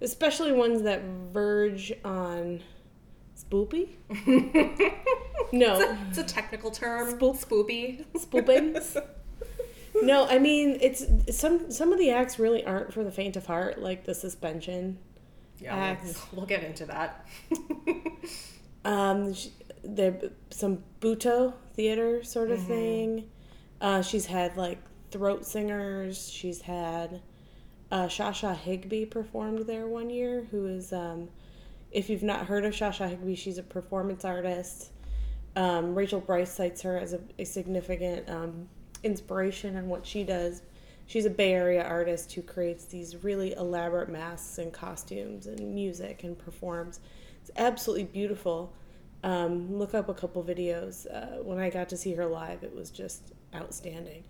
especially 0.00 0.52
ones 0.52 0.80
that 0.82 1.02
verge 1.32 1.92
on 2.02 2.62
spoopy. 3.44 3.88
no, 5.52 5.96
It's 6.08 6.18
a 6.18 6.24
technical 6.24 6.70
term. 6.70 7.18
Spoop. 7.18 7.44
Spoopy. 7.44 8.04
spoopings. 8.14 9.02
no, 10.02 10.26
I 10.26 10.38
mean 10.38 10.78
it's 10.80 11.04
some 11.36 11.70
some 11.70 11.92
of 11.92 11.98
the 11.98 12.10
acts 12.10 12.38
really 12.38 12.64
aren't 12.64 12.92
for 12.92 13.04
the 13.04 13.10
faint 13.12 13.36
of 13.36 13.46
heart, 13.46 13.80
like 13.80 14.04
the 14.04 14.14
suspension. 14.14 14.98
Yeah, 15.58 15.76
Acts. 15.76 16.14
we'll, 16.14 16.24
we'll 16.40 16.46
get 16.46 16.64
into 16.64 16.86
that. 16.86 17.26
Um, 18.84 19.34
the 19.84 20.32
some 20.50 20.82
Butoh 21.00 21.52
theater 21.74 22.22
sort 22.24 22.50
of 22.50 22.62
thing. 22.62 23.28
Uh, 23.80 24.00
she's 24.02 24.26
had 24.26 24.56
like 24.56 24.78
throat 25.10 25.44
singers. 25.46 26.30
She's 26.30 26.62
had 26.62 27.20
uh, 27.90 28.06
Shasha 28.06 28.56
Higby 28.56 29.04
performed 29.06 29.66
there 29.66 29.86
one 29.86 30.08
year. 30.10 30.46
Who 30.50 30.66
is 30.66 30.92
um, 30.92 31.28
if 31.90 32.08
you've 32.08 32.22
not 32.22 32.46
heard 32.46 32.64
of 32.64 32.72
Shasha 32.72 33.08
Higby, 33.08 33.34
she's 33.34 33.58
a 33.58 33.62
performance 33.62 34.24
artist. 34.24 34.92
Um, 35.56 35.94
Rachel 35.94 36.20
Brice 36.20 36.52
cites 36.52 36.82
her 36.82 36.96
as 36.96 37.12
a, 37.12 37.20
a 37.38 37.44
significant 37.44 38.28
um, 38.30 38.68
inspiration 39.02 39.76
in 39.76 39.88
what 39.88 40.06
she 40.06 40.22
does. 40.22 40.62
She's 41.06 41.26
a 41.26 41.30
Bay 41.30 41.52
Area 41.52 41.82
artist 41.82 42.32
who 42.32 42.42
creates 42.42 42.84
these 42.84 43.24
really 43.24 43.52
elaborate 43.54 44.08
masks 44.08 44.58
and 44.58 44.72
costumes 44.72 45.46
and 45.46 45.74
music 45.74 46.22
and 46.22 46.38
performs. 46.38 47.00
It's 47.42 47.50
absolutely 47.56 48.04
beautiful. 48.04 48.72
Um, 49.24 49.76
look 49.76 49.92
up 49.92 50.08
a 50.08 50.14
couple 50.14 50.44
videos. 50.44 51.06
Uh, 51.12 51.42
when 51.42 51.58
I 51.58 51.68
got 51.68 51.88
to 51.88 51.96
see 51.96 52.14
her 52.14 52.26
live, 52.26 52.62
it 52.62 52.74
was 52.74 52.90
just 52.90 53.32
outstanding. 53.54 54.22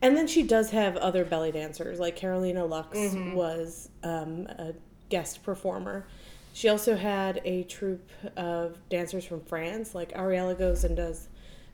And 0.00 0.16
then 0.16 0.26
she 0.26 0.42
does 0.42 0.70
have 0.70 0.96
other 0.96 1.24
belly 1.24 1.52
dancers, 1.52 2.00
like 2.00 2.16
Carolina 2.16 2.64
Lux 2.64 2.96
was 3.34 3.90
um, 4.02 4.46
a 4.46 4.72
guest 5.10 5.42
performer. 5.44 6.06
She 6.52 6.68
also 6.68 6.96
had 6.96 7.40
a 7.44 7.64
troupe 7.64 8.10
of 8.36 8.76
dancers 8.88 9.24
from 9.24 9.40
France, 9.40 9.94
like 9.94 10.12
Ariellah 10.12 10.58
goes 10.58 10.84
and 10.84 10.96
does 10.96 11.28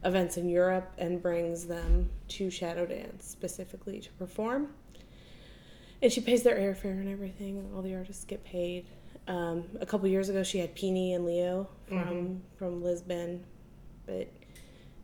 events 0.05 0.37
in 0.37 0.49
Europe 0.49 0.93
and 0.99 1.21
brings 1.21 1.67
them 1.67 2.11
to 2.29 2.51
Shadow 2.51 2.87
Dance 2.87 3.27
specifically 3.27 4.01
to 4.01 4.11
perform. 4.12 4.69
And 6.01 6.12
she 6.12 6.21
pays 6.21 6.45
their 6.45 6.57
airfare 6.57 6.93
and 7.01 7.09
everything. 7.09 7.69
All 7.75 7.83
the 7.83 7.97
artists 7.97 8.25
get 8.25 8.45
paid. 8.45 8.87
Um, 9.27 9.64
a 9.81 9.87
couple 9.87 10.07
years 10.09 10.29
ago, 10.29 10.45
she 10.45 10.59
had 10.59 10.75
Peony 10.75 11.12
and 11.12 11.27
Leo 11.27 11.69
from 11.88 12.43
from 12.57 12.83
Lisbon, 12.83 13.45
but 14.07 14.29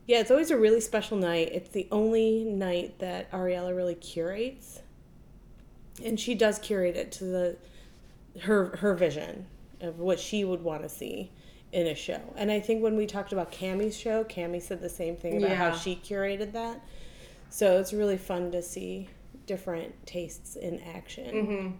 yeah, 0.07 0.19
it's 0.19 0.31
always 0.31 0.49
a 0.49 0.57
really 0.57 0.81
special 0.81 1.17
night. 1.17 1.49
It's 1.51 1.69
the 1.69 1.87
only 1.91 2.43
night 2.43 2.97
that 2.99 3.31
Ariellah 3.31 3.75
really 3.75 3.93
curates, 3.93 4.81
and 6.03 6.19
she 6.19 6.33
does 6.33 6.57
curate 6.57 6.95
it 6.95 7.11
to 7.13 7.25
the 7.25 7.57
her 8.41 8.77
her 8.77 8.95
vision 8.95 9.45
of 9.81 9.99
what 9.99 10.19
she 10.19 10.43
would 10.43 10.63
want 10.63 10.83
to 10.83 10.89
see 10.89 11.31
in 11.71 11.87
a 11.87 11.95
show. 11.95 12.21
And 12.35 12.51
I 12.51 12.59
think 12.59 12.81
when 12.81 12.95
we 12.95 13.05
talked 13.05 13.33
about 13.33 13.51
Cammy's 13.51 13.97
show, 13.97 14.23
Cammy 14.23 14.61
said 14.61 14.81
the 14.81 14.89
same 14.89 15.15
thing 15.15 15.43
about 15.43 15.57
how 15.57 15.75
she 15.75 15.95
curated 15.95 16.53
that. 16.53 16.81
So 17.49 17.79
it's 17.79 17.93
really 17.93 18.17
fun 18.17 18.51
to 18.51 18.61
see 18.61 19.09
different 19.45 19.93
tastes 20.05 20.55
in 20.55 20.81
action. 20.81 21.33
Mm-hmm. 21.33 21.75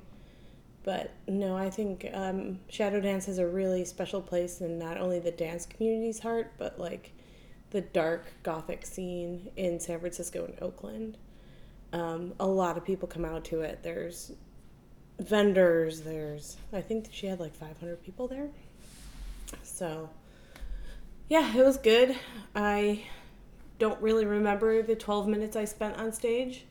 But 0.83 1.11
no, 1.27 1.57
I 1.57 1.69
think 1.69 2.07
um, 2.13 2.59
Shadow 2.69 3.01
Dance 3.01 3.25
has 3.25 3.39
a 3.39 3.47
really 3.47 3.85
special 3.85 4.21
place 4.21 4.61
in 4.61 4.77
not 4.77 4.97
only 4.97 5.19
the 5.19 5.31
dance 5.31 5.65
community's 5.65 6.19
heart, 6.19 6.51
but 6.59 6.79
like 6.79 7.11
the 7.71 7.81
dark 7.81 8.25
gothic 8.43 8.85
scene 8.85 9.49
in 9.55 9.79
San 9.79 9.99
Francisco 9.99 10.45
and 10.45 10.61
Oakland. 10.61 11.17
Um, 11.91 12.33
a 12.39 12.45
lot 12.45 12.77
of 12.77 12.85
people 12.85 13.07
come 13.07 13.25
out 13.25 13.45
to 13.45 13.61
it. 13.61 13.79
There's 13.81 14.33
vendors. 15.19 16.01
There's 16.01 16.57
I 16.73 16.81
think 16.81 17.07
she 17.11 17.27
had 17.27 17.39
like 17.39 17.55
500 17.55 18.03
people 18.03 18.27
there. 18.27 18.49
So 19.63 20.09
yeah, 21.29 21.55
it 21.55 21.63
was 21.63 21.77
good. 21.77 22.15
I 22.55 23.03
don't 23.79 24.01
really 24.01 24.25
remember 24.25 24.81
the 24.81 24.95
12 24.95 25.27
minutes 25.27 25.55
I 25.55 25.65
spent 25.65 25.97
on 25.97 26.11
stage, 26.13 26.65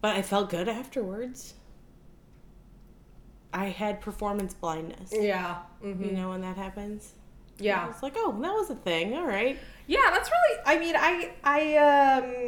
but 0.00 0.16
I 0.16 0.22
felt 0.22 0.50
good 0.50 0.68
afterwards. 0.68 1.54
I 3.54 3.66
had 3.66 4.00
performance 4.00 4.54
blindness. 4.54 5.12
Yeah. 5.12 5.56
hmm 5.82 6.02
You 6.02 6.12
know 6.12 6.30
when 6.30 6.40
that 6.40 6.56
happens? 6.56 7.12
Yeah. 7.58 7.90
It's 7.90 8.02
like, 8.02 8.14
oh, 8.16 8.32
that 8.40 8.52
was 8.52 8.70
a 8.70 8.74
thing. 8.74 9.14
All 9.14 9.26
right. 9.26 9.58
Yeah, 9.86 10.10
that's 10.10 10.30
really. 10.30 10.60
I 10.64 10.78
mean, 10.78 10.94
I 10.96 11.32
I 11.44 11.76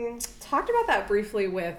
um 0.09 0.19
talked 0.41 0.71
about 0.71 0.87
that 0.87 1.07
briefly 1.07 1.47
with. 1.49 1.77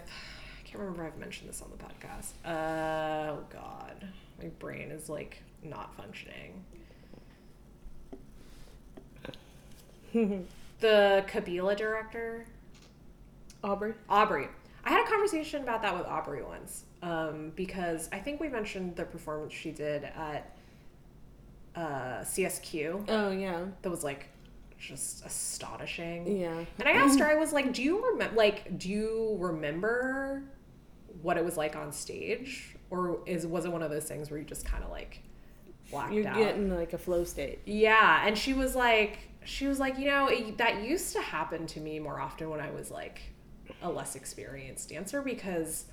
I 0.76 0.78
can't 0.78 0.90
remember 0.90 1.08
if 1.08 1.14
I've 1.14 1.20
mentioned 1.20 1.48
this 1.48 1.62
on 1.62 1.70
the 1.72 1.78
podcast. 1.82 2.34
Uh, 2.44 3.32
oh 3.32 3.44
God, 3.50 4.10
my 4.42 4.50
brain 4.60 4.92
is 4.92 5.08
like 5.08 5.42
not 5.64 5.96
functioning. 5.96 6.66
the 10.82 11.24
Kabila 11.30 11.78
director, 11.78 12.46
Aubrey. 13.64 13.94
Aubrey. 14.10 14.50
I 14.84 14.90
had 14.90 15.06
a 15.06 15.10
conversation 15.10 15.64
about 15.64 15.82
that 15.84 15.98
with 15.98 16.06
Aubrey 16.08 16.44
once 16.44 16.84
um, 17.02 17.54
because 17.56 18.10
I 18.12 18.20
think 18.20 18.42
we 18.42 18.50
mentioned 18.50 18.98
the 18.98 19.06
performance 19.06 19.54
she 19.54 19.72
did 19.72 20.04
at 20.04 20.58
uh, 21.74 22.20
CSQ 22.24 23.06
Oh 23.08 23.32
yeah. 23.32 23.64
that 23.82 23.90
was 23.90 24.04
like 24.04 24.28
just 24.78 25.26
astonishing. 25.26 26.38
Yeah. 26.38 26.66
And 26.80 26.88
I 26.90 26.92
asked 26.92 27.18
her, 27.20 27.26
I 27.32 27.36
was 27.36 27.54
like, 27.54 27.72
"Do 27.74 27.82
you 27.82 28.06
remember? 28.12 28.36
Like, 28.36 28.78
do 28.78 28.90
you 28.90 29.38
remember 29.40 30.44
what 31.22 31.38
it 31.38 31.46
was 31.46 31.58
like 31.58 31.76
on 31.76 31.92
stage, 31.92 32.76
or 32.90 33.20
is 33.26 33.46
was 33.46 33.66
it 33.66 33.72
one 33.72 33.82
of 33.82 33.92
those 33.92 34.06
things 34.06 34.30
where 34.30 34.40
you 34.40 34.46
just 34.46 34.66
kind 34.66 34.84
of 34.84 34.90
like 34.90 35.24
blacked 35.92 36.12
out? 36.12 36.14
You're 36.14 36.28
out?" 36.28 36.38
getting 36.38 36.76
like 36.76 36.94
a 36.94 36.98
flow 36.98 37.24
state. 37.24 37.60
Yeah, 37.66 38.26
and 38.26 38.38
she 38.38 38.54
was 38.54 38.76
like, 38.76 39.20
she 39.44 39.68
was 39.68 39.80
like, 39.80 39.98
you 39.98 40.06
know, 40.06 40.28
it, 40.28 40.58
that 40.58 40.84
used 40.84 41.14
to 41.14 41.22
happen 41.22 41.68
to 41.68 41.80
me 41.80 42.00
more 42.00 42.20
often 42.20 42.50
when 42.50 42.60
I 42.60 42.72
was 42.72 42.92
like 42.92 43.22
a 43.82 43.90
less 43.90 44.16
experienced 44.16 44.90
dancer 44.90 45.22
because 45.22 45.86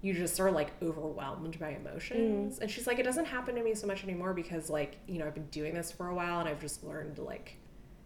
you 0.00 0.12
just 0.12 0.38
are 0.38 0.50
like 0.50 0.70
overwhelmed 0.82 1.58
by 1.58 1.70
emotions. 1.70 2.58
Mm. 2.58 2.62
And 2.62 2.70
she's 2.70 2.86
like, 2.86 2.98
it 2.98 3.04
doesn't 3.04 3.24
happen 3.24 3.54
to 3.54 3.62
me 3.62 3.74
so 3.74 3.86
much 3.86 4.04
anymore 4.04 4.34
because 4.34 4.68
like, 4.68 4.98
you 5.06 5.18
know, 5.18 5.26
I've 5.26 5.34
been 5.34 5.46
doing 5.46 5.74
this 5.74 5.90
for 5.90 6.08
a 6.08 6.14
while 6.14 6.40
and 6.40 6.48
I've 6.48 6.60
just 6.60 6.84
learned 6.84 7.16
to 7.16 7.22
like 7.22 7.56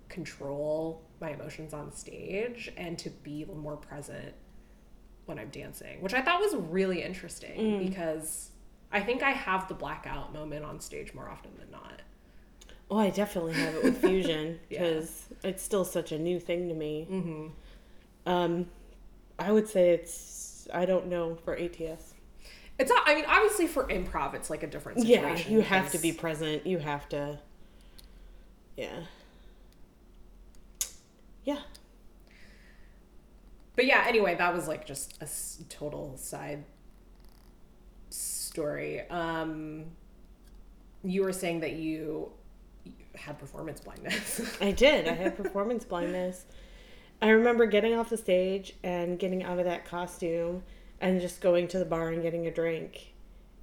control 0.08 1.02
my 1.20 1.30
emotions 1.30 1.74
on 1.74 1.92
stage 1.92 2.72
and 2.76 2.98
to 2.98 3.10
be 3.10 3.44
more 3.44 3.76
present 3.76 4.32
when 5.28 5.38
I'm 5.38 5.50
dancing, 5.50 6.00
which 6.00 6.14
I 6.14 6.22
thought 6.22 6.40
was 6.40 6.54
really 6.56 7.02
interesting 7.02 7.86
because 7.86 8.50
I 8.90 9.00
think 9.00 9.22
I 9.22 9.30
have 9.30 9.68
the 9.68 9.74
blackout 9.74 10.32
moment 10.32 10.64
on 10.64 10.80
stage 10.80 11.12
more 11.14 11.28
often 11.28 11.50
than 11.58 11.70
not. 11.70 12.02
Oh, 12.90 12.98
I 12.98 13.10
definitely 13.10 13.52
have 13.54 13.74
it 13.74 13.84
with 13.84 13.98
fusion 14.00 14.58
Yeah. 14.70 14.82
because 14.82 15.26
it's 15.44 15.62
still 15.62 15.84
such 15.84 16.12
a 16.12 16.18
new 16.18 16.40
thing 16.40 16.68
to 16.68 16.74
me. 16.74 17.06
Mm-hmm. 17.10 17.46
Um, 18.30 18.66
I 19.38 19.52
would 19.52 19.68
say 19.68 19.90
it's 19.90 20.66
I 20.72 20.86
don't 20.86 21.06
know 21.06 21.36
for 21.44 21.54
ATS. 21.56 22.14
It's 22.78 22.90
not, 22.90 23.02
I 23.06 23.14
mean, 23.16 23.24
obviously 23.26 23.66
for 23.66 23.84
improv, 23.88 24.34
it's 24.34 24.50
like 24.50 24.62
a 24.62 24.66
different 24.66 25.00
situation. 25.00 25.50
Yeah, 25.50 25.56
you 25.58 25.62
have 25.62 25.90
to 25.92 25.98
be 25.98 26.12
present. 26.12 26.64
You 26.66 26.78
have 26.78 27.08
to. 27.10 27.38
Yeah. 28.76 28.86
Yeah. 28.86 29.00
But 33.78 33.86
yeah, 33.86 34.04
anyway, 34.08 34.34
that 34.34 34.52
was 34.52 34.66
like 34.66 34.84
just 34.84 35.18
a 35.20 35.22
s- 35.22 35.62
total 35.68 36.16
side 36.16 36.64
story. 38.10 39.08
Um, 39.08 39.84
you 41.04 41.22
were 41.22 41.32
saying 41.32 41.60
that 41.60 41.74
you 41.74 42.32
had 43.14 43.38
performance 43.38 43.80
blindness. 43.80 44.40
I 44.60 44.72
did. 44.72 45.06
I 45.06 45.12
had 45.12 45.36
performance 45.36 45.84
blindness. 45.84 46.44
I 47.22 47.28
remember 47.28 47.66
getting 47.66 47.94
off 47.94 48.10
the 48.10 48.16
stage 48.16 48.74
and 48.82 49.16
getting 49.16 49.44
out 49.44 49.60
of 49.60 49.64
that 49.66 49.84
costume 49.84 50.64
and 51.00 51.20
just 51.20 51.40
going 51.40 51.68
to 51.68 51.78
the 51.78 51.84
bar 51.84 52.08
and 52.08 52.20
getting 52.20 52.48
a 52.48 52.50
drink 52.50 53.14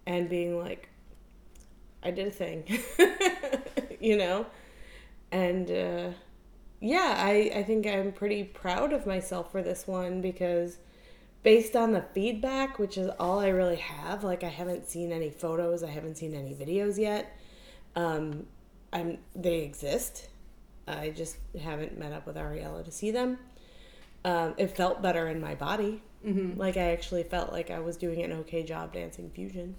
and 0.07 0.29
being 0.29 0.57
like, 0.57 0.87
I 2.01 2.11
did 2.11 2.27
a 2.27 2.31
thing, 2.31 2.63
you 3.99 4.15
know? 4.15 4.45
And 5.33 5.69
uh, 5.69 6.09
yeah, 6.85 7.15
I, 7.17 7.51
I 7.55 7.63
think 7.63 7.87
I'm 7.87 8.11
pretty 8.11 8.43
proud 8.43 8.93
of 8.93 9.05
myself 9.07 9.51
for 9.51 9.63
this 9.63 9.87
one 9.87 10.21
because 10.21 10.77
based 11.41 11.75
on 11.75 11.91
the 11.93 12.03
feedback, 12.13 12.77
which 12.77 12.97
is 12.97 13.09
all 13.19 13.39
I 13.39 13.47
really 13.47 13.77
have, 13.77 14.23
like 14.23 14.43
I 14.43 14.49
haven't 14.49 14.87
seen 14.87 15.11
any 15.11 15.31
photos, 15.31 15.83
I 15.83 15.89
haven't 15.89 16.17
seen 16.17 16.35
any 16.35 16.53
videos 16.53 16.97
yet. 16.99 17.37
Um, 17.95 18.45
I'm 18.93 19.17
they 19.35 19.59
exist. 19.61 20.27
I 20.87 21.09
just 21.09 21.37
haven't 21.59 21.97
met 21.97 22.13
up 22.13 22.27
with 22.27 22.35
Ariellah 22.35 22.85
to 22.85 22.91
see 22.91 23.09
them. 23.09 23.39
Um, 24.23 24.53
it 24.57 24.75
felt 24.75 25.01
better 25.01 25.27
in 25.27 25.41
my 25.41 25.55
body. 25.55 26.03
mm-hmm. 26.25 26.59
Like 26.59 26.77
I 26.77 26.91
actually 26.91 27.23
felt 27.23 27.51
like 27.51 27.71
I 27.71 27.79
was 27.79 27.97
doing 27.97 28.21
an 28.21 28.31
okay 28.33 28.61
job 28.63 28.93
dancing 28.93 29.31
fusion. 29.31 29.75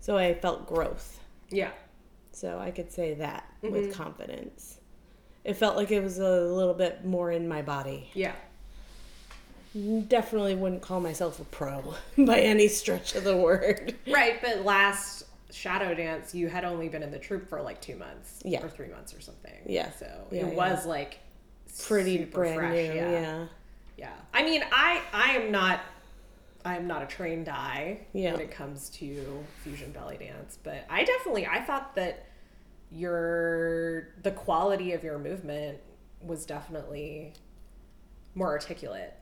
So 0.00 0.16
I 0.16 0.34
felt 0.34 0.66
growth. 0.66 1.18
Yeah. 1.50 1.70
So 2.30 2.58
I 2.58 2.70
could 2.70 2.92
say 2.92 3.14
that 3.14 3.44
Mhm. 3.62 3.70
with 3.70 3.94
confidence. 3.94 4.78
It 5.44 5.54
felt 5.56 5.76
like 5.76 5.90
it 5.90 6.02
was 6.02 6.18
a 6.18 6.40
little 6.40 6.74
bit 6.74 7.04
more 7.04 7.30
in 7.30 7.46
my 7.48 7.60
body. 7.62 8.10
Yeah. 8.14 8.32
Definitely 10.08 10.54
wouldn't 10.54 10.82
call 10.82 11.00
myself 11.00 11.40
a 11.40 11.44
pro 11.44 11.94
by 12.18 12.38
any 12.40 12.68
stretch 12.68 13.14
of 13.16 13.24
the 13.24 13.36
word. 13.36 13.94
Right, 14.06 14.40
but 14.40 14.64
last 14.64 15.24
Shadow 15.50 15.94
Dance, 15.94 16.34
you 16.34 16.48
had 16.48 16.64
only 16.64 16.88
been 16.88 17.02
in 17.02 17.10
the 17.10 17.18
troupe 17.18 17.48
for 17.48 17.60
like 17.60 17.80
two 17.80 17.96
months. 17.96 18.40
Yeah. 18.44 18.64
Or 18.64 18.68
three 18.68 18.88
months 18.88 19.12
or 19.14 19.20
something. 19.20 19.52
Yeah. 19.66 19.90
So 19.98 20.06
Yeah, 20.30 20.46
it 20.46 20.54
was 20.54 20.86
like 20.86 21.18
Pretty 21.86 22.24
brand 22.24 22.54
fresh, 22.54 22.72
new, 22.72 22.94
yeah. 22.94 23.46
Yeah. 23.96 24.12
I 24.32 24.44
mean, 24.44 24.62
I 24.72 25.02
I 25.12 25.30
am 25.32 25.50
not 25.50 25.80
I 26.64 26.76
am 26.76 26.86
not 26.86 27.02
a 27.02 27.06
trained 27.06 27.48
eye 27.48 27.98
Yeah. 28.12 28.32
when 28.32 28.40
it 28.42 28.52
comes 28.52 28.88
to 28.90 29.44
fusion 29.64 29.90
belly 29.90 30.16
dance, 30.18 30.56
but 30.62 30.86
I 30.88 31.02
definitely 31.04 31.46
I 31.46 31.60
thought 31.62 31.96
that 31.96 32.26
your 32.94 34.14
the 34.22 34.30
quality 34.30 34.92
of 34.92 35.02
your 35.02 35.18
movement 35.18 35.78
was 36.20 36.46
definitely 36.46 37.34
more 38.34 38.48
articulate 38.48 39.12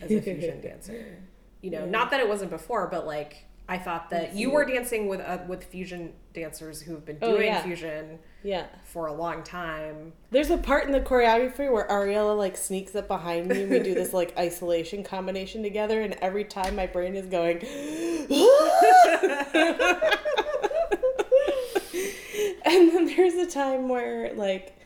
as 0.00 0.10
a 0.10 0.20
fusion 0.22 0.60
dancer. 0.62 1.18
You 1.60 1.70
know, 1.70 1.86
not 1.86 2.10
that 2.12 2.20
it 2.20 2.28
wasn't 2.28 2.50
before, 2.50 2.86
but 2.88 3.04
like 3.06 3.44
I 3.68 3.76
thought 3.76 4.10
that 4.10 4.34
you 4.34 4.50
were 4.50 4.64
dancing 4.64 5.08
with 5.08 5.20
uh, 5.20 5.38
with 5.48 5.64
fusion 5.64 6.12
dancers 6.32 6.80
who 6.80 6.94
have 6.94 7.04
been 7.04 7.18
Oh, 7.20 7.32
doing 7.32 7.48
yeah. 7.48 7.62
fusion 7.62 8.18
Yeah. 8.44 8.66
for 8.84 9.06
a 9.08 9.12
long 9.12 9.42
time. 9.42 10.12
There's 10.30 10.50
a 10.50 10.56
part 10.56 10.86
in 10.86 10.92
the 10.92 11.00
choreography 11.00 11.70
where 11.70 11.86
Ariellah 11.88 12.38
like 12.38 12.56
sneaks 12.56 12.94
up 12.94 13.08
behind 13.08 13.48
me 13.48 13.62
and 13.62 13.70
we 13.70 13.80
do 13.80 13.92
this 13.94 14.14
like 14.14 14.38
isolation 14.38 15.02
combination 15.02 15.62
together 15.62 16.00
and 16.00 16.14
every 16.22 16.44
time 16.44 16.76
my 16.76 16.86
brain 16.86 17.16
is 17.16 17.26
going 17.26 17.58
And 22.70 22.92
then 22.92 23.06
there's 23.06 23.34
a 23.34 23.46
time 23.46 23.88
where 23.88 24.34
like 24.34 24.78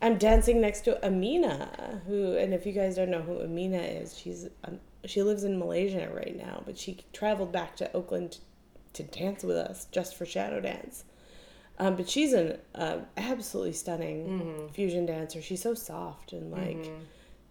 I'm 0.00 0.18
dancing 0.18 0.60
next 0.60 0.82
to 0.82 1.04
Amina, 1.04 2.02
who 2.06 2.36
and 2.36 2.54
if 2.54 2.64
you 2.64 2.72
guys 2.72 2.94
don't 2.94 3.10
know 3.10 3.22
who 3.22 3.40
Amina 3.40 3.78
is, 3.78 4.16
she's 4.16 4.46
um, 4.64 4.78
she 5.04 5.22
lives 5.22 5.42
in 5.42 5.58
Malaysia 5.58 6.08
right 6.14 6.36
now, 6.36 6.62
but 6.64 6.78
she 6.78 6.98
traveled 7.12 7.50
back 7.50 7.74
to 7.76 7.92
Oakland 7.92 8.38
to 8.92 9.02
dance 9.02 9.42
with 9.42 9.56
us 9.56 9.86
just 9.90 10.16
for 10.16 10.26
shadow 10.26 10.60
dance. 10.60 11.04
Um, 11.80 11.96
but 11.96 12.08
she's 12.08 12.32
an 12.32 12.58
uh, 12.74 12.98
absolutely 13.16 13.72
stunning 13.72 14.68
fusion 14.72 15.06
dancer. 15.06 15.40
She's 15.40 15.62
so 15.62 15.74
soft 15.74 16.32
and 16.32 16.50
like 16.50 16.90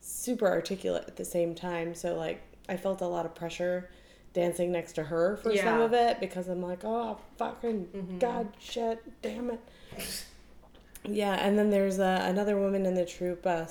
super 0.01 0.47
articulate 0.47 1.05
at 1.07 1.15
the 1.15 1.25
same 1.25 1.55
time. 1.55 1.95
So 1.95 2.15
like 2.15 2.41
I 2.69 2.77
felt 2.77 3.01
a 3.01 3.07
lot 3.07 3.25
of 3.25 3.35
pressure 3.35 3.89
dancing 4.37 4.71
next 4.71 4.93
to 4.93 5.03
her 5.03 5.35
for 5.37 5.55
some 5.57 5.81
of 5.81 5.93
it 5.93 6.19
because 6.19 6.47
I'm 6.47 6.61
like, 6.61 6.83
oh 6.85 7.17
fucking 7.37 8.17
god 8.19 8.49
shit, 8.59 9.03
damn 9.23 9.49
it. 9.49 9.59
Yeah, 11.03 11.33
and 11.35 11.57
then 11.57 11.69
there's 11.71 11.99
uh, 11.99 12.21
another 12.23 12.57
woman 12.59 12.85
in 12.85 12.93
the 12.93 13.05
troupe, 13.05 13.45
uh, 13.47 13.65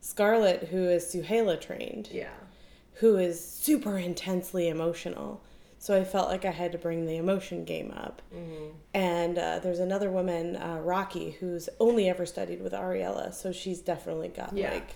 Scarlett, 0.00 0.64
who 0.68 0.84
is 0.88 1.04
Suhaila 1.06 1.60
trained 1.60 2.08
Yeah. 2.12 2.28
who 2.94 3.16
is 3.16 3.42
super 3.44 3.98
intensely 3.98 4.68
emotional. 4.68 5.42
So 5.78 5.98
I 5.98 6.04
felt 6.04 6.28
like 6.30 6.44
I 6.44 6.50
had 6.50 6.72
to 6.72 6.78
bring 6.78 7.04
the 7.06 7.16
emotion 7.16 7.64
game 7.64 7.92
up. 7.94 8.22
And 8.94 9.38
uh, 9.38 9.58
there's 9.58 9.80
another 9.80 10.10
woman, 10.10 10.56
uh, 10.56 10.78
Rocky, 10.82 11.32
who's 11.40 11.68
only 11.78 12.08
ever 12.08 12.24
studied 12.24 12.62
with 12.62 12.72
Ariellah. 12.72 13.34
So 13.34 13.52
she's 13.52 13.80
definitely 13.80 14.28
got 14.28 14.56
Yeah. 14.56 14.72
like 14.74 14.94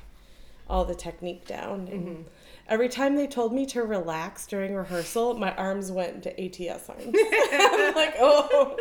all 0.71 0.85
the 0.87 0.95
technique 0.95 1.47
down. 1.47 1.88
And 1.88 2.25
Every 2.69 2.89
time 2.89 3.17
they 3.17 3.27
told 3.27 3.53
me 3.55 3.65
to 3.67 3.83
relax 3.83 4.47
during 4.47 4.75
rehearsal, 4.75 5.35
my 5.35 5.55
arms 5.55 5.91
went 5.91 6.27
into 6.27 6.39
ATS 6.71 6.89
arms. 6.89 7.03
I'm 7.15 7.95
like, 7.95 8.15
oh. 8.19 8.77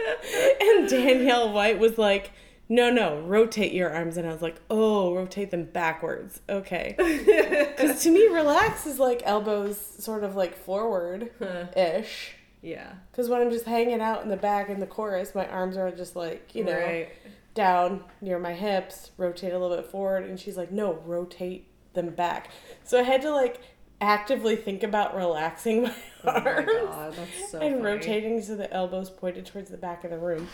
And 0.62 0.90
Danielle 0.90 1.52
White 1.54 1.80
was 1.80 1.98
like, 1.98 2.32
no, 2.70 2.90
no, 2.92 3.22
rotate 3.22 3.72
your 3.72 3.90
arms. 3.90 4.18
And 4.18 4.28
I 4.28 4.32
was 4.34 4.42
like, 4.42 4.58
oh, 4.70 5.16
rotate 5.16 5.52
them 5.52 5.64
backwards. 5.66 6.42
Okay. 6.50 6.96
Because 7.78 8.02
to 8.04 8.10
me, 8.10 8.26
relax 8.28 8.88
is 8.88 8.98
like 8.98 9.22
elbows 9.24 9.80
sort 9.80 10.24
of 10.24 10.36
like 10.36 10.56
forward 10.58 11.30
ish. 11.78 12.34
Yeah. 12.64 12.94
Because 13.12 13.30
when 13.30 13.40
I'm 13.40 13.52
just 13.52 13.66
hanging 13.66 14.02
out 14.02 14.24
in 14.24 14.30
the 14.30 14.36
back 14.36 14.70
in 14.70 14.80
the 14.80 14.88
chorus, 14.88 15.36
my 15.36 15.48
arms 15.48 15.78
are 15.78 15.92
just 15.92 16.16
like, 16.16 16.56
you 16.56 16.64
know, 16.64 16.74
Right. 16.76 17.10
down 17.54 18.04
near 18.20 18.40
my 18.40 18.54
hips, 18.54 19.12
rotate 19.16 19.54
a 19.54 19.60
little 19.60 19.78
bit 19.78 19.86
forward. 19.86 20.24
And 20.26 20.40
she's 20.40 20.58
like, 20.58 20.72
no, 20.72 20.94
rotate 21.06 21.68
them 21.94 22.10
back. 22.10 22.50
So 22.84 23.00
I 23.00 23.04
had 23.04 23.22
to 23.22 23.32
like 23.32 23.62
actively 24.02 24.56
think 24.56 24.84
about 24.84 25.16
relaxing 25.16 25.84
my 26.24 26.34
Oh 26.36 26.42
my 26.44 26.52
arms 26.52 26.68
god, 26.72 27.14
that's 27.16 27.52
so 27.52 27.60
and 27.60 27.76
funny. 27.76 27.82
rotating 27.86 28.42
so 28.42 28.56
the 28.56 28.72
elbows 28.74 29.10
pointed 29.10 29.46
towards 29.46 29.70
the 29.70 29.78
back 29.78 30.04
of 30.04 30.12
the 30.12 30.18
room. 30.18 30.48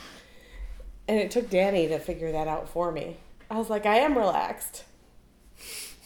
And 1.08 1.19
it 1.19 1.32
took 1.32 1.49
Danny 1.49 1.88
to 1.89 1.99
figure 1.99 2.32
that 2.32 2.47
out 2.47 2.69
for 2.69 2.91
me. 2.91 3.17
I 3.51 3.58
was 3.58 3.69
like, 3.69 3.86
I 3.86 3.97
am 3.97 4.17
relaxed. 4.17 4.86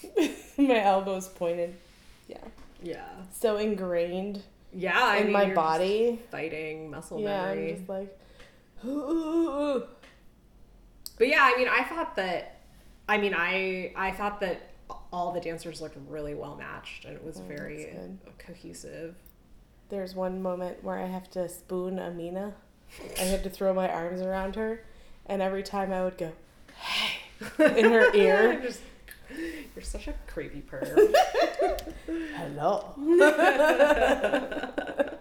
my 0.57 0.79
elbows 0.83 1.27
pointed. 1.27 1.75
Yeah. 2.27 2.37
Yeah. 2.81 3.05
So 3.31 3.57
ingrained 3.57 4.41
Yeah, 4.73 4.99
I 4.99 5.17
in 5.17 5.23
mean, 5.25 5.33
my 5.33 5.53
body. 5.53 6.19
fighting 6.31 6.89
muscle 6.91 7.19
Yeah, 7.19 7.45
memory. 7.47 7.69
I'm 7.71 7.77
just 7.77 7.89
like, 7.89 8.19
But 11.17 11.27
yeah, 11.27 11.41
I 11.53 11.57
mean, 11.57 11.67
I 11.67 11.83
thought 11.83 12.15
that. 12.17 12.59
I 13.09 13.17
mean, 13.17 13.33
I 13.35 13.91
I 13.95 14.11
thought 14.11 14.39
that 14.41 14.66
all 15.11 15.31
the 15.31 15.39
dancers 15.41 15.81
looked 15.81 15.97
really 16.09 16.35
well 16.35 16.55
matched, 16.55 17.05
and 17.05 17.15
it 17.15 17.23
was 17.23 17.37
mm, 17.39 17.47
very 17.47 17.85
Oh, 17.91 18.17
that's 18.25 18.45
cohesive. 18.45 19.15
there's 19.89 20.15
one 20.15 20.41
moment 20.41 20.83
where 20.83 20.97
I 20.97 21.05
have 21.05 21.29
to 21.31 21.47
spoon 21.49 21.99
Amina. 21.99 22.53
I 23.19 23.23
had 23.23 23.43
to 23.43 23.49
throw 23.49 23.73
my 23.73 23.89
arms 23.89 24.21
around 24.21 24.55
her, 24.55 24.83
and 25.25 25.41
every 25.41 25.63
time 25.63 25.91
I 25.91 26.03
would 26.03 26.17
go, 26.17 26.31
hey, 26.75 27.79
in 27.79 27.91
her 27.91 28.11
ear. 28.15 28.59
Just, 28.61 28.81
you're 29.75 29.83
such 29.83 30.07
a 30.07 30.13
creepy 30.27 30.61
perv. 30.61 31.13
Hello. 32.35 32.93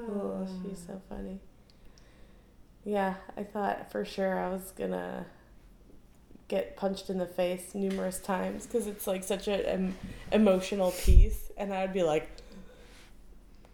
oh, 0.00 0.46
she's 0.62 0.82
so 0.86 1.00
funny. 1.08 1.40
Yeah, 2.84 3.14
I 3.36 3.42
thought 3.44 3.90
for 3.90 4.04
sure 4.04 4.38
I 4.38 4.48
was 4.50 4.72
gonna 4.76 5.26
get 6.48 6.76
punched 6.76 7.10
in 7.10 7.18
the 7.18 7.26
face 7.26 7.74
numerous 7.74 8.18
times 8.20 8.66
because 8.66 8.86
it's 8.86 9.06
like 9.06 9.24
such 9.24 9.48
an 9.48 9.60
em- 9.62 9.96
emotional 10.32 10.92
piece, 10.92 11.50
and 11.56 11.72
I'd 11.74 11.92
be 11.92 12.02
like 12.02 12.28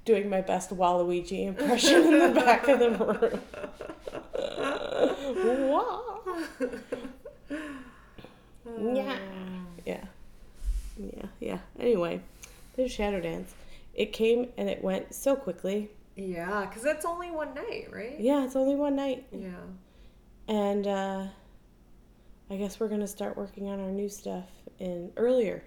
doing 0.05 0.29
my 0.29 0.41
best 0.41 0.71
Waluigi 0.71 1.47
impression 1.47 2.03
in 2.13 2.19
the 2.35 2.41
back 2.41 2.67
of 2.69 2.79
the 2.79 2.91
room. 2.91 3.41
Wah. 5.71 6.01
Yeah. 8.95 9.19
Yeah. 9.87 10.05
Yeah, 10.99 11.27
yeah. 11.41 11.59
Anyway, 11.81 12.21
there's 12.77 12.93
Shadow 12.93 13.21
Dance. 13.21 13.55
It 13.95 14.13
came 14.13 14.49
and 14.57 14.69
it 14.69 14.83
went 14.83 15.15
so 15.15 15.35
quickly. 15.37 15.91
yeah, 16.17 16.67
because 16.67 16.85
it's 16.85 17.05
only 17.05 17.31
one 17.31 17.55
night, 17.55 17.89
right? 17.93 18.19
Yeah, 18.19 18.45
it's 18.45 18.57
only 18.57 18.75
one 18.75 18.97
night. 18.97 19.25
Yeah. 19.33 19.49
And 20.49 20.87
uh 20.87 21.27
I 22.53 22.57
guess 22.57 22.79
we're 22.79 22.89
gonna 22.89 23.07
start 23.07 23.35
working 23.35 23.69
on 23.71 23.81
our 23.81 23.91
new 23.91 24.11
stuff 24.11 24.45
in 24.79 25.11
earlier. 25.17 25.63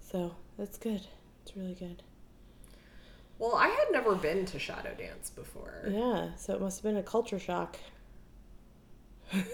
So 0.00 0.32
that's 0.56 0.78
good. 0.78 1.00
It's 1.42 1.56
really 1.56 1.74
good. 1.74 2.04
Well, 3.40 3.56
I 3.56 3.66
had 3.66 3.86
never 3.90 4.14
been 4.14 4.46
to 4.46 4.58
shadow 4.60 4.94
dance 4.96 5.30
before. 5.30 5.82
Yeah, 5.88 6.28
so 6.36 6.54
it 6.54 6.60
must 6.60 6.78
have 6.78 6.84
been 6.84 6.98
a 6.98 7.02
culture 7.02 7.40
shock. 7.40 7.76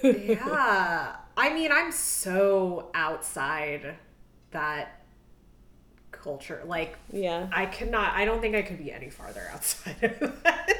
yeah. 0.03 1.16
I 1.38 1.55
mean, 1.55 1.73
I'm 1.73 1.90
so 1.92 2.90
outside 2.92 3.94
that 4.51 5.01
culture. 6.12 6.62
Like, 6.66 6.99
Yeah. 7.11 7.49
I 7.53 7.64
could 7.64 7.90
not, 7.90 8.12
I 8.14 8.27
don't 8.27 8.42
think 8.42 8.55
I 8.55 8.61
could 8.61 8.77
be 8.77 8.92
any 8.92 9.09
farther 9.09 9.49
outside 9.51 10.18
of 10.20 10.42
that. 10.42 10.77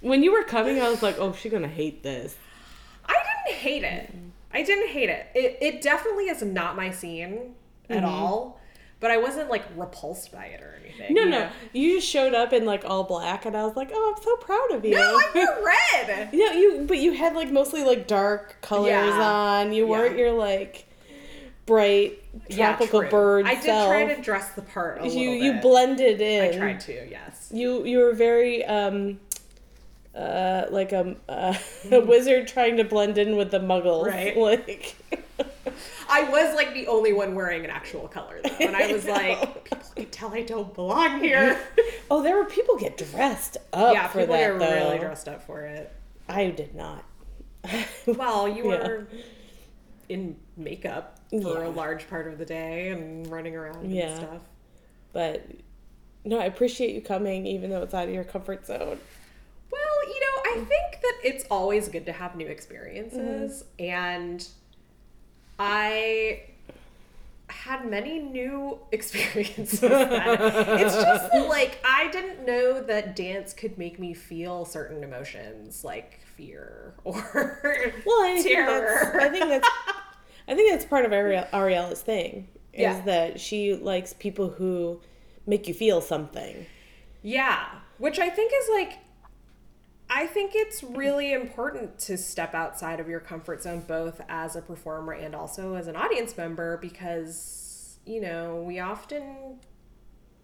When 0.00 0.22
you 0.22 0.32
were 0.32 0.44
coming, 0.44 0.80
I 0.80 0.88
was 0.88 1.02
like, 1.02 1.18
oh, 1.18 1.34
she's 1.34 1.52
gonna 1.52 1.68
hate 1.68 2.02
this. 2.02 2.34
I 3.04 3.12
didn't 3.46 3.58
hate 3.58 3.84
it. 3.84 4.14
I 4.54 4.62
didn't 4.62 4.88
hate 4.88 5.08
it. 5.08 5.26
It, 5.34 5.58
it 5.60 5.82
definitely 5.82 6.24
is 6.26 6.42
not 6.42 6.76
my 6.76 6.90
scene 6.90 7.54
at 7.88 8.04
all, 8.04 8.60
but 9.00 9.10
I 9.10 9.16
wasn't 9.16 9.50
like 9.50 9.64
repulsed 9.76 10.30
by 10.32 10.46
it 10.46 10.60
or 10.60 10.76
anything. 10.82 11.14
No, 11.14 11.22
you 11.24 11.30
no. 11.30 11.38
know? 11.40 11.50
You 11.72 11.96
just 11.96 12.08
showed 12.08 12.34
up 12.34 12.52
in 12.52 12.64
like 12.64 12.84
all 12.84 13.04
black 13.04 13.44
and 13.46 13.56
I 13.56 13.64
was 13.64 13.76
like, 13.76 13.90
Oh, 13.92 14.14
I'm 14.16 14.22
so 14.22 14.36
proud 14.36 14.72
of 14.72 14.84
you. 14.84 14.94
No, 14.94 15.00
I 15.18 15.30
wore 15.34 15.64
red. 16.06 16.28
Yeah, 16.32 16.52
you 16.52 16.84
but 16.86 16.98
you 16.98 17.12
had 17.12 17.34
like 17.34 17.50
mostly 17.50 17.82
like 17.84 18.06
dark 18.06 18.58
colors 18.60 18.88
Yeah. 18.90 19.20
on. 19.22 19.72
You 19.72 19.86
weren't 19.86 20.16
Yeah. 20.16 20.24
your 20.26 20.32
like 20.32 20.86
bright 21.66 22.18
tropical 22.50 23.00
true. 23.00 23.08
bird 23.10 23.46
I 23.46 23.54
did 23.54 23.64
self. 23.64 23.88
try 23.88 24.14
to 24.14 24.20
dress 24.20 24.50
the 24.50 24.62
part 24.62 25.00
a 25.02 25.08
you 25.08 25.30
you 25.30 25.54
blended 25.60 26.20
I 26.20 26.24
in. 26.48 26.58
tried 26.58 26.80
to, 26.80 27.08
yes. 27.10 27.50
You 27.52 27.84
you 27.84 27.98
were 27.98 28.12
very 28.12 28.64
um 28.64 29.20
uh 30.14 30.66
like 30.70 30.92
a 30.92 31.16
uh, 31.28 31.54
a 31.54 31.88
Mm-hmm. 31.88 32.08
wizard 32.08 32.46
trying 32.48 32.76
to 32.76 32.84
blend 32.84 33.16
in 33.18 33.36
with 33.36 33.50
the 33.50 33.60
muggles. 33.60 34.06
Right. 34.06 34.36
Like 34.36 34.96
I 36.08 36.24
was 36.28 36.54
like 36.54 36.74
the 36.74 36.86
only 36.88 37.12
one 37.14 37.34
wearing 37.34 37.64
an 37.64 37.70
actual 37.70 38.06
color 38.08 38.40
though, 38.44 38.50
and 38.60 38.76
I 38.76 38.92
was 38.92 39.06
like, 39.18 39.64
people 39.64 39.88
can 39.96 40.06
tell 40.10 40.32
I 40.34 40.42
don't 40.42 40.72
belong 40.74 41.20
here. 41.20 41.58
Oh, 42.10 42.22
there 42.22 42.36
were 42.36 42.44
people 42.44 42.76
get 42.76 42.98
dressed 42.98 43.56
up 43.72 43.94
yeah, 43.94 44.06
for 44.08 44.18
people 44.20 44.34
that 44.36 44.58
though. 44.58 44.70
really 44.88 44.98
dressed 44.98 45.28
up 45.28 45.42
for 45.46 45.62
it. 45.62 45.90
I 46.28 46.50
did 46.50 46.74
not. 46.74 47.04
Well, 48.06 48.46
you 48.46 48.70
Yeah. 48.70 48.86
were 48.86 49.06
in 50.10 50.36
makeup 50.58 51.18
for 51.30 51.62
Yeah. 51.62 51.68
a 51.68 51.70
large 51.70 52.06
part 52.10 52.26
of 52.26 52.36
the 52.36 52.44
day 52.44 52.90
and 52.90 53.26
running 53.28 53.56
around 53.56 53.90
Yeah. 53.90 54.08
and 54.08 54.16
stuff. 54.18 54.42
But 55.14 55.46
no, 56.26 56.38
I 56.38 56.44
appreciate 56.44 56.94
you 56.94 57.00
coming 57.00 57.46
even 57.46 57.70
though 57.70 57.82
it's 57.82 57.94
out 57.94 58.08
of 58.08 58.14
your 58.14 58.24
comfort 58.24 58.66
zone. 58.66 58.98
Well, 59.72 60.08
you 60.08 60.20
know, 60.20 60.42
I 60.62 60.64
think 60.64 61.00
that 61.02 61.14
it's 61.24 61.44
always 61.50 61.88
good 61.88 62.04
to 62.06 62.12
have 62.12 62.36
new 62.36 62.46
experiences, 62.46 63.64
mm-hmm. 63.78 63.84
and 63.84 64.48
I 65.58 66.42
had 67.48 67.88
many 67.88 68.18
new 68.18 68.78
experiences. 68.92 69.82
it's 69.82 70.94
just 70.94 71.32
that, 71.32 71.48
like 71.48 71.78
I 71.88 72.10
didn't 72.10 72.46
know 72.46 72.82
that 72.82 73.14
dance 73.16 73.52
could 73.52 73.78
make 73.78 73.98
me 73.98 74.14
feel 74.14 74.64
certain 74.64 75.02
emotions 75.04 75.84
like 75.84 76.20
fear 76.36 76.94
or 77.04 77.92
Well, 78.06 78.22
I 78.24 78.40
think 78.42 78.46
terror. 78.46 79.12
that's 79.12 79.24
I 79.24 79.28
think 79.28 79.48
that's 79.48 79.68
I 80.48 80.54
think 80.54 80.70
that's 80.72 80.84
part 80.84 81.04
of 81.04 81.12
Ariel, 81.12 81.46
Ariellah's 81.52 82.00
thing 82.00 82.48
is 82.72 82.80
Yeah. 82.80 83.00
that 83.02 83.38
she 83.40 83.74
likes 83.74 84.12
people 84.14 84.48
who 84.48 85.00
make 85.46 85.68
you 85.68 85.74
feel 85.74 86.00
something. 86.00 86.66
Yeah, 87.22 87.66
which 87.98 88.18
I 88.18 88.28
think 88.30 88.52
is 88.52 88.68
like 88.72 88.98
I 90.14 90.26
think 90.26 90.52
it's 90.54 90.82
really 90.82 91.32
important 91.32 91.98
to 92.00 92.18
step 92.18 92.54
outside 92.54 93.00
of 93.00 93.08
your 93.08 93.20
comfort 93.20 93.62
zone 93.62 93.82
both 93.88 94.20
as 94.28 94.56
a 94.56 94.60
performer 94.60 95.12
and 95.12 95.34
also 95.34 95.74
as 95.74 95.86
an 95.86 95.96
audience 95.96 96.36
member 96.36 96.76
because 96.76 97.62
you 98.04 98.20
know, 98.20 98.64
we 98.66 98.80
often 98.80 99.60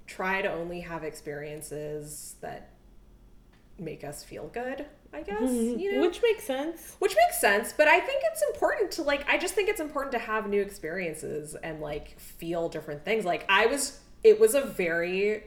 try 0.06 0.42
to 0.42 0.50
only 0.50 0.80
have 0.80 1.04
experiences 1.04 2.36
that 2.40 2.70
make 3.78 4.04
us 4.04 4.24
feel 4.24 4.48
good, 4.48 4.86
I 5.12 5.22
guess, 5.22 5.40
mm-hmm. 5.40 5.78
you 5.78 5.92
know. 5.94 6.00
Which 6.00 6.22
makes 6.22 6.44
sense. 6.44 6.96
Which 6.98 7.14
makes 7.16 7.40
sense, 7.40 7.72
but 7.72 7.88
I 7.88 8.00
think 8.00 8.22
it's 8.24 8.42
important 8.54 8.90
to 8.92 9.02
like 9.02 9.28
I 9.28 9.38
just 9.38 9.54
think 9.54 9.68
it's 9.68 9.80
important 9.80 10.12
to 10.12 10.18
have 10.18 10.48
new 10.48 10.60
experiences 10.60 11.54
and 11.62 11.80
like 11.80 12.18
feel 12.18 12.68
different 12.68 13.04
things. 13.04 13.24
Like 13.24 13.44
I 13.48 13.66
was 13.66 14.00
it 14.24 14.40
was 14.40 14.54
a 14.54 14.62
very 14.62 15.44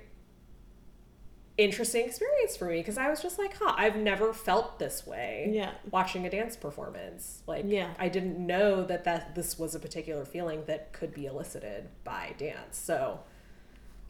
interesting 1.63 2.05
experience 2.05 2.57
for 2.57 2.65
me 2.65 2.77
because 2.77 2.97
I 2.97 3.09
was 3.09 3.21
just 3.21 3.37
like, 3.39 3.55
huh, 3.57 3.73
I've 3.77 3.95
never 3.95 4.33
felt 4.33 4.79
this 4.79 5.05
way 5.05 5.49
Yeah. 5.53 5.71
watching 5.89 6.25
a 6.25 6.29
dance 6.29 6.55
performance. 6.55 7.43
Like 7.47 7.65
Yeah. 7.67 7.93
I 7.99 8.09
didn't 8.09 8.39
know 8.45 8.83
that 8.85 9.03
that 9.05 9.35
this 9.35 9.57
was 9.59 9.75
a 9.75 9.79
particular 9.79 10.25
feeling 10.25 10.63
that 10.65 10.91
could 10.93 11.13
be 11.13 11.25
elicited 11.25 11.89
by 12.03 12.33
dance. 12.37 12.77
So 12.77 13.19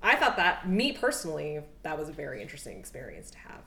I 0.01 0.15
thought 0.15 0.37
that 0.37 0.67
me 0.69 0.91
personally 0.93 1.61
that 1.83 1.97
was 1.97 2.09
a 2.09 2.13
very 2.13 2.41
interesting 2.41 2.77
experience 2.79 3.31
to 3.31 3.37
have. 3.39 3.61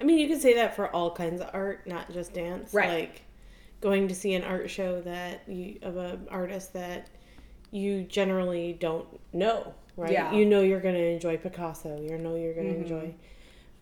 I 0.00 0.04
mean, 0.04 0.18
you 0.18 0.28
could 0.28 0.40
say 0.40 0.54
that 0.54 0.76
for 0.76 0.88
all 0.94 1.10
kinds 1.10 1.40
of 1.40 1.50
art, 1.52 1.86
not 1.86 2.12
just 2.12 2.32
dance. 2.34 2.72
Right. 2.72 2.88
Like 3.10 3.22
going 3.80 4.08
to 4.08 4.14
see 4.14 4.34
an 4.34 4.42
art 4.42 4.70
show 4.70 5.00
that 5.02 5.42
you 5.48 5.78
of 5.82 5.96
an 5.96 6.26
artist 6.30 6.72
that 6.72 7.08
you 7.70 8.04
generally 8.04 8.72
don't 8.78 9.06
know, 9.32 9.74
right? 9.96 10.12
Yeah. 10.12 10.32
You 10.32 10.44
know 10.46 10.60
you're 10.62 10.80
going 10.80 10.94
to 10.94 11.04
enjoy 11.04 11.36
Picasso. 11.36 12.00
You 12.00 12.16
know 12.18 12.34
you're 12.36 12.54
going 12.54 12.68
to 12.68 12.74
Mhm. 12.74 12.82
enjoy, 12.82 13.14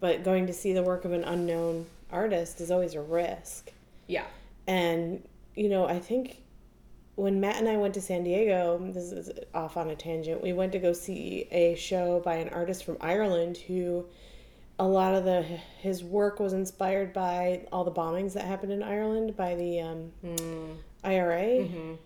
but 0.00 0.22
going 0.24 0.46
to 0.46 0.52
see 0.52 0.72
the 0.72 0.82
work 0.82 1.04
of 1.04 1.12
an 1.12 1.24
unknown 1.24 1.86
artist 2.10 2.60
is 2.60 2.70
always 2.70 2.94
a 2.94 3.00
risk. 3.00 3.72
Yeah. 4.06 4.24
And 4.66 5.22
you 5.54 5.68
know, 5.68 5.86
I 5.86 5.98
think 5.98 6.38
when 7.14 7.40
Matt 7.40 7.56
and 7.56 7.68
I 7.68 7.76
went 7.76 7.92
to 7.94 8.00
San 8.00 8.24
Diego, 8.24 8.78
this 8.92 9.12
is 9.12 9.30
off 9.54 9.76
on 9.76 9.90
a 9.90 9.94
tangent. 9.96 10.42
We 10.42 10.52
went 10.54 10.72
to 10.72 10.78
go 10.78 10.92
see 10.94 11.46
a 11.50 11.74
show 11.74 12.20
by 12.20 12.36
an 12.36 12.48
artist 12.48 12.84
from 12.84 12.96
Ireland 13.00 13.58
who 13.58 14.06
a 14.78 14.86
lot 14.88 15.14
of 15.14 15.24
the 15.24 15.42
his 15.42 16.02
work 16.02 16.40
was 16.40 16.54
inspired 16.54 17.12
by 17.12 17.66
all 17.70 17.84
the 17.84 17.90
bombings 17.92 18.32
that 18.32 18.44
happened 18.46 18.72
in 18.72 18.82
Ireland 18.82 19.36
by 19.36 19.54
the 19.54 19.80
um, 19.80 20.12
Mm. 20.24 20.76
IRA. 21.04 21.42
Mhm. 21.68 21.96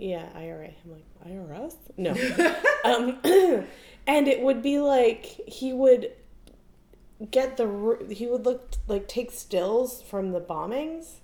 Yeah, 0.00 0.30
IRA. 0.34 0.70
I'm 0.82 0.92
like 0.92 1.04
IRS. 1.28 1.74
No. 1.98 2.12
um, 2.84 3.18
and 4.06 4.28
it 4.28 4.40
would 4.40 4.62
be 4.62 4.78
like 4.78 5.24
he 5.24 5.74
would 5.74 6.12
get 7.30 7.58
the 7.58 7.98
he 8.10 8.26
would 8.26 8.46
look 8.46 8.72
like 8.88 9.06
take 9.06 9.30
stills 9.30 10.00
from 10.00 10.32
the 10.32 10.40
bombings 10.40 11.16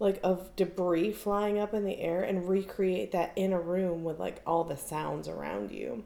like 0.00 0.18
of 0.24 0.54
debris 0.56 1.12
flying 1.12 1.56
up 1.56 1.72
in 1.72 1.84
the 1.84 2.00
air 2.00 2.20
and 2.24 2.48
recreate 2.48 3.12
that 3.12 3.30
in 3.36 3.52
a 3.52 3.60
room 3.60 4.02
with 4.02 4.18
like 4.18 4.42
all 4.44 4.64
the 4.64 4.76
sounds 4.76 5.28
around 5.28 5.70
you 5.70 6.02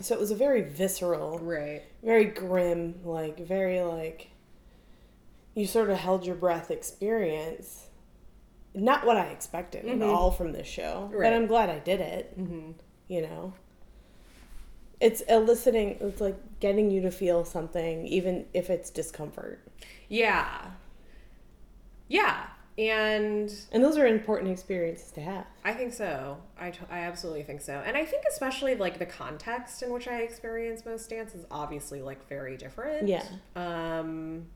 so 0.00 0.14
it 0.14 0.18
was 0.20 0.30
a 0.30 0.34
very 0.34 0.62
visceral 0.62 1.38
Right. 1.38 1.82
very 2.02 2.24
grim 2.24 2.94
like 3.04 3.38
very 3.46 3.82
like 3.82 4.30
you 5.54 5.66
sort 5.66 5.90
of 5.90 5.98
held 5.98 6.24
your 6.24 6.36
breath 6.36 6.70
experience 6.70 7.88
not 8.74 9.04
what 9.06 9.16
i 9.16 9.26
expected 9.26 9.84
at 9.86 9.96
Mhm. 9.98 10.06
all 10.12 10.30
from 10.30 10.52
this 10.52 10.66
show 10.66 11.08
Right. 11.12 11.30
but 11.30 11.32
i'm 11.36 11.46
glad 11.46 11.68
i 11.70 11.78
did 11.78 12.00
it 12.00 12.38
Mm-hmm. 12.38 12.72
you 13.08 13.22
know 13.22 13.52
it's 15.00 15.20
eliciting 15.22 15.96
it's 16.00 16.20
like 16.20 16.36
getting 16.60 16.90
you 16.90 17.00
to 17.02 17.10
feel 17.10 17.44
something 17.44 18.06
even 18.06 18.46
if 18.54 18.70
it's 18.70 18.88
discomfort 18.90 19.60
Yeah. 20.08 20.70
Yeah. 22.08 22.46
And 22.78 23.52
and 23.72 23.84
those 23.84 23.98
are 23.98 24.06
important 24.06 24.50
experiences 24.50 25.10
to 25.12 25.20
have 25.20 25.44
I 25.64 25.74
think 25.74 25.92
so. 25.92 26.38
I, 26.58 26.70
t- 26.70 26.78
I 26.90 27.00
absolutely 27.00 27.42
think 27.42 27.60
so. 27.60 27.82
And 27.84 27.96
I 27.98 28.04
think 28.06 28.22
especially 28.30 28.74
like 28.76 28.98
the 28.98 29.04
context 29.06 29.82
in 29.82 29.92
which 29.92 30.08
I 30.08 30.20
experience 30.22 30.84
most 30.86 31.10
dance 31.10 31.34
is 31.34 31.44
obviously 31.50 32.00
like 32.00 32.26
very 32.28 32.56
different. 32.56 33.08
Yeah. 33.08 33.24
Um 33.56 34.46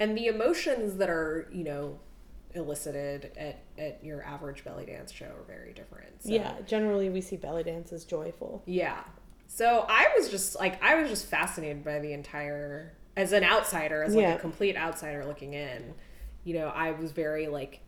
and 0.00 0.16
the 0.16 0.26
emotions 0.26 0.96
that 0.96 1.08
are, 1.10 1.48
you 1.52 1.64
know, 1.64 1.98
elicited 2.54 3.32
at, 3.36 3.58
at 3.78 4.04
your 4.04 4.22
average 4.22 4.64
belly 4.64 4.86
dance 4.86 5.10
show 5.12 5.26
are 5.26 5.44
very 5.46 5.72
different. 5.72 6.22
So. 6.22 6.30
yeah 6.30 6.54
generally 6.66 7.08
we 7.10 7.20
see 7.20 7.36
belly 7.36 7.62
dance 7.64 7.92
as 7.92 8.04
joyful 8.04 8.62
Yeah. 8.66 9.02
So 9.46 9.86
I 9.88 10.08
was 10.16 10.30
just 10.30 10.56
like 10.58 10.82
I 10.82 10.94
was 11.00 11.08
just 11.10 11.26
fascinated 11.26 11.84
by 11.84 11.98
the 12.00 12.12
entire 12.12 12.92
as 13.16 13.32
an 13.32 13.44
outsider, 13.44 14.02
as 14.02 14.14
like 14.14 14.22
Yeah. 14.22 14.34
a 14.34 14.38
complete 14.38 14.76
outsider 14.76 15.24
looking 15.24 15.54
in. 15.54 15.94
You 16.44 16.54
know, 16.54 16.68
I 16.68 16.90
was 16.92 17.12
very 17.12 17.46
like 17.48 17.80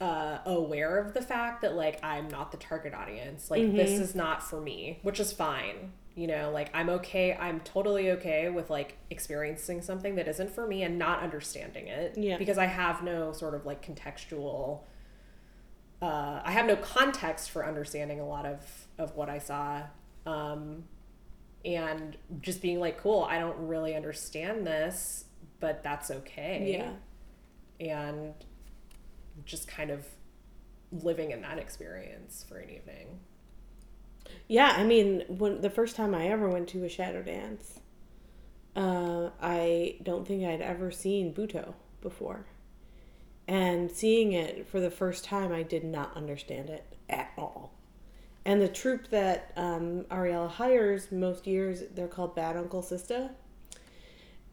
uh 0.00 0.38
aware 0.44 0.98
of 0.98 1.14
the 1.14 1.22
fact 1.22 1.62
that 1.62 1.74
like 1.74 2.02
I'm 2.04 2.28
not 2.28 2.50
the 2.52 2.58
target 2.58 2.92
audience. 2.92 3.50
Like 3.50 3.72
this 3.74 3.92
Mm-hmm. 3.92 4.02
is 4.02 4.14
not 4.14 4.42
for 4.42 4.60
me, 4.60 4.98
which 5.02 5.18
is 5.20 5.32
fine. 5.32 5.92
You 6.16 6.26
know, 6.26 6.50
like 6.50 6.70
I'm 6.74 6.88
okay. 6.88 7.34
I'm 7.34 7.60
totally 7.60 8.10
okay 8.12 8.48
with 8.48 8.70
like 8.70 8.98
experiencing 9.10 9.82
something 9.82 10.16
that 10.16 10.26
isn't 10.26 10.50
for 10.50 10.66
me 10.66 10.82
and 10.82 10.98
not 10.98 11.22
understanding 11.22 11.86
it. 11.86 12.14
Yeah. 12.16 12.36
Because 12.38 12.58
I 12.58 12.66
have 12.66 13.04
no 13.04 13.32
sort 13.32 13.54
of 13.54 13.64
like 13.64 13.86
contextual 13.86 14.80
uh, 16.02 16.42
I 16.44 16.50
have 16.50 16.66
no 16.66 16.76
context 16.76 17.50
for 17.50 17.66
understanding 17.66 18.20
a 18.20 18.26
lot 18.26 18.44
of 18.44 18.60
of 18.98 19.16
what 19.16 19.30
I 19.30 19.38
saw, 19.38 19.82
um, 20.26 20.84
and 21.64 22.18
just 22.42 22.60
being 22.60 22.80
like, 22.80 23.00
cool, 23.00 23.26
I 23.30 23.38
don't 23.38 23.66
really 23.66 23.94
understand 23.94 24.66
this, 24.66 25.24
but 25.58 25.82
that's 25.82 26.10
okay. 26.10 26.72
yeah 26.78 26.90
and 27.80 28.34
just 29.44 29.68
kind 29.68 29.90
of 29.90 30.06
living 30.92 31.30
in 31.30 31.42
that 31.42 31.58
experience 31.58 32.44
for 32.48 32.58
an 32.58 32.70
evening. 32.70 33.20
Yeah 34.48 34.74
i 34.76 34.84
mean 34.84 35.24
when 35.28 35.60
the 35.60 35.70
first 35.70 35.96
time 35.96 36.14
i 36.14 36.28
ever 36.28 36.48
went 36.48 36.68
to 36.68 36.84
a 36.84 36.88
shadow 36.88 37.22
dance 37.22 37.80
uh, 38.74 39.30
i 39.40 39.96
don't 40.02 40.26
think 40.26 40.44
i'd 40.44 40.60
ever 40.60 40.90
seen 40.90 41.32
Butoh 41.32 41.74
before. 42.00 42.46
And 43.48 43.90
seeing 43.90 44.32
it 44.32 44.68
for 44.68 44.80
the 44.80 44.90
first 44.90 45.24
time 45.24 45.52
i 45.52 45.62
did 45.62 45.84
not 45.84 46.16
understand 46.16 46.70
it 46.70 46.84
at 47.08 47.32
all. 47.36 47.72
And 48.44 48.62
the 48.62 48.68
troupe 48.68 49.08
that 49.10 49.52
um, 49.56 50.04
Ariellah 50.10 50.50
hires 50.50 51.10
most 51.10 51.46
years 51.46 51.82
they're 51.94 52.06
called 52.08 52.34
Bad 52.36 52.56
Unkl 52.56 52.84
Sista 52.84 53.30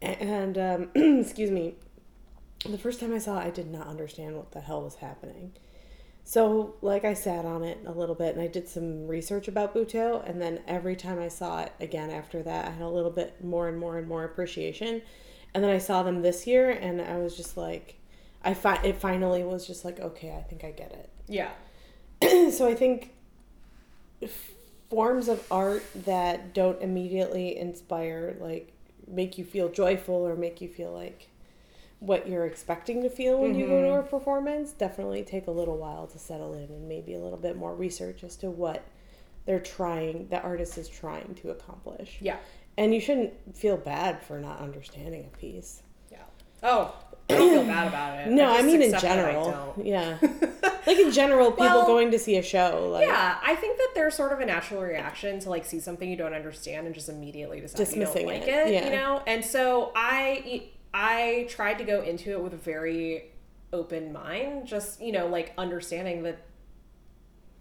and 0.02 0.58
um, 0.58 0.90
excuse 1.20 1.50
me. 1.50 1.74
The 2.64 2.78
first 2.78 2.98
time 2.98 3.12
i 3.12 3.18
saw 3.18 3.38
it 3.40 3.46
i 3.46 3.50
did 3.50 3.70
not 3.70 3.86
understand 3.86 4.36
what 4.36 4.52
the 4.52 4.60
hell 4.60 4.82
was 4.82 4.96
happening 4.96 5.52
so 6.24 6.74
like 6.80 7.04
i 7.04 7.12
sat 7.14 7.44
on 7.44 7.62
it 7.62 7.78
a 7.86 7.92
little 7.92 8.14
bit 8.14 8.34
and 8.34 8.42
i 8.42 8.46
did 8.46 8.66
some 8.68 9.06
research 9.06 9.46
about 9.46 9.74
Butoh 9.74 10.26
and 10.28 10.40
then 10.40 10.60
every 10.66 10.96
time 10.96 11.18
i 11.20 11.28
saw 11.28 11.60
it 11.62 11.72
again 11.80 12.10
after 12.10 12.42
that 12.42 12.66
i 12.66 12.70
had 12.70 12.82
a 12.82 12.88
little 12.88 13.10
bit 13.10 13.44
more 13.44 13.68
and 13.68 13.78
more 13.78 13.98
and 13.98 14.08
more 14.08 14.24
appreciation 14.24 15.02
and 15.52 15.62
then 15.62 15.70
i 15.70 15.78
saw 15.78 16.02
them 16.02 16.22
this 16.22 16.46
year 16.46 16.70
and 16.70 17.00
i 17.02 17.18
was 17.18 17.36
just 17.36 17.56
like 17.56 17.96
i 18.42 18.54
fi- 18.54 18.82
it 18.82 18.96
finally 18.96 19.44
was 19.44 19.66
just 19.66 19.84
like 19.84 20.00
okay 20.00 20.34
i 20.36 20.42
think 20.42 20.64
i 20.64 20.70
get 20.70 20.92
it 20.92 21.10
Yeah. 21.28 21.50
so 22.50 22.66
I 22.66 22.74
think 22.74 23.12
forms 24.88 25.28
of 25.28 25.44
art 25.50 25.82
that 26.06 26.54
don't 26.54 26.80
immediately 26.80 27.56
inspire, 27.58 28.36
like, 28.40 28.72
make 29.06 29.36
you 29.36 29.44
feel 29.44 29.68
joyful 29.68 30.14
or 30.14 30.34
make 30.36 30.60
you 30.60 30.68
feel 30.68 30.92
like 30.92 31.28
what 32.06 32.28
you're 32.28 32.44
expecting 32.44 33.02
to 33.02 33.08
feel 33.08 33.40
when 33.40 33.54
you 33.54 33.66
go 33.66 33.80
to 33.80 33.88
mm-hmm. 33.88 34.06
a 34.06 34.10
performance 34.10 34.72
definitely 34.72 35.22
take 35.22 35.46
a 35.46 35.50
little 35.50 35.78
while 35.78 36.06
to 36.06 36.18
settle 36.18 36.52
in 36.54 36.64
and 36.64 36.88
maybe 36.88 37.14
a 37.14 37.18
little 37.18 37.38
bit 37.38 37.56
more 37.56 37.74
research 37.74 38.22
as 38.22 38.36
to 38.36 38.50
what 38.50 38.84
they're 39.46 39.60
trying, 39.60 40.28
the 40.28 40.40
artist 40.40 40.78
is 40.78 40.88
trying 40.88 41.34
to 41.36 41.50
accomplish. 41.50 42.18
Yeah. 42.20 42.36
And 42.76 42.94
you 42.94 43.00
shouldn't 43.00 43.56
feel 43.56 43.76
bad 43.76 44.22
for 44.22 44.38
not 44.38 44.60
understanding 44.60 45.30
a 45.32 45.36
piece. 45.36 45.82
Yeah. 46.10 46.18
Oh, 46.62 46.94
I 47.30 47.34
don't 47.34 47.50
feel 47.50 47.64
bad 47.64 47.88
about 47.88 48.18
it. 48.18 48.30
No, 48.34 48.50
I, 48.50 48.56
just 48.56 48.66
mean 48.66 48.82
in 48.82 48.94
I 48.94 48.98
general. 48.98 49.74
Yeah. 49.82 50.18
like 50.86 50.98
in 50.98 51.12
general, 51.12 51.50
people 51.50 51.66
Well, 51.66 51.86
going 51.86 52.10
to 52.10 52.18
see 52.18 52.36
a 52.36 52.42
show. 52.42 52.90
Like, 52.92 53.06
Yeah, 53.06 53.38
I 53.42 53.54
think 53.54 53.78
that 53.78 53.90
there's 53.94 54.14
sort 54.14 54.32
of 54.32 54.40
a 54.40 54.46
natural 54.46 54.82
reaction 54.82 55.40
to 55.40 55.50
like 55.50 55.64
see 55.64 55.80
something 55.80 56.10
you 56.10 56.16
don't 56.16 56.34
understand 56.34 56.86
and 56.86 56.94
just 56.94 57.08
immediately 57.08 57.60
decide 57.60 57.78
Dismissing 57.78 58.28
you 58.28 58.32
don't 58.32 58.40
like 58.40 58.48
it, 58.48 58.68
it. 58.68 58.72
yeah. 58.72 58.84
You 58.86 58.90
know, 58.90 59.22
and 59.26 59.44
so 59.44 59.92
I 59.94 60.68
I 60.94 61.46
tried 61.50 61.78
to 61.78 61.84
go 61.84 62.00
into 62.02 62.30
it 62.30 62.40
with 62.42 62.54
a 62.54 62.58
very 62.58 63.32
open 63.72 64.12
mind, 64.12 64.66
just 64.66 65.02
you 65.02 65.10
know, 65.12 65.26
like 65.26 65.52
understanding 65.58 66.22
that 66.22 66.38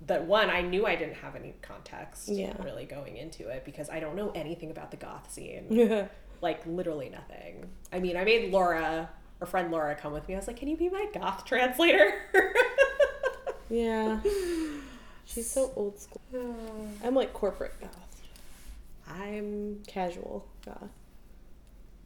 that 0.05 0.25
one 0.25 0.49
I 0.49 0.61
knew 0.61 0.85
I 0.85 0.95
didn't 0.95 1.15
have 1.15 1.35
any 1.35 1.53
context 1.61 2.27
Yeah. 2.29 2.53
really 2.61 2.85
going 2.85 3.17
into 3.17 3.47
it 3.47 3.63
because 3.65 3.89
I 3.89 3.99
don't 3.99 4.15
know 4.15 4.31
anything 4.35 4.69
about 4.69 4.91
the 4.91 4.97
goth 4.97 5.31
scene. 5.31 6.07
Like 6.41 6.65
literally 6.67 7.07
nothing. 7.07 7.69
I 7.93 7.99
mean, 8.01 8.17
I 8.17 8.25
made 8.25 8.51
Laura, 8.51 9.09
our 9.39 9.47
friend 9.47 9.71
Laura, 9.71 9.95
come 9.95 10.11
with 10.11 10.27
me. 10.27 10.33
I 10.33 10.37
was 10.37 10.45
like, 10.47 10.57
"Can 10.57 10.67
you 10.67 10.75
be 10.75 10.89
my 10.89 11.07
goth 11.13 11.45
translator?" 11.45 12.13
Yeah. 13.69 14.19
She's 15.25 15.49
so 15.49 15.71
old 15.77 15.97
school. 15.99 16.19
I'm 17.01 17.15
like 17.15 17.31
corporate 17.31 17.79
goth, 17.79 18.21
I'm 19.09 19.81
casual 19.87 20.45
goth. 20.65 20.89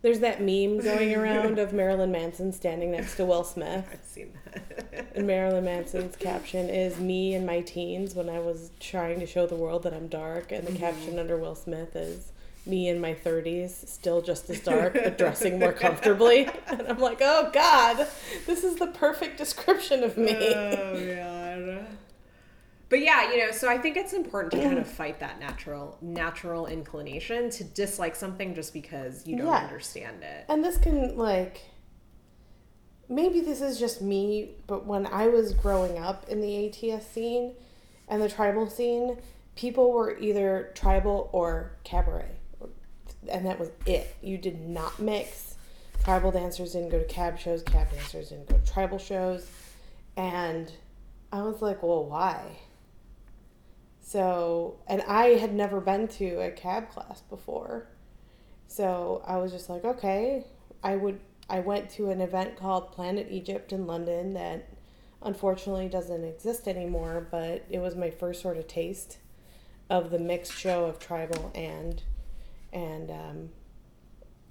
There's 0.08 0.20
that 0.20 0.39
meme 0.39 0.80
going 0.80 1.14
around 1.18 1.60
of 1.60 1.74
Marilyn 1.74 2.14
Manson 2.14 2.53
standing 2.53 2.91
next 2.91 3.18
to 3.18 3.26
Will 3.26 3.43
Smith. 3.43 3.86
I've 3.91 4.05
seen 4.05 4.32
that. 4.45 5.08
And 5.14 5.28
Marilyn 5.28 5.66
Manson's 5.66 6.16
caption 6.16 6.70
is 6.70 6.97
me 6.97 7.36
in 7.36 7.45
my 7.45 7.60
teens 7.60 8.16
when 8.16 8.30
I 8.30 8.39
was 8.39 8.72
trying 8.80 9.20
to 9.20 9.26
show 9.26 9.45
the 9.45 9.58
world 9.58 9.84
that 9.84 9.93
I'm 9.93 10.08
dark. 10.08 10.53
And 10.53 10.66
the 10.66 10.72
mm-hmm. 10.72 10.80
caption 10.80 11.20
under 11.20 11.36
Will 11.36 11.55
Smith 11.55 11.93
is 11.93 12.32
me 12.66 12.88
in 12.88 13.01
my 13.01 13.16
30s, 13.16 13.86
still 13.86 14.22
just 14.22 14.49
as 14.49 14.62
dark, 14.62 14.93
but 14.93 15.18
dressing 15.18 15.60
more 15.60 15.74
comfortably. 15.84 16.49
And 16.68 16.88
I'm 16.88 16.99
like, 16.99 17.18
oh 17.20 17.49
God, 17.51 18.08
this 18.45 18.64
is 18.64 18.78
the 18.78 18.88
perfect 18.88 19.38
description 19.38 20.05
of 20.05 20.16
me. 20.16 20.32
oh 20.32 21.16
god. 21.76 21.86
But 22.89 23.01
yeah, 23.01 23.31
you 23.31 23.38
know, 23.39 23.51
so 23.51 23.67
I 23.69 23.77
think 23.77 23.97
it's 23.97 24.13
important 24.13 24.53
to 24.53 24.61
kind 24.61 24.79
of 24.79 24.88
fight 25.01 25.19
that 25.19 25.39
natural 25.39 25.97
natural 26.01 26.67
inclination 26.67 27.49
to 27.51 27.63
dislike 27.63 28.15
something 28.15 28.55
just 28.55 28.73
because 28.73 29.27
you 29.27 29.38
don't 29.38 29.47
Yeah. 29.47 29.57
understand 29.57 30.23
it. 30.23 30.45
And 30.47 30.63
this 30.63 30.77
can, 30.77 31.17
like, 31.17 31.61
maybe 33.09 33.41
this 33.41 33.61
is 33.61 33.79
just 33.79 34.01
me, 34.01 34.51
but 34.67 34.85
when 34.85 35.05
I 35.07 35.27
was 35.27 35.53
growing 35.53 35.97
up 35.97 36.27
in 36.29 36.41
the 36.41 36.67
ATS 36.67 37.05
scene 37.07 37.53
and 38.07 38.21
the 38.21 38.29
tribal 38.29 38.69
scene, 38.69 39.17
people 39.55 39.91
were 39.91 40.17
either 40.17 40.71
tribal 40.75 41.29
or 41.33 41.71
cabaret. 41.83 42.31
And 43.29 43.45
that 43.45 43.59
was 43.59 43.69
it. 43.85 44.15
You 44.21 44.38
did 44.38 44.61
not 44.61 44.99
mix. 44.99 45.55
Tribal 46.03 46.31
dancers 46.31 46.71
didn't 46.73 46.89
go 46.89 46.99
to 46.99 47.05
cab 47.05 47.38
shows, 47.38 47.63
cab 47.63 47.91
dancers 47.91 48.29
didn't 48.29 48.47
go 48.47 48.57
to 48.57 48.71
tribal 48.71 48.97
shows. 48.99 49.45
And 50.15 50.71
I 51.33 51.41
was 51.41 51.61
like, 51.61 51.83
well, 51.83 52.05
why? 52.05 52.59
So, 54.08 54.80
and 54.88 55.01
I 55.01 55.32
had 55.34 55.53
never 55.53 55.82
been 55.82 56.08
to 56.08 56.39
a 56.39 56.49
cab 56.49 56.89
class 56.89 57.20
before. 57.30 57.88
So 58.66 59.22
I 59.28 59.36
was 59.36 59.51
just 59.51 59.70
like, 59.70 59.84
okay, 59.84 60.45
I 60.82 60.95
would. 60.95 61.20
I 61.49 61.60
went 61.60 61.89
to 61.91 62.10
an 62.10 62.22
event 62.22 62.55
called 62.55 62.93
Planet 62.93 63.28
Egypt 63.30 63.74
in 63.74 63.86
London 63.86 64.34
that 64.34 64.70
unfortunately 65.22 65.89
doesn't 65.89 66.24
exist 66.24 66.70
anymore, 66.70 67.28
but 67.30 67.66
it 67.70 67.80
was 67.80 67.95
my 67.97 68.10
first 68.10 68.41
sort 68.41 68.55
of 68.58 68.66
taste 68.68 69.18
of 69.89 70.10
the 70.10 70.20
mixed 70.20 70.53
show 70.53 70.86
of 70.86 70.99
tribal 70.99 71.51
and 71.53 72.01
and 72.72 73.12
um, 73.12 73.49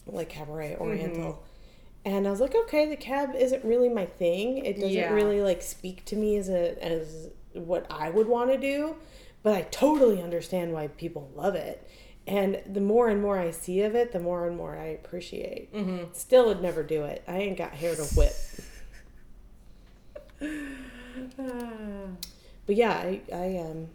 like 0.06 0.28
cabaret 0.28 0.76
oriental. 0.78 1.42
And 2.04 2.26
I 2.26 2.30
was 2.30 2.40
like, 2.40 2.54
okay, 2.54 2.88
the 2.90 2.96
cab 2.96 3.34
isn't 3.34 3.64
really 3.64 3.88
my 3.88 4.04
thing. 4.04 4.58
It 4.58 4.74
doesn't 4.74 4.92
Yeah. 4.92 5.14
really 5.14 5.40
like 5.40 5.62
speak 5.62 6.04
to 6.06 6.16
me 6.16 6.36
as 6.36 6.50
a 6.50 6.82
as 6.84 7.30
what 7.54 7.86
I 7.90 8.10
would 8.10 8.28
want 8.28 8.50
to 8.50 8.58
do, 8.58 8.96
but 9.46 9.54
I 9.54 9.62
totally 9.62 10.20
understand 10.20 10.72
why 10.72 10.88
people 10.88 11.30
love 11.36 11.54
it. 11.54 11.88
And 12.26 12.60
the 12.66 12.80
more 12.80 13.08
and 13.08 13.22
more 13.22 13.38
I 13.38 13.52
see 13.52 13.80
of 13.82 13.94
it, 13.94 14.10
the 14.10 14.18
more 14.18 14.48
and 14.48 14.56
more 14.56 14.76
I 14.76 14.86
appreciate. 14.86 15.72
Mm-hmm. 15.72 16.06
Still 16.14 16.46
would 16.46 16.60
never 16.60 16.82
do 16.82 17.04
it. 17.04 17.22
I 17.28 17.36
ain't 17.38 17.56
got 17.56 17.70
hair 17.70 17.94
to 17.94 18.02
whip. 18.02 18.34
But 22.66 22.74
yeah, 22.74 22.90
I, 22.94 23.20
I 23.32 23.58
um 23.58 23.86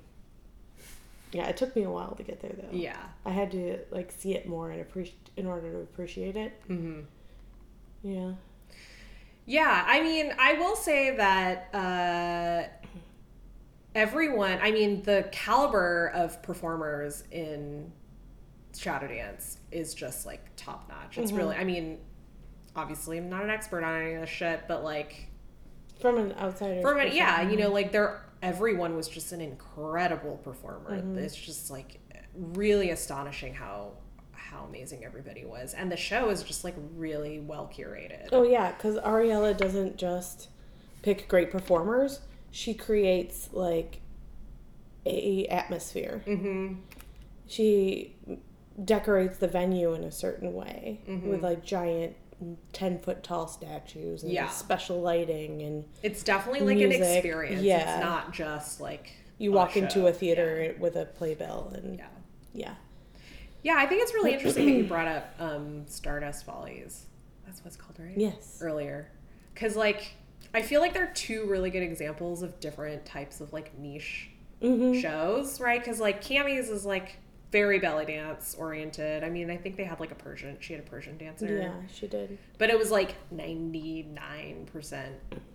yeah, 1.34 1.48
it 1.50 1.58
took 1.58 1.76
me 1.76 1.84
a 1.84 1.90
while 1.90 2.16
to 2.16 2.24
get 2.24 2.40
there 2.42 2.54
though. 2.58 2.70
yeah. 2.72 2.96
I 3.26 3.32
had 3.32 3.52
to 3.52 3.80
like 3.92 4.14
see 4.18 4.34
it 4.34 4.48
more 4.48 4.72
and 4.72 4.80
appreciate 4.80 5.18
in 5.36 5.48
order 5.48 5.70
to 5.70 5.80
appreciate 5.80 6.38
it. 6.38 6.62
Mm-hmm. 6.70 7.02
Yeah. 8.04 8.32
Yeah, 9.46 9.84
I 9.86 10.02
mean, 10.02 10.34
I 10.40 10.54
will 10.54 10.78
say 10.78 11.14
that 11.18 11.76
uh, 11.76 12.81
everyone, 13.96 14.60
I 14.62 14.72
mean, 14.72 15.04
the 15.04 15.28
caliber 15.32 16.12
of 16.14 16.42
performers 16.42 17.24
in 17.32 17.92
Shadow 18.78 19.08
Dance 19.08 19.58
is 19.72 19.94
just 19.94 20.26
like 20.26 20.44
top 20.56 20.88
notch. 20.90 21.18
It's 21.18 21.32
really, 21.32 21.56
I 21.56 21.64
mean, 21.64 22.00
obviously, 22.76 23.18
I'm 23.18 23.30
not 23.30 23.44
an 23.44 23.50
expert 23.50 23.84
on 23.84 24.02
any 24.02 24.14
of 24.14 24.22
this 24.22 24.30
shit, 24.30 24.64
but 24.68 24.84
like, 24.84 25.28
From 26.00 26.18
an 26.18 26.34
outsider. 26.40 26.82
from 26.82 27.00
it, 27.00 27.14
yeah, 27.14 27.42
you 27.42 27.58
know, 27.58 27.70
like, 27.72 27.92
they're, 27.92 28.24
everyone 28.42 28.96
was 28.96 29.08
just 29.08 29.32
an 29.32 29.42
incredible 29.42 30.38
performer. 30.44 30.98
Mm-hmm. 30.98 31.18
It's 31.18 31.36
just 31.36 31.70
like 31.70 32.00
really 32.36 32.92
astonishing 32.92 33.54
how. 33.54 33.94
How 34.34 34.66
amazing 34.66 35.06
everybody 35.06 35.46
was, 35.46 35.74
and 35.74 35.90
the 35.90 35.96
show 35.96 36.30
is 36.30 36.44
just 36.44 36.66
like 36.66 36.76
really 36.98 37.40
well 37.40 37.72
curated. 37.74 38.28
Oh 38.34 38.44
yeah, 38.44 38.74
because 38.74 38.98
Ariellah 38.98 39.56
doesn't 39.56 39.96
just 39.96 40.50
pick 41.04 41.30
great 41.30 41.52
performers; 41.52 42.20
she 42.52 42.74
creates 42.74 43.50
like 43.54 44.02
a 45.06 45.48
atmosphere. 45.48 46.22
Mm-hmm. 46.28 46.76
She 47.48 48.16
decorates 48.84 49.38
the 49.38 49.48
venue 49.48 49.94
in 49.94 50.04
a 50.04 50.12
certain 50.12 50.54
way 50.54 51.02
Mm-hmm. 51.08 51.30
with 51.30 51.44
like 51.44 51.64
giant 51.64 52.16
ten 52.74 52.98
foot 53.00 53.24
tall 53.24 53.48
statues 53.48 54.24
and 54.24 54.32
Yeah. 54.32 54.50
special 54.50 55.02
lighting, 55.02 55.62
and 55.62 55.86
It's 56.04 56.24
definitely 56.24 56.62
like 56.62 56.84
an 56.84 56.92
experience. 56.92 57.62
yeah. 57.62 57.96
It's 57.98 58.04
not 58.04 58.34
just 58.34 58.82
like 58.82 59.12
you 59.38 59.52
a 59.52 59.56
walk 59.56 59.76
into 59.78 60.08
a 60.08 60.12
theater 60.14 60.76
with 60.80 60.96
a 60.96 61.06
playbill, 61.06 61.72
and 61.76 61.98
Yeah. 61.98 62.08
yeah. 62.54 62.76
yeah. 63.64 63.76
I 63.78 63.86
think 63.88 64.02
it's 64.04 64.14
really 64.14 64.34
interesting 64.34 64.66
that 64.68 64.72
you 64.74 64.84
brought 64.86 65.08
up 65.08 65.34
um, 65.40 65.86
Stardust 65.88 66.46
Follies. 66.46 67.06
That's 67.46 67.60
what 67.60 67.68
it's 67.68 67.76
called, 67.76 67.98
right? 68.00 68.18
Yes. 68.18 68.60
Earlier. 68.62 69.10
Because, 69.54 69.76
like, 69.76 70.14
I 70.54 70.62
feel 70.62 70.82
like 70.82 70.94
they're 70.94 71.12
two 71.14 71.46
really 71.48 71.70
good 71.70 71.84
examples 71.84 72.42
of 72.42 72.60
different 72.60 73.06
types 73.06 73.42
of, 73.42 73.54
like, 73.54 73.78
niche 73.78 74.30
Mm-hmm. 74.62 75.00
shows, 75.00 75.60
right? 75.60 75.80
Because, 75.80 76.00
like, 76.00 76.24
Cammy's 76.24 76.70
is, 76.70 76.86
like, 76.86 77.18
very 77.52 77.80
belly 77.80 78.06
dance 78.06 78.56
oriented. 78.60 79.24
I 79.24 79.30
mean, 79.30 79.50
I 79.50 79.58
think 79.58 79.76
they 79.76 79.84
had, 79.86 80.00
like, 80.00 80.12
a 80.12 80.16
Persian, 80.16 80.58
she 80.60 80.74
had 80.74 80.84
a 80.84 80.86
Persian 80.86 81.18
dancer. 81.18 81.58
Yeah, 81.58 81.74
she 81.92 82.08
did. 82.08 82.38
But 82.60 82.70
it 82.70 82.78
was, 82.78 82.92
like, 82.92 83.16
99% 83.34 85.06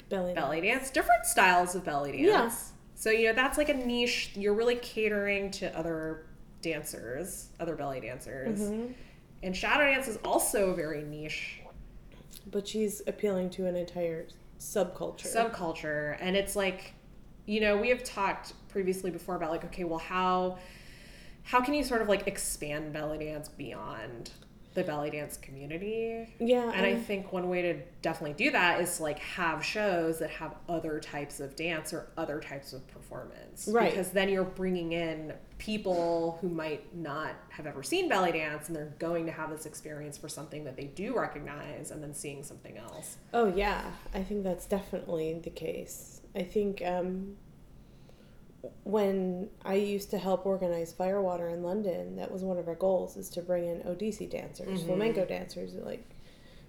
Belly. 0.09 0.35
belly 0.35 0.61
dance, 0.61 0.91
different 0.91 1.25
styles 1.25 1.75
of 1.75 1.85
belly 1.85 2.13
dance. 2.13 2.27
Yeah. 2.27 2.51
So 2.99 3.11
you 3.11 3.27
know 3.29 3.35
that's 3.35 3.59
like 3.59 3.69
a 3.69 3.75
niche. 3.75 4.31
You're 4.35 4.55
really 4.55 4.77
catering 4.77 5.51
to 5.53 5.77
other 5.79 6.25
dancers, 6.63 7.49
other 7.61 7.77
belly 7.77 8.01
dancers. 8.01 8.61
Mhm. 8.61 8.95
And 9.43 9.55
shadow 9.57 9.85
dance 9.85 10.09
is 10.09 10.19
also 10.25 10.73
very 10.75 11.03
niche 11.03 11.61
But 12.51 12.67
she's 12.67 13.03
appealing 13.07 13.51
to 13.51 13.67
an 13.67 13.75
entire 13.77 14.27
subculture. 14.59 15.33
subculture, 15.33 16.17
and 16.21 16.37
it's 16.37 16.57
like, 16.57 16.93
you 17.47 17.61
know, 17.61 17.77
we 17.77 17.89
have 17.89 18.03
talked 18.03 18.53
previously 18.69 19.11
before 19.11 19.37
about 19.37 19.51
like, 19.51 19.65
okay, 19.65 19.85
well, 19.85 19.99
how 19.99 20.59
how 21.43 21.61
can 21.61 21.75
you 21.75 21.85
sort 21.85 22.03
of 22.03 22.09
like 22.09 22.27
expand 22.27 22.93
belly 22.93 23.19
dance 23.19 23.49
beyond 23.49 24.31
the 24.77 24.85
belly 24.85 25.11
dance 25.11 25.37
community? 25.37 26.29
yeah, 26.39 26.71
And 26.73 26.87
I 26.87 26.95
think 26.95 27.33
one 27.33 27.49
way 27.49 27.63
to 27.63 27.75
definitely 28.03 28.35
do 28.35 28.53
that 28.53 28.81
is 28.81 28.97
to 28.99 29.03
like 29.03 29.19
have 29.19 29.65
shows 29.65 30.21
that 30.21 30.31
have 30.31 30.55
other 30.69 31.01
types 31.01 31.41
of 31.41 31.57
dance 31.57 31.93
or 31.93 32.09
other 32.17 32.39
types 32.39 32.73
of 32.73 32.87
performance. 32.87 33.69
Right. 33.69 33.91
Because 33.91 34.11
then 34.11 34.29
you're 34.29 34.45
bringing 34.45 34.93
in 34.93 35.33
people 35.59 36.39
who 36.41 36.49
might 36.49 36.95
not 36.95 37.33
have 37.49 37.67
ever 37.67 37.83
seen 37.83 38.09
belly 38.09 38.33
dance 38.33 38.69
and 38.69 38.77
they're 38.77 38.95
going 38.99 39.27
to 39.27 39.33
have 39.33 39.51
this 39.51 39.67
experience 39.67 40.17
for 40.19 40.29
something 40.29 40.65
that 40.65 40.77
they 40.77 40.85
do 40.85 41.17
recognize 41.17 41.91
and 41.91 42.03
then 42.03 42.15
seeing 42.15 42.43
something 42.45 42.77
else. 42.77 43.17
Oh 43.33 43.53
yeah, 43.57 43.91
I 44.15 44.23
think 44.23 44.45
that's 44.45 44.67
definitely 44.67 45.41
the 45.43 45.51
case. 45.51 46.21
I 46.37 46.43
think 46.43 46.83
um, 46.85 47.37
when 48.85 49.49
I 49.65 49.75
used 49.75 50.11
to 50.11 50.19
help 50.19 50.47
organize 50.47 50.93
Firewater 50.93 51.49
in 51.49 51.63
London, 51.63 52.17
that 52.17 52.31
was 52.31 52.43
one 52.43 52.59
of 52.59 52.69
our 52.69 52.75
goals 52.75 53.17
is 53.17 53.29
to 53.31 53.43
bring 53.43 53.67
in 53.67 53.81
Odissi 53.81 54.31
dancers, 54.31 54.79
mm-hmm. 54.81 54.87
flamenco 54.87 55.25
dancers, 55.25 55.75
like 55.75 56.05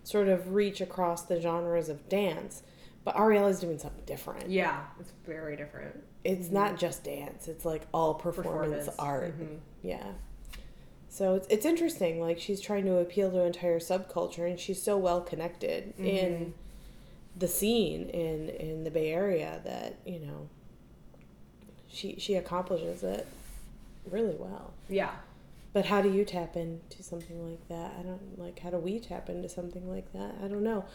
sort 0.04 0.28
of 0.28 0.54
reach 0.54 0.82
across 0.82 1.24
the 1.24 1.40
genres 1.40 1.90
of 1.90 2.08
dance. 2.10 2.64
But 3.04 3.16
Ariellah's 3.16 3.60
doing 3.60 3.80
something 3.80 4.04
different. 4.06 4.50
Yeah, 4.50 4.82
it's 5.00 5.14
very 5.26 5.56
different. 5.56 6.04
It's 6.24 6.48
mm-hmm. 6.48 6.56
not 6.56 6.78
just 6.78 7.04
dance; 7.04 7.48
it's 7.48 7.64
like 7.64 7.84
all 7.94 8.16
performance, 8.16 8.88
Performance. 8.88 9.00
art. 9.00 9.40
Mhm. 9.40 9.60
Yeah. 9.82 10.12
So 11.10 11.36
it's 11.36 11.48
it's 11.50 11.66
interesting. 11.66 12.20
Like 12.20 12.40
she's 12.40 12.60
trying 12.60 12.86
to 12.86 12.98
appeal 12.98 13.32
to 13.32 13.42
an 13.42 13.48
entire 13.48 13.80
subculture, 13.80 14.50
and 14.50 14.60
she's 14.60 14.82
so 14.82 14.98
well 14.98 15.22
connected 15.22 15.94
in 15.98 16.06
mm-hmm. 16.06 16.52
the 17.38 17.48
scene 17.48 18.10
in 18.10 18.50
in 18.50 18.84
the 18.84 18.92
Bay 18.92 19.12
Area 19.12 19.62
that 19.64 20.00
you 20.06 20.20
know. 20.20 20.50
She 21.90 22.16
she 22.18 22.36
accomplishes 22.36 23.04
it 23.04 23.28
really 24.10 24.36
well. 24.38 24.74
Yeah. 24.90 25.12
But 25.74 25.86
how 25.86 26.02
do 26.02 26.12
you 26.12 26.26
tap 26.26 26.56
into 26.56 27.04
something 27.04 27.48
like 27.48 27.68
that? 27.68 27.94
I 28.00 28.02
don't 28.04 28.40
like 28.40 28.60
how 28.60 28.70
do 28.70 28.78
we 28.78 29.00
tap 29.00 29.30
into 29.30 29.48
something 29.50 29.90
like 29.90 30.12
that? 30.14 30.36
I 30.44 30.48
don't 30.48 30.64
know. 30.64 30.86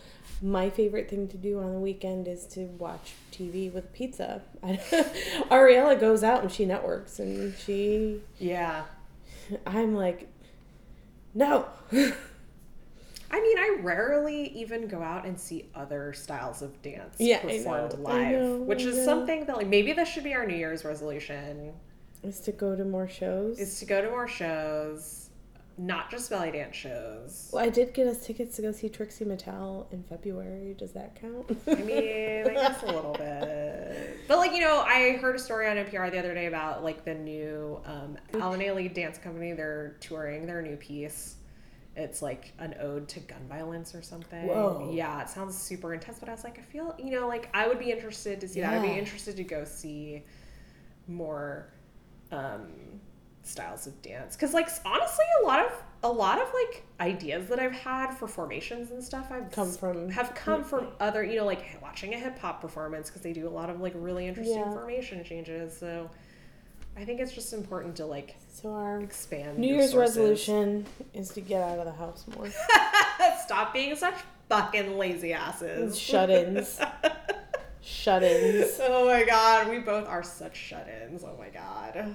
My 0.41 0.71
favorite 0.71 1.09
thing 1.09 1.29
to 1.29 1.37
do 1.37 1.61
on 1.61 1.73
the 1.73 1.79
weekend 1.79 2.27
is 2.27 2.47
to 2.47 2.63
watch 2.79 3.13
TV 3.31 3.73
with 3.73 3.93
pizza. 3.93 4.43
Ariellah 4.63 6.01
goes 6.01 6.25
out 6.25 6.43
and 6.43 6.51
she 6.51 6.65
networks 6.65 7.19
and 7.19 7.55
she 7.57 8.21
Yeah. 8.39 8.85
I'm 9.67 9.95
like 9.95 10.29
no. 11.35 11.67
I 13.33 13.41
mean, 13.41 13.59
I 13.59 13.79
rarely 13.81 14.49
even 14.59 14.87
go 14.89 15.03
out 15.03 15.25
and 15.25 15.41
see 15.41 15.71
other 15.75 16.13
styles 16.13 16.61
of 16.61 16.81
dance 16.83 17.17
Yeah, 17.19 17.41
performed 17.41 17.99
live, 17.99 18.33
know, 18.41 18.57
which 18.59 18.83
is 18.83 19.05
something 19.05 19.47
that 19.47 19.57
like 19.57 19.67
maybe 19.69 19.93
this 19.95 20.09
should 20.09 20.25
be 20.25 20.35
our 20.35 20.47
New 20.47 20.57
Year's 20.57 20.85
resolution 20.85 21.73
is 22.23 22.41
to 22.41 22.53
go 22.53 22.77
to 22.77 22.85
more 22.85 23.09
shows. 23.09 23.59
is 23.59 23.79
to 23.81 23.87
go 23.87 24.03
to 24.03 24.11
more 24.11 24.29
shows, 24.29 25.31
not 25.79 26.11
just 26.11 26.29
belly 26.29 26.51
dance 26.53 26.77
shows. 26.77 27.49
well, 27.53 27.65
I 27.65 27.71
did 27.71 27.95
get 27.95 28.07
us 28.07 28.25
tickets 28.25 28.55
to 28.57 28.63
go 28.63 28.71
see 28.71 28.91
Trixie 28.91 29.25
Mattel 29.25 29.91
in 29.93 30.03
February. 30.03 30.75
Does 30.79 30.93
that 30.93 31.19
count? 31.19 31.51
I 31.67 31.75
mean, 31.83 32.47
I 32.49 32.53
guess 32.55 32.83
a 32.83 32.87
little 32.87 33.15
bit. 33.15 34.19
But 34.29 34.39
like, 34.39 34.53
you 34.53 34.61
know, 34.61 34.81
I 34.81 35.17
heard 35.21 35.37
a 35.37 35.39
story 35.39 35.69
on 35.69 35.77
NPR 35.77 36.11
the 36.11 36.19
other 36.19 36.33
day 36.33 36.47
about 36.47 36.85
like 36.85 37.05
the 37.05 37.15
new 37.15 37.81
um 37.87 38.17
Alvin 38.35 38.61
Ailey 38.61 38.93
dance 38.93 39.19
company, 39.19 39.53
they're 39.53 39.97
touring 40.01 40.47
their 40.47 40.63
new 40.63 40.77
piece. 40.77 41.37
It's 41.95 42.23
like 42.23 42.53
an 42.59 42.75
ode 42.81 43.07
to 43.09 43.21
gun 43.21 43.47
violence 43.49 43.95
or 43.95 44.01
something. 44.03 44.47
Whoa. 44.47 44.91
Yeah, 44.95 45.21
it 45.23 45.29
sounds 45.29 45.57
super 45.59 45.93
intense, 45.93 46.19
but 46.19 46.29
I 46.29 46.33
was 46.33 46.43
like, 46.45 46.59
I 46.59 46.63
feel, 46.63 46.95
you 46.99 47.11
know, 47.11 47.29
like 47.29 47.51
I 47.53 47.69
would 47.69 47.79
be 47.79 47.91
interested 47.93 48.41
to 48.41 48.49
see 48.49 48.61
that. 48.63 48.73
I'd 48.73 48.83
be 48.83 48.99
interested 48.99 49.37
to 49.37 49.45
go 49.45 49.65
see 49.65 50.25
more 51.07 51.69
um 52.31 52.69
styles 53.43 53.87
of 53.89 54.01
dance 54.03 54.37
cuz 54.37 54.55
like 54.55 54.69
honestly 54.87 55.25
a 55.43 55.47
lot 55.47 55.59
of 55.67 55.73
a 56.05 56.09
lot 56.09 56.41
of 56.41 56.49
like 56.55 56.85
ideas 57.01 57.49
that 57.49 57.59
I've 57.59 57.73
had 57.73 58.13
for 58.15 58.29
formations 58.29 58.91
and 58.93 59.03
stuff 59.03 59.31
I've 59.33 59.51
Come 59.51 59.71
from- 59.73 60.09
have 60.11 60.33
come 60.35 60.63
from 60.65 60.89
other 61.01 61.25
you 61.25 61.37
know 61.37 61.45
like 61.45 61.77
watching 61.83 62.15
a 62.15 62.19
hip 62.19 62.39
hop 62.39 62.61
performance 62.61 63.11
because 63.11 63.23
they 63.23 63.33
do 63.33 63.47
a 63.49 63.51
lot 63.51 63.69
of 63.69 63.81
like 63.81 63.93
really 63.97 64.27
interesting 64.29 64.59
Yeah. 64.61 64.73
formation 64.73 65.25
changes 65.25 65.77
so 65.77 66.09
I 66.97 67.05
think 67.05 67.21
it's 67.21 67.33
just 67.33 67.53
important 67.53 67.97
to 67.97 68.07
like 68.07 68.37
so 68.53 68.73
our 68.75 69.01
expand 69.01 69.59
New 69.59 69.75
Year's 69.75 69.93
sources. 69.93 70.17
resolution 70.19 70.87
is 71.15 71.31
to 71.31 71.41
get 71.41 71.63
out 71.63 71.79
of 71.79 71.87
the 71.87 71.93
house 71.93 72.25
more. 72.37 72.49
stop 73.45 73.73
being 73.73 73.97
such 73.97 74.15
fucking 74.49 74.99
lazy 74.99 75.33
asses 75.33 75.99
Shut-ins. 75.99 76.79
Shut-ins. 77.81 78.79
oh 78.83 79.07
my 79.07 79.25
god 79.25 79.69
we 79.71 79.79
both 79.79 80.07
are 80.07 80.23
such 80.23 80.57
shut-ins 80.57 81.25
oh 81.25 81.37
my 81.39 81.49
god 81.49 82.15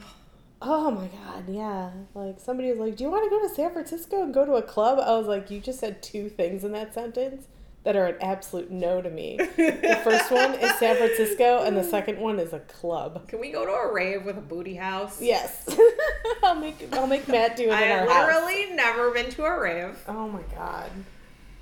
Oh 0.60 0.90
my 0.90 1.06
god, 1.06 1.48
yeah. 1.48 1.92
Like 2.16 2.40
somebody 2.40 2.70
was 2.72 2.80
like, 2.80 2.96
"Do 2.96 3.04
you 3.04 3.12
want 3.12 3.24
to 3.26 3.30
go 3.30 3.48
to 3.48 3.54
San 3.54 3.72
Francisco 3.74 4.24
and 4.24 4.34
go 4.34 4.44
to 4.44 4.54
a 4.54 4.64
club?" 4.64 4.98
I 5.00 5.16
was 5.16 5.28
like, 5.28 5.52
"You 5.52 5.60
just 5.60 5.80
said 5.80 6.02
two 6.02 6.30
things 6.30 6.64
in 6.64 6.72
that 6.72 6.96
sentence 6.96 7.46
that 7.88 7.96
are 7.96 8.06
an 8.06 8.18
absolute 8.22 8.70
no 8.70 9.02
to 9.02 9.10
me." 9.10 9.38
The 9.58 10.00
first 10.04 10.30
one 10.30 10.54
is 10.56 10.72
San 10.76 10.98
Francisco, 10.98 11.64
and 11.64 11.76
the 11.78 11.84
second 11.84 12.20
one 12.20 12.38
is 12.40 12.52
a 12.54 12.60
club. 12.60 13.28
can 13.30 13.40
we 13.40 13.50
go 13.52 13.66
to 13.66 13.72
a 13.72 13.92
rave 13.94 14.26
with 14.26 14.38
a 14.38 14.42
booty 14.42 14.76
house 14.76 15.22
Yes, 15.22 15.66
I'll 16.44 16.56
make 16.56 16.88
I'll 16.94 17.08
make 17.08 17.28
Matt 17.28 17.56
do 17.56 17.64
it 17.64 17.68
in 17.68 17.74
I 17.74 17.90
our 17.92 18.00
have 18.00 18.10
house. 18.10 18.28
literally 18.44 18.76
never 18.76 19.12
been 19.12 19.30
to 19.32 19.46
a 19.46 19.60
rave 19.60 19.98
Oh 20.08 20.28
my 20.28 20.42
god. 20.54 20.92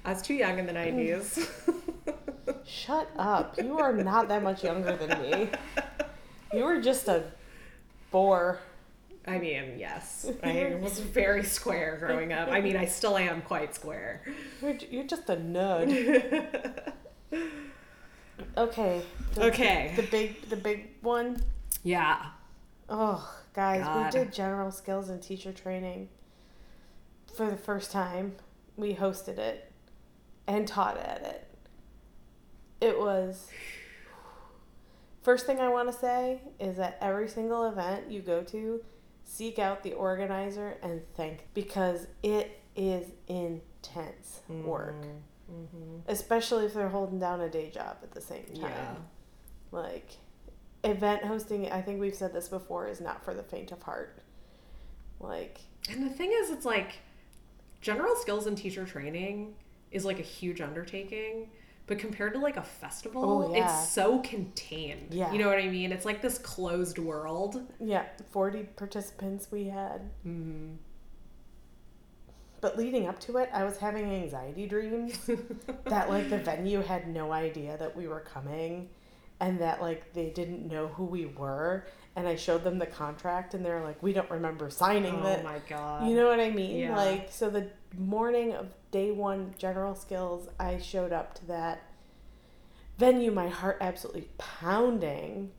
I 0.04 0.10
was 0.14 0.22
too 0.22 0.34
young 0.34 0.60
in 0.60 0.66
the 0.66 0.74
90s 0.74 1.48
Shut 2.66 3.10
up. 3.18 3.58
You 3.62 3.78
are 3.80 3.94
not 3.94 4.28
that 4.30 4.42
much 4.44 4.64
younger 4.64 4.96
than 4.98 5.22
me. 5.22 5.50
You 6.54 6.64
were 6.64 6.80
just 6.82 7.08
a 7.08 7.24
bore. 8.12 8.60
I 9.28 9.40
mean, 9.40 9.80
yes. 9.80 10.30
I 10.44 10.78
was 10.80 11.00
very 11.00 11.44
square 11.44 11.98
growing 12.00 12.32
up. 12.32 12.50
I 12.50 12.62
mean, 12.62 12.76
I 12.76 12.86
still 12.86 13.18
am 13.18 13.42
quite 13.42 13.74
square. 13.74 14.22
You're, 14.62 14.78
you're 14.90 15.04
just 15.04 15.30
a 15.30 15.36
nerd. 15.36 16.94
Okay. 18.58 19.02
The, 19.34 19.48
Okay. 19.48 19.94
The 19.96 20.04
big 20.04 20.50
the 20.50 20.56
big 20.56 20.90
one. 21.02 21.42
Yeah. 21.84 22.26
Oh, 22.90 23.34
guys, 23.54 23.84
God. 23.84 24.14
we 24.14 24.20
did 24.20 24.34
general 24.34 24.72
skills 24.72 25.10
and 25.10 25.22
teacher 25.22 25.52
training 25.52 26.10
for 27.36 27.50
the 27.50 27.58
first 27.58 27.92
time. 27.92 28.36
We 28.78 28.94
hosted 28.96 29.38
it 29.38 29.72
and 30.48 30.68
taught 30.68 30.98
at 30.98 31.22
it. 31.22 31.48
It 32.86 33.00
was. 33.00 33.50
First 35.24 35.48
thing 35.48 35.60
I 35.60 35.70
want 35.70 35.92
to 35.92 35.98
say 35.98 36.42
is 36.60 36.78
that 36.78 37.00
every 37.02 37.28
single 37.28 37.66
event 37.66 38.12
you 38.12 38.22
go 38.22 38.44
to, 38.44 38.84
seek 39.26 39.60
out 39.60 39.84
the 39.84 39.92
organizer 39.94 40.78
and 40.82 41.02
thank 41.18 41.48
because 41.54 42.08
it 42.24 42.62
is 42.76 43.12
intense 43.28 44.42
work, 44.50 44.96
Mm-hmm. 45.52 45.98
especially 46.08 46.66
if 46.66 46.74
they're 46.74 46.90
holding 46.90 47.20
down 47.20 47.40
a 47.42 47.48
day 47.50 47.70
job 47.70 47.98
at 48.02 48.12
the 48.14 48.20
same 48.22 48.46
time 48.46 48.62
Yeah. 48.72 48.96
like 49.72 50.18
event 50.84 51.24
hosting 51.24 51.72
i 51.72 51.82
think 51.84 52.00
we've 52.00 52.16
said 52.16 52.34
this 52.34 52.48
before 52.48 52.88
is 52.88 53.00
not 53.00 53.24
for 53.24 53.36
the 53.36 53.44
faint 53.44 53.72
of 53.72 53.84
heart 53.84 54.24
like 55.20 55.60
And 55.88 56.04
the 56.04 56.10
thing 56.10 56.32
is, 56.34 56.50
it's 56.50 56.66
like 56.66 56.98
general 57.80 58.16
skills 58.16 58.48
and 58.48 58.58
teacher 58.58 58.86
training 58.86 59.54
is 59.92 60.04
like 60.04 60.18
a 60.18 60.24
huge 60.24 60.62
undertaking. 60.62 61.50
But 61.88 62.00
compared 62.00 62.34
to 62.34 62.40
like 62.40 62.58
a 62.58 62.64
festival, 62.64 63.48
Oh, 63.50 63.54
yeah. 63.56 63.66
it's 63.66 63.90
so 63.90 64.20
contained. 64.20 65.08
Yeah. 65.14 65.32
You 65.32 65.38
know 65.40 65.48
what 65.48 65.60
I 65.60 65.68
mean? 65.68 65.92
It's 65.92 66.06
like 66.06 66.22
this 66.22 66.38
closed 66.40 66.98
world. 66.98 67.62
yeah 67.80 68.06
40 68.32 68.64
participants 68.76 69.50
we 69.52 69.66
had 69.66 70.02
Mm. 70.26 70.78
but 72.62 72.78
leading 72.78 73.08
up 73.08 73.20
to 73.20 73.38
it 73.38 73.50
i 73.54 73.64
was 73.64 73.78
having 73.78 74.06
anxiety 74.06 74.66
dreams 74.66 75.20
that 75.86 76.10
like 76.10 76.30
the 76.30 76.38
venue 76.40 76.82
had 76.82 77.08
no 77.08 77.32
idea 77.32 77.78
that 77.78 77.96
we 77.96 78.08
were 78.08 78.22
coming 78.22 78.90
and 79.40 79.60
that 79.60 79.82
like 79.82 80.14
they 80.14 80.30
didn't 80.30 80.66
know 80.68 80.88
who 80.88 81.04
we 81.06 81.26
were 81.28 81.86
and 82.16 82.28
i 82.28 82.36
showed 82.36 82.64
them 82.64 82.80
the 82.80 82.86
contract 82.86 83.54
and 83.54 83.66
they're 83.66 83.84
like 83.84 84.02
we 84.02 84.14
don't 84.14 84.30
remember 84.32 84.70
signing 84.70 85.16
oh 85.16 85.24
that 85.24 85.44
my 85.44 85.60
god. 85.68 86.08
You 86.08 86.16
know 86.16 86.28
what 86.28 86.40
I 86.40 86.50
mean? 86.50 86.78
Yeah. 86.80 86.96
Like, 86.96 87.30
so 87.32 87.50
the 87.50 87.68
morning 87.98 88.54
of 88.54 88.68
day 88.92 89.12
one 89.12 89.54
general 89.58 89.96
skills, 89.96 90.48
I 90.60 90.78
showed 90.80 91.12
up 91.12 91.34
to 91.36 91.46
that 91.48 91.82
venue, 92.98 93.32
my 93.32 93.50
heart 93.50 93.78
absolutely 93.82 94.28
pounding. 94.38 95.52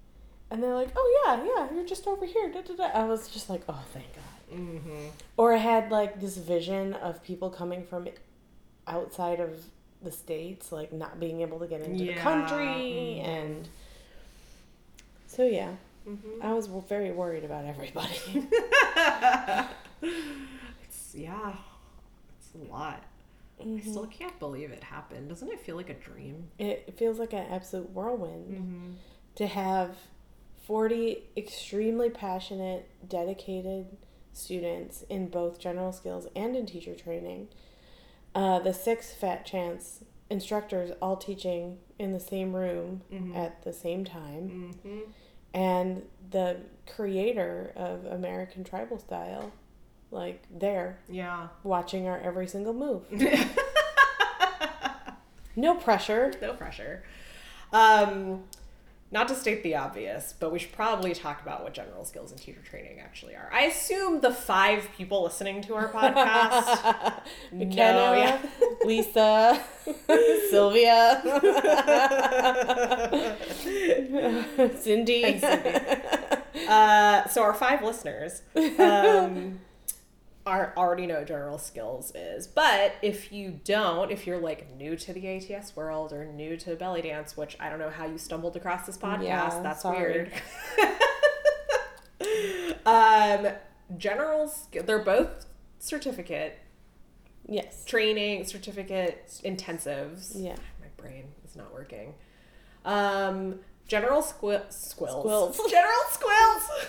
And 0.50 0.62
they're 0.62 0.74
like, 0.74 0.90
oh, 0.96 1.22
yeah, 1.26 1.44
yeah, 1.44 1.74
you're 1.74 1.84
just 1.86 2.06
over 2.06 2.24
here. 2.24 2.50
Da, 2.52 2.62
da, 2.62 2.74
da. 2.74 2.84
I 2.94 3.04
was 3.04 3.28
just 3.28 3.50
like, 3.50 3.62
oh, 3.68 3.82
thank 3.92 4.06
God. 4.14 4.58
Mm-hmm. 4.58 5.08
Or 5.36 5.52
I 5.52 5.56
had 5.58 5.90
like 5.90 6.20
this 6.20 6.36
vision 6.36 6.94
of 6.94 7.22
people 7.22 7.50
coming 7.50 7.84
from 7.84 8.06
outside 8.86 9.40
of 9.40 9.64
the 10.02 10.12
states, 10.12 10.70
like 10.70 10.92
not 10.92 11.18
being 11.18 11.40
able 11.40 11.58
to 11.58 11.66
get 11.66 11.80
into 11.80 11.98
the 11.98 12.12
Yeah. 12.12 12.22
country. 12.22 13.20
Mhm. 13.22 13.26
And 13.26 13.68
so, 15.26 15.44
yeah, 15.44 15.72
Mm-hmm. 16.08 16.42
I 16.42 16.52
was 16.52 16.66
very 16.88 17.10
worried 17.12 17.44
about 17.44 17.64
everybody. 17.64 18.16
it's 20.02 21.14
yeah, 21.14 21.54
it's 22.38 22.50
a 22.54 22.72
lot. 22.72 23.02
I 23.60 23.80
still 23.80 24.06
can't 24.06 24.38
believe 24.38 24.70
it 24.70 24.84
happened. 24.84 25.30
Doesn't 25.30 25.48
it 25.48 25.58
feel 25.60 25.76
like 25.76 25.88
a 25.88 25.94
dream? 25.94 26.48
it 26.58 26.94
feels 26.98 27.18
like 27.18 27.32
an 27.32 27.46
absolute 27.50 27.90
whirlwind. 27.90 28.50
Mm-hmm. 28.54 28.90
to 29.36 29.46
have 29.46 29.96
40 30.66 31.22
extremely 31.36 32.10
passionate, 32.10 32.88
dedicated 33.08 33.86
students 34.34 35.04
in 35.08 35.28
both 35.28 35.58
general 35.58 35.92
skills 35.92 36.26
and 36.36 36.54
in 36.56 36.66
teacher 36.66 36.94
training. 36.94 37.48
Uh, 38.34 38.58
the 38.58 38.74
six 38.74 39.14
Fat 39.14 39.46
Chance 39.46 40.04
instructors 40.28 40.90
all 41.00 41.16
teaching 41.16 41.78
in 41.98 42.12
the 42.12 42.20
same 42.20 42.54
room 42.54 43.00
Mhm. 43.10 43.34
at 43.36 43.62
the 43.62 43.72
same 43.72 44.04
time. 44.04 44.74
And 45.56 46.02
the 46.30 46.58
creator 46.94 47.72
of 47.76 48.04
American 48.04 48.62
Tribal 48.62 48.98
Style, 48.98 49.52
like, 50.10 50.42
there 50.50 50.98
Yeah. 51.08 51.48
watching 51.64 52.06
our 52.06 52.18
every 52.20 52.46
single 52.46 52.74
move. 52.74 53.02
No 55.58 55.74
pressure. 55.74 56.34
no 56.42 56.52
pressure. 56.52 57.02
Um, 57.72 58.44
not 59.10 59.28
to 59.28 59.34
state 59.36 59.62
the 59.62 59.76
obvious, 59.76 60.34
but 60.38 60.52
we 60.52 60.58
should 60.58 60.72
probably 60.72 61.14
talk 61.14 61.40
about 61.40 61.62
what 61.62 61.72
general 61.72 62.04
skills 62.04 62.32
and 62.32 62.40
teacher 62.40 62.60
training 62.68 62.98
actually 63.00 63.36
are. 63.36 63.48
I 63.52 63.62
assume 63.62 64.20
the 64.20 64.32
five 64.32 64.88
people 64.96 65.22
listening 65.22 65.62
to 65.62 65.74
our 65.74 65.88
podcast. 65.92 67.20
McKenna, 67.52 68.16
yeah. 68.16 68.38
Lisa, 68.84 69.62
Sylvia, 70.50 71.22
Cindy. 74.76 75.38
Cindy. 75.38 75.40
Uh, 76.68 77.28
so 77.28 77.42
our 77.42 77.54
five 77.54 77.84
listeners 77.84 78.42
um, 78.78 79.60
are 80.46 80.72
already 80.76 81.06
know 81.06 81.24
general 81.24 81.58
skills 81.58 82.12
is, 82.14 82.46
but 82.46 82.94
if 83.02 83.32
you 83.32 83.58
don't, 83.64 84.12
if 84.12 84.26
you're 84.26 84.38
like 84.38 84.70
new 84.76 84.94
to 84.96 85.12
the 85.12 85.26
ATS 85.26 85.74
world 85.74 86.12
or 86.12 86.24
new 86.24 86.56
to 86.58 86.76
belly 86.76 87.02
dance, 87.02 87.36
which 87.36 87.56
I 87.58 87.68
don't 87.68 87.80
know 87.80 87.90
how 87.90 88.06
you 88.06 88.16
stumbled 88.16 88.54
across 88.56 88.86
this 88.86 88.96
podcast, 88.96 89.24
Yeah, 89.24 89.60
that's 89.62 89.82
sorry. 89.82 89.98
weird. 90.12 90.32
um, 92.86 93.48
general, 93.98 94.52
they're 94.72 95.00
both 95.04 95.46
certificate 95.78 96.58
Yes. 97.48 97.84
training, 97.84 98.44
certificate 98.44 99.28
intensives. 99.44 100.32
Yeah. 100.34 100.56
My 100.80 100.86
brain 100.96 101.26
is 101.44 101.54
not 101.56 101.72
working. 101.72 102.14
Um, 102.84 103.60
general 103.86 104.20
squi- 104.22 104.62
squills. 104.72 105.54
Squills. 105.56 105.60
General 105.70 105.92
squills. 106.10 106.86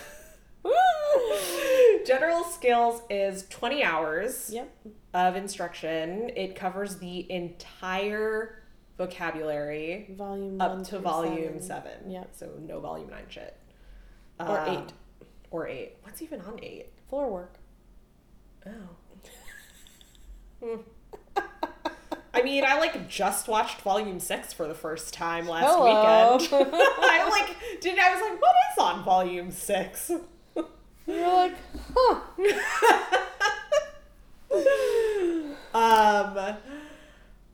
general 2.06 2.44
skills 2.44 3.02
is 3.10 3.46
20 3.48 3.82
hours 3.82 4.50
Yep. 4.52 4.70
of 5.14 5.36
instruction. 5.36 6.30
It 6.36 6.54
covers 6.56 6.96
the 6.96 7.30
entire 7.30 8.62
vocabulary 8.96 10.06
Volume 10.16 10.60
up 10.60 10.82
to 10.88 10.98
volume 10.98 11.60
seven. 11.60 12.10
Yep. 12.10 12.30
So 12.32 12.50
no 12.66 12.80
volume 12.80 13.10
nine 13.10 13.26
shit. 13.28 13.56
Or 14.40 14.58
Um, 14.60 14.68
eight. 14.76 14.92
Or 15.50 15.66
eight. 15.68 15.96
What's 16.02 16.20
even 16.22 16.40
on 16.42 16.58
eight? 16.62 16.92
Floor 17.08 17.28
work. 17.30 17.54
Oh. 18.66 18.70
I 22.34 22.42
mean, 22.42 22.64
I 22.64 22.78
like 22.78 23.08
just 23.08 23.48
watched 23.48 23.80
volume 23.80 24.20
six 24.20 24.52
for 24.52 24.68
the 24.68 24.74
first 24.74 25.12
time 25.14 25.48
last 25.48 25.64
Hello. 25.66 26.36
weekend. 26.36 26.70
I 26.72 27.28
like 27.30 27.80
did 27.80 27.98
I 27.98 28.12
was 28.14 28.20
like, 28.22 28.40
what 28.40 28.54
is 28.72 28.78
on 28.82 29.04
volume 29.04 29.50
six? 29.50 30.10
You're 31.08 31.26
like, 31.26 31.54
huh. 31.96 32.20
um 35.74 36.56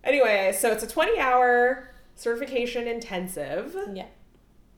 anyway, 0.02 0.52
so 0.58 0.70
it's 0.72 0.82
a 0.82 0.88
20 0.88 1.18
hour 1.18 1.94
certification 2.16 2.86
intensive. 2.88 3.76
Yeah. 3.92 4.06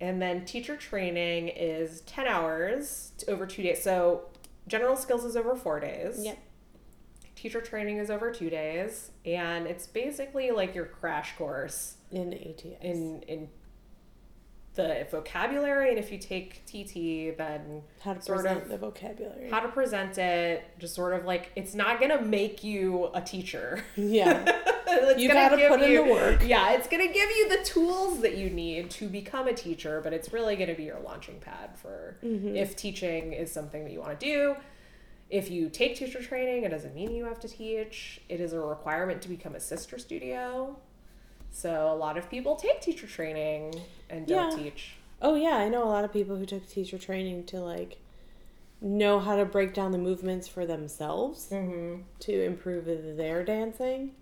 And 0.01 0.21
then 0.21 0.45
teacher 0.45 0.77
training 0.77 1.49
is 1.49 2.03
10 2.03 2.27
hours 2.27 3.13
over 3.29 3.47
two 3.47 3.63
days. 3.63 3.83
So 3.83 4.27
general 4.69 4.97
skills 4.97 5.25
is 5.25 5.37
over 5.37 5.57
four 5.57 5.81
days. 5.81 6.19
Yep. 6.23 6.39
Teacher 7.35 7.61
training 7.63 7.99
is 7.99 8.11
over 8.11 8.31
two 8.31 8.51
days. 8.51 9.11
And 9.25 9.67
it's 9.67 9.87
basically 9.87 10.51
like 10.51 10.75
your 10.75 10.85
crash 10.87 11.35
course 11.37 11.95
In 12.11 12.35
ATS. 12.35 12.83
in, 12.83 13.23
in 13.27 13.49
the 14.77 15.07
vocabulary. 15.11 15.91
And 15.91 15.99
if 15.99 16.13
you 16.13 16.19
take 16.19 16.65
TT, 16.67 17.37
then 17.37 17.83
how 18.01 18.15
to 18.15 18.23
sort 18.23 18.43
present 18.43 18.63
of 18.63 18.69
the 18.69 18.79
vocabulary. 18.79 19.51
how 19.51 19.61
to 19.61 19.69
present 19.69 20.17
it, 20.19 20.65
just 20.79 20.95
sort 20.95 21.15
of 21.15 21.25
like 21.25 21.51
it's 21.57 21.75
not 21.75 21.99
going 21.99 22.17
to 22.17 22.23
make 22.23 22.63
you 22.63 23.11
a 23.15 23.21
teacher. 23.21 23.83
yeah. 23.97 24.63
You 25.19 25.29
gotta 25.29 25.57
put 25.69 25.83
in 25.83 25.91
you- 25.91 26.05
the 26.05 26.11
work. 26.13 26.43
Yeah, 26.47 26.73
it's 26.73 26.87
gonna 26.89 27.13
give 27.13 27.29
you 27.31 27.49
the 27.51 27.63
tools 27.65 28.21
that 28.23 28.37
you 28.39 28.49
need 28.49 28.89
to 28.93 29.09
become 29.09 29.47
a 29.49 29.53
teacher, 29.53 30.01
but 30.03 30.13
it's 30.15 30.33
really 30.33 30.57
gonna 30.57 30.75
be 30.77 30.85
your 30.85 31.01
launching 31.01 31.39
pad 31.41 31.77
for 31.77 32.17
Mm-hmm. 32.25 32.57
if 32.57 32.77
teaching 32.77 33.33
is 33.33 33.51
something 33.53 33.85
that 33.85 33.93
you 33.93 34.01
want 34.01 34.19
to 34.21 34.25
do. 34.27 34.57
If 35.29 35.51
you 35.51 35.69
take 35.69 35.97
teacher 35.97 36.23
training, 36.23 36.63
it 36.65 36.71
doesn't 36.71 36.95
mean 36.95 37.11
you 37.15 37.25
have 37.25 37.41
to 37.41 37.49
teach. 37.49 38.21
It 38.29 38.41
is 38.41 38.53
a 38.53 38.61
requirement 38.61 39.21
to 39.23 39.29
become 39.29 39.55
a 39.57 39.61
sister 39.61 39.99
studio. 39.99 40.77
So 41.57 41.91
a 41.91 41.97
lot 41.97 42.19
of 42.19 42.29
people 42.29 42.55
take 42.55 42.83
teacher 42.83 43.07
training 43.07 43.81
and 44.11 44.27
don't 44.27 44.51
Yeah. 44.59 44.65
teach. 44.65 44.97
Oh 45.23 45.37
yeah, 45.37 45.57
I 45.57 45.71
know 45.71 45.83
a 45.85 45.89
lot 45.89 46.05
of 46.05 46.13
people 46.13 46.37
who 46.37 46.45
took 46.45 46.69
teacher 46.69 46.99
training 46.99 47.45
to 47.47 47.61
like 47.61 47.97
know 48.83 49.21
how 49.21 49.37
to 49.37 49.47
break 49.47 49.73
down 49.73 49.93
the 49.93 49.99
movements 49.99 50.47
for 50.49 50.67
themselves 50.67 51.49
Mm-hmm. 51.51 52.03
to 52.21 52.45
improve 52.45 52.85
their 53.17 53.43
dancing. 53.43 54.15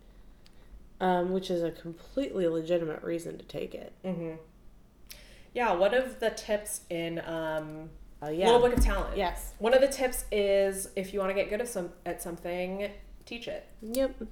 Um, 1.01 1.33
which 1.33 1.51
is 1.51 1.63
a 1.65 1.73
completely 1.73 2.47
legitimate 2.47 3.03
reason 3.03 3.37
to 3.37 3.45
take 3.45 3.75
it. 3.75 3.93
Mm-hmm. 4.05 4.37
Yeah, 5.53 5.73
one 5.75 5.93
of 5.93 6.21
the 6.21 6.31
tips 6.31 6.83
in 6.89 7.19
um, 7.27 7.91
Uh, 8.23 8.29
yeah. 8.29 8.47
Little 8.47 8.61
Book 8.61 8.79
of 8.79 8.85
Talent. 8.85 9.17
Yes. 9.17 9.55
One 9.59 9.75
of 9.75 9.81
the 9.81 9.89
tips 9.89 10.25
is 10.31 10.89
if 10.95 11.13
you 11.13 11.19
want 11.19 11.31
to 11.31 11.35
get 11.35 11.51
good 11.51 11.61
at 11.61 11.69
some 11.69 11.91
at 12.07 12.23
something, 12.23 12.91
teach 13.27 13.49
it. 13.49 13.67
Yep. 13.83 14.23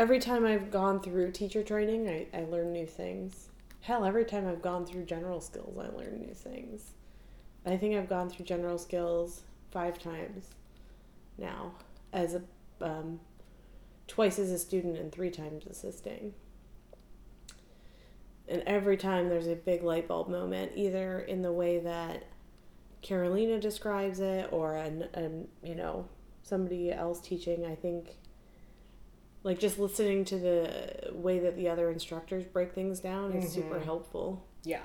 Every 0.00 0.18
time 0.18 0.46
I've 0.46 0.70
gone 0.70 1.02
through 1.02 1.32
teacher 1.32 1.62
training, 1.62 2.08
I, 2.08 2.26
I 2.34 2.44
learn 2.44 2.72
new 2.72 2.86
things. 2.86 3.50
Hell, 3.82 4.06
every 4.06 4.24
time 4.24 4.48
I've 4.48 4.62
gone 4.62 4.86
through 4.86 5.04
general 5.04 5.42
skills, 5.42 5.76
I 5.76 5.94
learn 5.94 6.20
new 6.20 6.32
things. 6.32 6.92
I 7.66 7.76
think 7.76 7.94
I've 7.94 8.08
gone 8.08 8.30
through 8.30 8.46
general 8.46 8.78
skills 8.78 9.42
five 9.70 9.98
times 9.98 10.46
now, 11.36 11.72
as 12.14 12.34
a 12.34 12.42
um, 12.80 13.20
twice 14.08 14.38
as 14.38 14.50
a 14.50 14.58
student 14.58 14.96
and 14.96 15.12
three 15.12 15.28
times 15.28 15.66
assisting. 15.66 16.32
And 18.48 18.62
every 18.66 18.96
time 18.96 19.28
there's 19.28 19.48
a 19.48 19.54
big 19.54 19.82
light 19.82 20.08
bulb 20.08 20.30
moment, 20.30 20.72
either 20.76 21.20
in 21.20 21.42
the 21.42 21.52
way 21.52 21.78
that 21.78 22.24
Carolena 23.02 23.60
describes 23.60 24.20
it, 24.20 24.48
or 24.50 24.76
an, 24.76 25.08
an 25.12 25.48
you 25.62 25.74
know 25.74 26.08
somebody 26.42 26.90
else 26.90 27.20
teaching. 27.20 27.66
I 27.66 27.74
think 27.74 28.16
like 29.42 29.58
just 29.58 29.78
listening 29.78 30.24
to 30.26 30.38
the 30.38 31.10
way 31.12 31.38
that 31.38 31.56
the 31.56 31.68
other 31.68 31.90
instructors 31.90 32.44
break 32.44 32.72
things 32.74 33.00
down 33.00 33.32
is 33.32 33.50
super 33.52 33.78
Mhm. 33.80 33.84
helpful. 33.84 34.44
Yeah. 34.64 34.82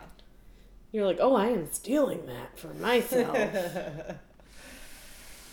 You're 0.91 1.05
like, 1.05 1.17
oh, 1.19 1.35
I 1.35 1.47
am 1.47 1.69
stealing 1.71 2.25
that 2.27 2.57
for 2.57 2.73
myself. 2.75 3.37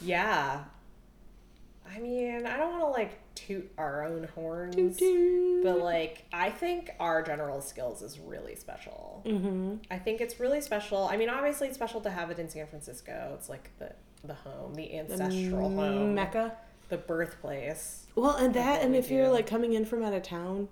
yeah. 0.03 0.65
I 1.95 1.99
mean, 1.99 2.47
I 2.47 2.57
don't 2.57 2.71
want 2.79 2.83
to 2.85 2.91
like 3.01 3.19
toot 3.35 3.71
our 3.77 4.05
own 4.07 4.29
horns, 4.35 4.75
Toot 4.77 4.99
toot. 4.99 5.65
but 5.65 5.79
like, 5.81 6.25
I 6.33 6.49
think 6.51 6.91
our 6.99 7.23
general 7.23 7.61
skills 7.61 8.03
is 8.03 8.19
really 8.19 8.55
special. 8.55 9.23
mm-hmm. 9.27 9.75
I 9.91 9.99
think 9.99 10.21
it's 10.21 10.41
really 10.41 10.61
special. 10.61 11.05
I 11.11 11.17
mean, 11.17 11.29
obviously, 11.29 11.67
it's 11.69 11.77
special 11.77 12.01
to 12.03 12.11
have 12.11 12.31
it 12.31 12.39
in 12.39 12.49
San 12.49 12.67
Francisco. 12.67 13.33
It's 13.37 13.49
like 13.49 13.71
the 13.79 13.93
the 14.25 14.35
home, 14.35 14.75
the 14.75 14.97
ancestral 14.97 15.69
home, 15.71 16.15
Mecca. 16.15 16.57
The 16.93 16.99
birthplace. 16.99 18.07
Well, 18.15 18.37
and 18.37 18.53
that, 18.53 18.83
and 18.83 18.95
if 18.95 19.11
you're 19.11 19.31
like 19.31 19.47
coming 19.47 19.73
in 19.73 19.87
from 19.87 20.03
out 20.03 20.13
of 20.13 20.23
town 20.23 20.69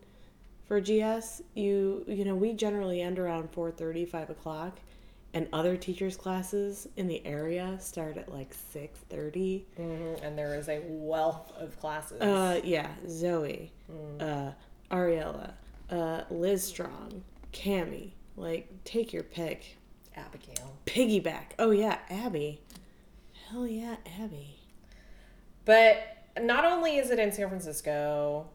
for 0.68 0.78
GS, 0.78 1.40
you 1.54 2.04
you 2.06 2.26
know 2.26 2.34
we 2.34 2.52
generally 2.52 3.00
end 3.00 3.18
around 3.18 3.50
4:30, 3.52 4.06
5 4.06 4.28
o'clock, 4.28 4.80
and 5.32 5.48
other 5.50 5.78
teachers' 5.78 6.18
classes 6.18 6.86
in 6.98 7.08
the 7.08 7.24
area 7.26 7.78
start 7.80 8.18
at 8.18 8.30
like 8.30 8.54
6:30. 8.74 9.64
Mm-hmm. 9.80 10.22
And 10.22 10.36
there 10.36 10.54
is 10.56 10.68
a 10.68 10.82
wealth 10.88 11.52
of 11.58 11.80
classes. 11.80 12.20
Uh, 12.20 12.60
yeah, 12.64 12.90
Zoe, 13.08 13.72
uh, 14.20 14.50
Ariellah, 14.90 15.54
uh, 15.88 16.24
Liz 16.28 16.62
Strong, 16.62 17.24
Cami. 17.54 18.10
Like, 18.36 18.68
take 18.84 19.14
your 19.14 19.22
pick. 19.22 19.78
Abigail. 20.14 20.76
Piggyback. 20.84 21.52
Oh 21.58 21.70
yeah, 21.70 21.96
Abby. 22.10 22.60
Hell 23.48 23.66
yeah, 23.66 23.96
Abby. 24.20 24.59
But 25.64 26.02
not 26.40 26.64
only 26.64 26.96
is 26.98 27.10
it 27.10 27.18
in 27.18 27.32
San 27.32 27.48
Francisco, 27.48 28.48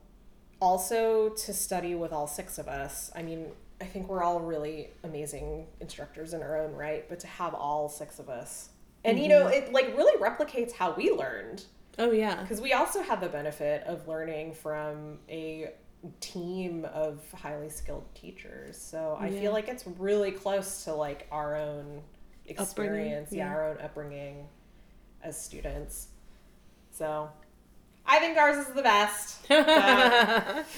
also 0.61 1.29
to 1.29 1.53
study 1.53 1.95
with 1.95 2.11
all 2.11 2.27
six 2.27 2.57
of 2.57 2.67
us. 2.67 3.11
I 3.15 3.21
mean, 3.21 3.47
I 3.81 3.85
think 3.85 4.07
we're 4.07 4.23
all 4.23 4.39
really 4.39 4.89
amazing 5.03 5.67
instructors 5.81 6.33
in 6.33 6.41
our 6.41 6.59
own 6.59 6.73
right, 6.73 7.07
but 7.09 7.19
to 7.21 7.27
have 7.27 7.53
all 7.53 7.89
six 7.89 8.19
of 8.19 8.29
us. 8.29 8.69
And 9.03 9.19
you 9.19 9.27
know, 9.27 9.45
mm-hmm. 9.45 9.67
it 9.67 9.73
like 9.73 9.95
really 9.95 10.17
replicates 10.19 10.71
how 10.71 10.93
we 10.95 11.11
learned 11.11 11.63
Oh 11.97 12.11
yeah. 12.11 12.41
because 12.41 12.59
we 12.59 12.73
also 12.73 13.01
had 13.01 13.21
the 13.21 13.29
benefit 13.29 13.83
of 13.83 14.07
learning 14.07 14.53
from 14.53 15.19
a 15.29 15.71
team 16.19 16.85
of 16.85 17.21
highly 17.33 17.69
skilled 17.69 18.05
teachers. 18.15 18.77
So 18.77 19.17
I 19.19 19.27
Yeah. 19.27 19.41
feel 19.41 19.51
like 19.51 19.67
it's 19.67 19.85
really 19.99 20.31
close 20.31 20.83
to 20.85 20.93
like 20.93 21.27
our 21.31 21.55
own 21.55 22.01
experience, 22.47 23.31
yeah, 23.31 23.45
yeah. 23.45 23.53
our 23.53 23.69
own 23.69 23.77
upbringing 23.79 24.47
as 25.23 25.39
students. 25.39 26.09
So 26.95 27.29
I 28.05 28.19
think 28.19 28.37
ours 28.37 28.67
is 28.67 28.73
the 28.73 28.81
best. 28.81 29.39
That's 29.49 30.77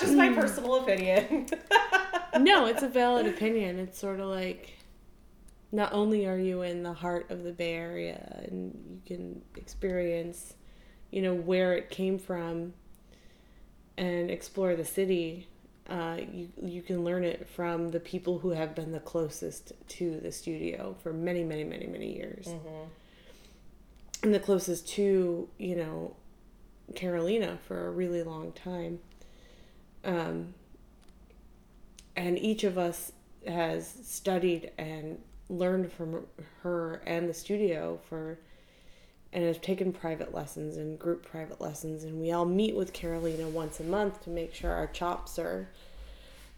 just 0.00 0.14
my 0.14 0.32
personal 0.34 0.76
opinion. 0.76 1.46
no, 2.38 2.66
it's 2.66 2.82
a 2.82 2.88
valid 2.88 3.26
opinion. 3.26 3.78
It's 3.78 3.98
sort 3.98 4.20
of 4.20 4.26
like 4.26 4.74
not 5.72 5.94
only 5.94 6.26
are 6.26 6.36
you 6.36 6.60
in 6.60 6.82
the 6.82 6.92
heart 6.92 7.30
of 7.30 7.42
the 7.42 7.52
Bay 7.52 7.72
Area 7.74 8.42
and 8.44 8.74
you 8.90 9.00
can 9.06 9.40
experience, 9.56 10.52
you 11.10 11.22
know, 11.22 11.32
where 11.34 11.72
it 11.72 11.88
came 11.88 12.18
from 12.18 12.74
and 13.96 14.30
explore 14.30 14.76
the 14.76 14.84
city, 14.84 15.48
uh, 15.88 16.18
you 16.32 16.50
you 16.62 16.82
can 16.82 17.02
learn 17.02 17.24
it 17.24 17.48
from 17.48 17.88
the 17.88 18.00
people 18.00 18.40
who 18.40 18.50
have 18.50 18.74
been 18.74 18.92
the 18.92 19.00
closest 19.00 19.72
to 19.88 20.20
the 20.20 20.30
studio 20.30 20.94
for 21.02 21.14
many, 21.14 21.44
many, 21.44 21.64
many, 21.64 21.86
many 21.86 22.14
years, 22.14 22.46
and 24.22 24.34
the 24.34 24.40
closest 24.40 24.88
to 24.90 25.48
you 25.58 25.76
know 25.76 26.16
Carolena 26.94 27.58
for 27.66 27.86
a 27.86 27.90
really 27.90 28.22
long 28.22 28.52
time. 28.52 29.00
Um, 30.04 30.54
and 32.16 32.38
each 32.38 32.64
of 32.64 32.78
us 32.78 33.12
has 33.46 33.92
studied 34.04 34.72
and 34.76 35.18
learned 35.48 35.92
from 35.92 36.26
her 36.62 37.02
and 37.06 37.28
the 37.28 37.34
studio 37.34 37.98
for 38.08 38.38
and 39.32 39.44
have 39.44 39.60
taken 39.60 39.92
private 39.92 40.34
lessons 40.34 40.76
and 40.76 40.98
group 40.98 41.24
private 41.24 41.60
lessons. 41.60 42.04
And 42.04 42.20
we 42.20 42.32
all 42.32 42.44
meet 42.44 42.74
with 42.74 42.92
Carolena 42.92 43.48
once 43.48 43.78
a 43.78 43.84
month 43.84 44.22
to 44.24 44.30
make 44.30 44.54
sure 44.54 44.72
our 44.72 44.88
chops 44.88 45.38
are 45.38 45.68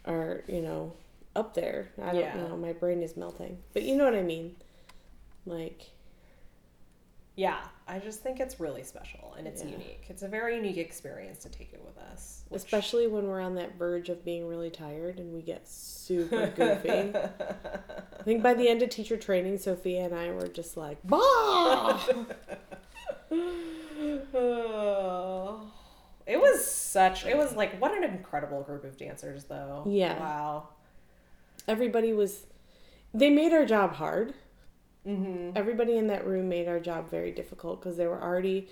are 0.05 0.43
you 0.47 0.61
know 0.61 0.93
up 1.35 1.53
there. 1.53 1.89
I 2.01 2.13
don't 2.13 2.49
know 2.49 2.57
my 2.57 2.73
brain 2.73 3.01
is 3.01 3.15
melting. 3.15 3.59
But 3.73 3.83
you 3.83 3.95
know 3.95 4.05
what 4.05 4.15
I 4.15 4.23
mean? 4.23 4.55
Like 5.45 5.92
Yeah, 7.35 7.57
I 7.87 7.97
just 7.97 8.21
think 8.21 8.39
it's 8.39 8.59
really 8.59 8.83
special 8.83 9.33
and 9.37 9.47
it's 9.47 9.63
Yeah. 9.63 9.69
unique. 9.71 10.05
It's 10.07 10.21
a 10.21 10.27
very 10.27 10.55
unique 10.55 10.77
experience 10.77 11.39
to 11.39 11.49
take 11.49 11.73
it 11.73 11.83
with 11.83 11.97
us. 11.97 12.43
which- 12.49 12.61
Especially 12.63 13.07
when 13.07 13.27
we're 13.27 13.41
on 13.41 13.55
that 13.55 13.73
verge 13.75 14.09
of 14.09 14.23
being 14.23 14.47
really 14.47 14.69
tired 14.69 15.19
and 15.19 15.33
we 15.33 15.41
get 15.41 15.67
super 15.67 16.47
goofy. 16.55 16.89
I 17.15 18.23
think 18.23 18.43
by 18.43 18.53
the 18.53 18.69
end 18.69 18.83
of 18.83 18.89
teacher 18.89 19.17
training, 19.17 19.57
Sofia 19.57 20.05
and 20.05 20.13
I 20.13 20.31
were 20.31 20.47
just 20.47 20.77
like, 20.77 20.99
bah! 21.03 21.17
Oh. 24.35 25.61
it 26.27 26.39
was 26.39 26.65
such. 26.65 27.25
It 27.25 27.37
was 27.37 27.55
like 27.55 27.79
what 27.81 27.95
an 27.97 28.03
incredible 28.03 28.61
group 28.61 28.83
of 28.83 28.97
dancers, 28.97 29.45
though. 29.45 29.83
Yeah. 29.87 30.19
Wow. 30.19 30.69
Everybody 31.67 32.13
was, 32.13 32.45
they 33.13 33.29
made 33.29 33.53
our 33.53 33.65
job 33.65 33.93
hard. 33.93 34.33
Mm-hmm. 35.07 35.51
Everybody 35.55 35.97
in 35.97 36.07
that 36.07 36.25
room 36.25 36.47
made 36.49 36.67
our 36.67 36.79
job 36.79 37.09
very 37.09 37.31
difficult 37.31 37.81
because 37.81 37.97
they 37.97 38.07
were 38.07 38.21
already 38.21 38.69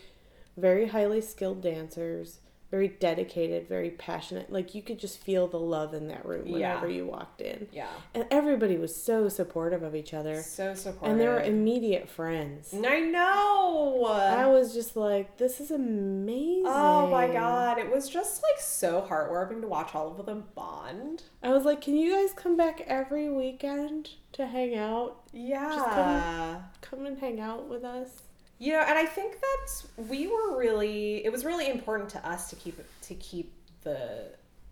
very 0.58 0.88
highly 0.88 1.22
skilled 1.22 1.62
dancers, 1.62 2.40
very 2.72 2.88
dedicated, 2.88 3.68
very 3.68 3.90
passionate. 3.92 4.52
Like 4.52 4.74
you 4.74 4.82
could 4.82 4.98
just 4.98 5.20
feel 5.20 5.46
the 5.48 5.60
love 5.60 5.94
in 5.94 6.08
that 6.08 6.26
room 6.26 6.50
whenever 6.50 6.88
Yeah. 6.88 6.96
you 6.96 7.06
walked 7.06 7.42
in. 7.42 7.68
Yeah. 7.72 7.90
And 8.16 8.26
everybody 8.32 8.78
was 8.78 8.96
so 8.96 9.28
supportive 9.28 9.84
of 9.84 9.94
each 9.94 10.14
other. 10.14 10.42
So 10.42 10.74
supportive. 10.74 11.12
And 11.12 11.20
they 11.20 11.28
were 11.28 11.42
immediate 11.42 12.08
friends. 12.10 12.74
I 12.74 13.02
know. 13.02 14.06
I 14.06 14.46
was 14.48 14.74
just 14.74 14.96
like, 14.96 15.38
this 15.38 15.60
is 15.60 15.70
amazing. 15.72 16.64
Oh 16.66 17.08
my 17.10 17.28
god, 17.28 17.78
it 17.78 17.92
was 17.94 18.08
just 18.10 18.42
like 18.42 18.60
so 18.62 19.06
heartwarming 19.10 19.62
to 19.62 19.68
watch 19.68 19.94
all 19.94 20.18
of 20.18 20.26
them 20.26 20.46
bond. 20.56 21.24
I 21.44 21.50
was 21.50 21.66
like, 21.66 21.82
can 21.82 21.98
you 21.98 22.14
guys 22.14 22.34
come 22.34 22.56
back 22.56 22.82
every 22.88 23.30
weekend 23.30 24.12
to 24.34 24.48
hang 24.48 24.76
out? 24.76 25.24
Yeah. 25.34 26.62
Just 26.70 26.82
come 26.82 27.06
and 27.06 27.20
hang 27.20 27.40
out 27.42 27.68
with 27.68 27.84
us. 27.84 28.24
You 28.62 28.74
know, 28.74 28.82
and 28.82 28.96
I 28.96 29.06
think 29.06 29.38
that 29.42 30.06
we 30.08 30.28
were 30.28 30.56
really 30.56 31.26
it 31.26 31.32
was 31.32 31.44
really 31.44 31.68
important 31.68 32.10
to 32.12 32.30
us 32.30 32.52
to 32.52 32.56
keep 32.56 32.80
to 33.02 33.16
keep 33.16 33.52
the 33.82 34.28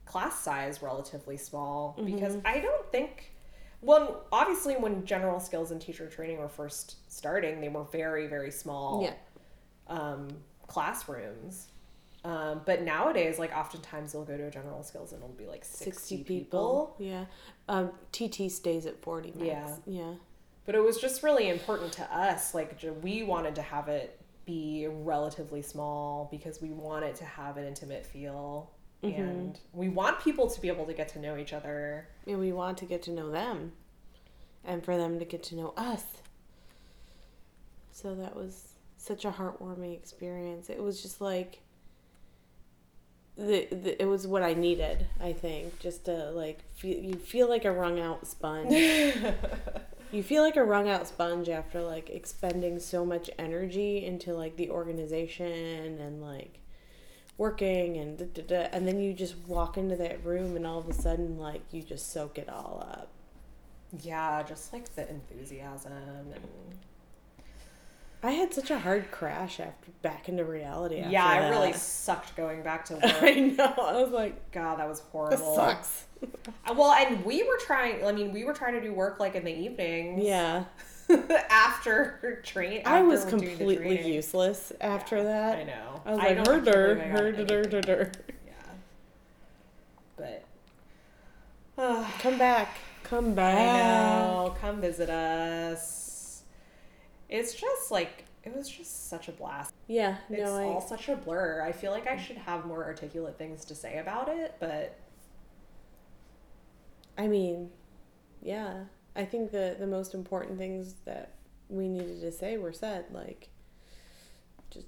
class 0.06 0.40
size 0.40 0.84
relatively 0.84 1.38
small 1.38 1.98
because 2.06 2.38
I 2.46 2.60
don't 2.60 2.86
think 2.92 3.32
well, 3.82 4.26
obviously 4.32 4.76
when 4.76 5.06
general 5.06 5.40
skills 5.40 5.72
and 5.72 5.82
teacher 5.82 6.08
training 6.08 6.38
were 6.38 6.50
first 6.50 6.98
starting, 7.12 7.62
they 7.62 7.70
were 7.70 7.84
very 7.86 8.28
very 8.28 8.52
small 8.52 9.02
Yeah. 9.02 9.14
um, 9.88 10.28
classrooms. 10.68 11.70
Um, 12.24 12.62
but 12.68 12.84
nowadays, 12.84 13.40
like 13.40 13.56
oftentimes 13.58 14.14
you'll 14.14 14.26
go 14.26 14.38
to 14.38 14.46
a 14.48 14.52
general 14.52 14.84
skills 14.84 15.14
and 15.14 15.24
it'll 15.24 15.34
be 15.34 15.48
like 15.48 15.66
60, 15.66 15.86
60 15.86 16.18
people. 16.18 16.26
people. 16.28 16.96
Yeah. 17.00 17.26
Um, 17.68 17.92
TT 18.12 18.52
stays 18.52 18.86
at 18.86 19.02
40 19.02 19.30
max. 19.36 19.42
Yeah. 19.46 19.76
Yeah. 19.88 20.14
But 20.70 20.76
it 20.76 20.84
was 20.84 20.99
just 20.99 21.24
really 21.24 21.49
important 21.49 21.91
to 21.93 22.03
us. 22.15 22.53
Like, 22.53 22.80
we 23.01 23.24
wanted 23.24 23.55
to 23.55 23.63
have 23.63 23.88
it 23.88 24.22
be 24.45 24.86
relatively 24.88 25.63
small 25.63 26.28
because 26.30 26.61
we 26.61 26.70
wanted 26.70 27.15
to 27.15 27.26
have 27.26 27.57
an 27.57 27.65
intimate 27.65 28.05
feel. 28.05 28.70
Mm-hmm. 29.03 29.20
And 29.20 29.59
we 29.74 29.89
want 29.89 30.20
people 30.20 30.47
to 30.47 30.61
be 30.61 30.67
able 30.67 30.86
to 30.86 30.93
get 30.93 31.09
to 31.09 31.20
know 31.20 31.38
each 31.38 31.53
other. 31.53 32.09
And 32.28 32.38
we 32.38 32.51
want 32.51 32.78
to 32.78 32.86
get 32.86 33.01
to 33.05 33.11
know 33.11 33.32
them 33.32 33.72
and 34.63 34.86
for 34.86 34.95
them 34.95 35.17
to 35.17 35.26
get 35.26 35.41
to 35.45 35.55
know 35.55 35.74
us. 35.76 36.03
So 37.91 38.13
that 38.13 38.36
was 38.36 38.74
such 38.95 39.26
a 39.26 39.32
heartwarming 39.32 39.95
experience. 39.95 40.70
It 40.70 40.84
was 40.84 41.01
just 41.01 41.20
like 41.20 41.61
the, 43.36 43.67
the 43.72 43.99
it 43.99 44.05
was 44.05 44.28
what 44.28 44.43
I 44.43 44.53
needed, 44.53 45.07
I 45.20 45.34
think, 45.34 45.80
just 45.80 46.05
to 46.05 46.30
like 46.30 46.59
feel 46.76 47.03
you 47.03 47.15
feel 47.15 47.49
like 47.49 47.65
a 47.65 47.72
wrung 47.72 47.99
out 47.99 48.28
sponge. 48.28 48.72
you 50.12 50.24
feel 50.24 50.43
like 50.43 50.55
a 50.55 50.64
wrung 50.64 50.89
out 50.89 51.07
sponge 51.07 51.49
after 51.49 51.82
like 51.82 52.10
expending 52.10 52.80
so 52.80 53.05
much 53.05 53.30
energy 53.38 54.05
into 54.05 54.34
like 54.34 54.55
the 54.55 54.70
organization 54.70 55.99
and 55.99 56.22
like 56.22 56.60
working 57.38 57.97
and 57.97 58.18
da, 58.18 58.26
da, 58.26 58.41
da, 58.43 58.70
and 58.72 58.88
then 58.88 58.99
you 58.99 59.14
just 59.14 59.36
walk 59.47 59.78
into 59.78 59.95
that 59.95 60.24
room 60.26 60.55
and 60.55 60.66
all 60.66 60.80
of 60.80 60.89
a 60.89 60.93
sudden 60.93 61.38
like 61.38 61.62
you 61.72 61.82
just 61.82 62.12
soak 62.12 62.38
it 62.38 62.49
all 62.49 62.86
up. 62.91 63.10
Yeah, 64.01 64.43
just 64.43 64.74
like 64.74 64.93
the 64.95 65.10
enthusiasm 65.10 65.93
and 65.93 66.34
I 68.22 68.32
had 68.32 68.53
such 68.53 68.70
a 68.70 68.80
hard 68.80 69.11
crash 69.11 69.59
after 69.61 69.91
back 70.01 70.28
into 70.28 70.43
reality. 70.43 70.99
After 70.99 71.11
yeah, 71.11 71.26
I 71.26 71.39
that. 71.39 71.49
really 71.51 71.72
sucked 71.74 72.36
going 72.36 72.61
back 72.63 72.84
to 72.86 72.93
work. 72.95 73.03
I 73.05 73.36
know. 73.36 73.74
I 73.78 74.01
was 74.01 74.11
like, 74.11 74.51
God, 74.51 74.80
that 74.80 74.89
was 74.89 74.99
horrible. 75.11 75.55
sucks. 75.55 76.05
Uh, 76.67 76.74
Well, 76.74 76.91
and 76.91 77.24
we 77.24 77.43
were 77.43 77.57
trying. 77.57 78.05
I 78.05 78.11
mean, 78.11 78.34
we 78.34 78.43
were 78.43 78.53
trying 78.53 78.74
to 78.74 78.82
do 78.82 78.93
work 78.93 79.20
like 79.22 79.36
in 79.36 79.45
the 79.45 79.55
evenings. 79.57 80.22
Yeah, 80.24 80.65
after 81.49 82.41
train. 82.43 82.82
I 82.86 83.01
was 83.03 83.24
after 83.24 83.38
doing 83.38 83.51
the 83.57 83.57
completely 83.57 84.13
useless 84.15 84.74
after 84.82 85.17
Yeah, 85.17 85.24
that. 85.24 85.57
I 85.59 85.63
know. 85.63 86.01
I 86.05 86.11
was 86.11 86.20
I 86.20 86.28
like, 86.34 86.38
herder, 86.47 86.99
actually 86.99 87.01
think 87.01 87.01
I 87.01 87.09
got 87.09 87.20
herder, 87.49 87.65
herder. 87.72 88.11
Yeah. 88.45 88.51
But. 90.17 90.43
Come 92.20 92.38
back. 92.38 92.78
Come 93.03 93.32
I 93.32 93.34
back. 93.34 93.57
know. 93.57 94.55
Come 94.59 94.82
visit 94.82 95.09
us. 95.09 95.99
It's 97.30 97.53
just 97.53 97.91
like 97.91 98.25
it 98.43 98.55
was 98.55 98.67
just 98.69 99.09
such 99.09 99.27
a 99.27 99.32
blast. 99.32 99.73
Yeah, 99.88 100.17
It's 100.30 100.41
no, 100.41 100.55
I, 100.55 100.63
all 100.65 100.82
such 100.82 101.09
a 101.09 101.15
blur. 101.15 101.61
I 101.61 101.71
feel 101.71 101.91
like 101.91 102.07
I 102.07 102.17
should 102.17 102.38
have 102.38 102.65
more 102.65 102.84
articulate 102.84 103.38
things 103.38 103.65
to 103.65 103.75
say 103.75 103.97
about 103.99 104.30
it, 104.30 104.55
but 104.59 104.97
I 107.17 107.27
mean, 107.27 107.69
yeah. 108.41 108.86
I 109.15 109.25
think 109.25 109.51
the 109.51 109.75
the 109.77 109.88
most 109.88 110.13
important 110.13 110.57
things 110.57 110.95
that 111.05 111.34
we 111.69 111.88
needed 111.88 112.21
to 112.21 112.32
say 112.32 112.57
were 112.57 112.71
said. 112.73 113.05
Like, 113.11 113.49
just 114.71 114.88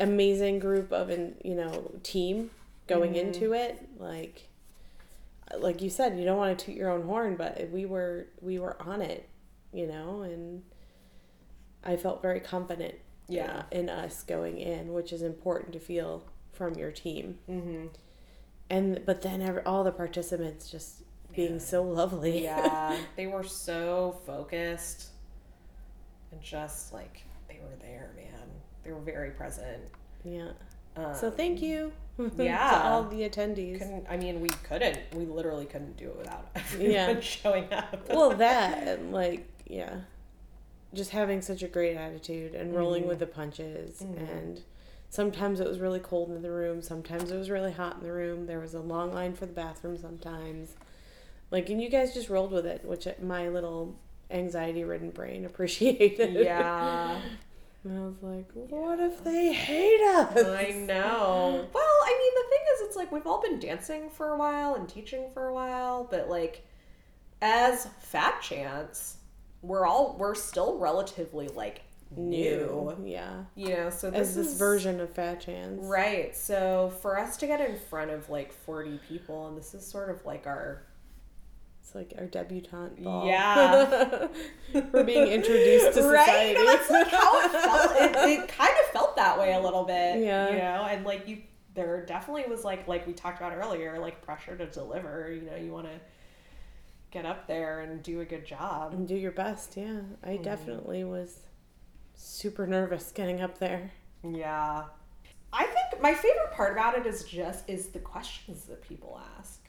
amazing 0.00 0.58
group 0.58 0.92
of 0.92 1.10
an 1.10 1.36
you 1.44 1.54
know 1.54 1.92
team 2.02 2.50
going 2.86 3.12
Mhm. 3.14 3.16
into 3.34 3.52
it. 3.52 3.86
Like, 3.98 4.48
like 5.58 5.82
you 5.82 5.90
said, 5.90 6.18
you 6.18 6.24
don't 6.24 6.38
want 6.38 6.58
to 6.58 6.64
toot 6.64 6.74
your 6.76 6.90
own 6.90 7.02
horn, 7.02 7.36
but 7.36 7.68
we 7.70 7.84
were 7.84 8.26
we 8.40 8.58
were 8.58 8.80
on 8.82 9.02
it, 9.02 9.28
you 9.72 9.86
know, 9.86 10.22
and 10.22 10.62
I 11.84 11.96
felt 11.96 12.22
very 12.22 12.40
confident. 12.40 12.94
Yeah. 13.26 13.62
in 13.70 13.88
us 13.88 14.22
going 14.22 14.58
in, 14.58 14.92
which 14.92 15.10
is 15.10 15.22
important 15.22 15.72
to 15.72 15.80
feel 15.80 16.24
from 16.52 16.74
your 16.74 16.90
team. 16.90 17.38
mm-hmm. 17.48 17.86
And 18.68 19.00
but 19.06 19.22
then 19.22 19.40
every, 19.40 19.62
all 19.62 19.82
the 19.84 19.92
participants 19.92 20.70
just 20.70 21.02
being 21.34 21.58
so 21.58 21.82
lovely. 21.82 22.42
yeah, 22.44 22.96
they 23.16 23.26
were 23.26 23.42
so 23.42 24.20
focused 24.26 25.08
and 26.32 26.40
just 26.42 26.92
like 26.92 27.22
they 27.48 27.60
were 27.62 27.76
there, 27.80 28.10
man. 28.16 28.48
They 28.82 28.92
were 28.92 29.00
very 29.00 29.30
present. 29.30 29.82
Yeah. 30.22 30.50
Um, 30.96 31.14
So 31.14 31.30
thank 31.30 31.62
you. 31.62 31.92
yeah. 32.38 32.70
to 32.70 32.84
all 32.84 33.04
the 33.04 33.28
attendees. 33.28 33.78
Couldn't, 33.78 34.06
I 34.08 34.16
mean, 34.16 34.40
we 34.40 34.48
couldn't. 34.68 34.98
We 35.14 35.24
literally 35.24 35.64
couldn't 35.66 35.96
do 35.96 36.08
it 36.10 36.16
without 36.18 36.46
Yeah. 36.78 37.02
everyone 37.04 37.22
showing 37.22 37.72
up. 37.72 38.06
well, 38.08 38.30
that 38.36 38.86
and 38.86 39.12
like 39.12 39.48
yeah, 39.66 39.96
just 40.94 41.10
having 41.10 41.42
such 41.42 41.62
a 41.62 41.68
great 41.68 41.96
attitude 41.96 42.54
and 42.54 42.74
rolling 42.74 43.04
Mhm. 43.04 43.08
with 43.08 43.18
the 43.20 43.26
punches 43.26 44.00
Mhm. 44.02 44.30
and. 44.30 44.62
Sometimes 45.10 45.60
it 45.60 45.68
was 45.68 45.78
really 45.78 46.00
cold 46.00 46.30
in 46.32 46.42
the 46.42 46.50
room. 46.50 46.82
Sometimes 46.82 47.30
it 47.30 47.36
was 47.38 47.48
really 47.48 47.70
hot 47.70 47.98
in 47.98 48.02
the 48.02 48.10
room. 48.12 48.46
There 48.46 48.58
was 48.58 48.74
a 48.74 48.80
long 48.80 49.14
line 49.14 49.34
for 49.34 49.46
the 49.46 49.52
bathroom 49.52 49.96
sometimes. 49.96 50.74
Like, 51.52 51.70
and 51.70 51.80
you 51.80 51.88
guys 51.88 52.12
just 52.12 52.28
rolled 52.28 52.50
with 52.50 52.66
it, 52.66 52.84
which 52.84 53.06
my 53.22 53.48
little 53.48 53.94
anxiety 54.32 54.82
ridden 54.82 55.10
brain 55.10 55.44
appreciated. 55.50 56.34
yeah. 56.34 57.20
And 57.84 57.98
I 57.98 58.06
was 58.06 58.20
like, 58.22 58.50
what 58.54 58.98
if 58.98 59.22
they 59.22 59.52
hate 59.52 60.00
us? 60.00 60.36
I 60.36 60.70
know. 60.72 61.64
Well, 61.72 61.84
I 62.02 62.18
mean, 62.18 62.34
the 62.34 62.48
thing 62.50 62.66
is, 62.74 62.80
it's 62.88 62.96
like 62.96 63.12
we've 63.12 63.26
all 63.26 63.40
been 63.42 63.60
dancing 63.60 64.10
for 64.10 64.30
a 64.30 64.36
while 64.36 64.74
and 64.74 64.88
teaching 64.88 65.28
for 65.32 65.46
a 65.46 65.54
while, 65.54 66.08
but 66.10 66.28
like, 66.28 66.64
as 67.40 67.86
Fat 68.00 68.40
Chance, 68.42 69.18
we're 69.64 69.86
all 69.86 70.16
we're 70.18 70.34
still 70.34 70.78
relatively 70.78 71.48
like 71.48 71.82
new, 72.16 72.94
Yeah. 73.04 73.44
you 73.56 73.70
know. 73.70 73.90
So 73.90 74.10
this 74.10 74.20
As 74.30 74.34
this 74.36 74.46
is, 74.52 74.58
version 74.58 75.00
of 75.00 75.10
Fat 75.10 75.40
Chance. 75.40 75.80
right? 75.82 76.36
So 76.36 76.92
for 77.02 77.18
us 77.18 77.36
to 77.38 77.46
get 77.46 77.60
in 77.60 77.76
front 77.76 78.10
of 78.10 78.28
like 78.30 78.52
forty 78.52 79.00
people, 79.08 79.48
and 79.48 79.56
this 79.56 79.74
is 79.74 79.86
sort 79.86 80.10
of 80.10 80.24
like 80.24 80.46
our 80.46 80.82
It's 81.80 81.94
like 81.94 82.12
our 82.18 82.26
debutante 82.26 83.02
ball. 83.02 83.26
Yeah. 83.26 84.28
We're 84.92 85.04
being 85.04 85.28
introduced 85.28 85.94
to 85.94 86.02
right? 86.08 86.26
society. 86.26 86.54
No, 86.54 86.64
that's 86.66 86.90
like 86.90 87.08
how 87.08 87.40
it 87.44 87.50
felt. 87.52 87.90
It, 88.00 88.40
it 88.42 88.48
kind 88.48 88.72
of 88.84 88.86
felt 88.92 89.16
that 89.16 89.38
way 89.38 89.54
a 89.54 89.60
little 89.60 89.84
bit. 89.84 90.18
Yeah. 90.22 90.50
You 90.50 90.58
know, 90.58 90.86
and 90.90 91.04
like 91.04 91.26
you, 91.26 91.38
there 91.74 92.04
definitely 92.06 92.44
was 92.48 92.64
like 92.64 92.86
like 92.86 93.06
we 93.06 93.12
talked 93.12 93.38
about 93.40 93.56
earlier, 93.56 93.98
like 93.98 94.22
pressure 94.22 94.56
to 94.56 94.66
deliver. 94.66 95.32
You 95.32 95.42
know, 95.50 95.56
you 95.56 95.72
want 95.72 95.86
to 95.86 95.98
get 97.14 97.24
up 97.24 97.46
there 97.46 97.80
and 97.80 98.02
do 98.02 98.20
a 98.20 98.24
good 98.26 98.44
job. 98.44 98.92
and 98.92 99.08
do 99.08 99.14
your 99.14 99.32
best, 99.32 99.76
yeah. 99.76 100.00
I 100.22 100.30
Mm-hmm. 100.34 100.42
definitely 100.42 101.04
was 101.04 101.38
super 102.14 102.66
nervous 102.66 103.10
getting 103.12 103.40
up 103.40 103.58
there. 103.58 103.90
Yeah. 104.22 104.84
I 105.52 105.64
think 105.64 106.02
my 106.02 106.12
favorite 106.12 106.52
part 106.52 106.72
about 106.72 106.98
it 106.98 107.06
is 107.06 107.22
just 107.24 107.68
is 107.70 107.88
the 107.88 108.00
questions 108.00 108.64
that 108.64 108.82
people 108.82 109.20
ask. 109.38 109.60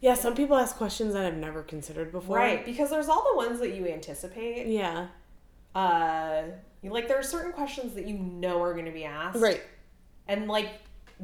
Yeah, 0.00 0.14
some 0.14 0.34
people 0.34 0.56
ask 0.56 0.76
questions 0.76 1.12
that 1.12 1.26
I've 1.26 1.36
never 1.36 1.62
considered 1.62 2.10
before. 2.12 2.36
Right, 2.36 2.64
because 2.64 2.88
there's 2.88 3.08
all 3.08 3.24
the 3.32 3.36
ones 3.36 3.58
that 3.60 3.74
you 3.74 3.86
anticipate. 3.86 4.66
Yeah. 4.68 5.08
Uh, 5.74 6.42
like 6.82 7.06
there 7.08 7.18
are 7.18 7.22
certain 7.22 7.52
questions 7.52 7.94
that 7.94 8.06
you 8.06 8.14
know 8.16 8.62
are 8.62 8.72
going 8.72 8.86
to 8.86 8.90
be 8.92 9.04
asked, 9.04 9.38
Right. 9.40 9.60
And 10.28 10.46
like 10.48 10.68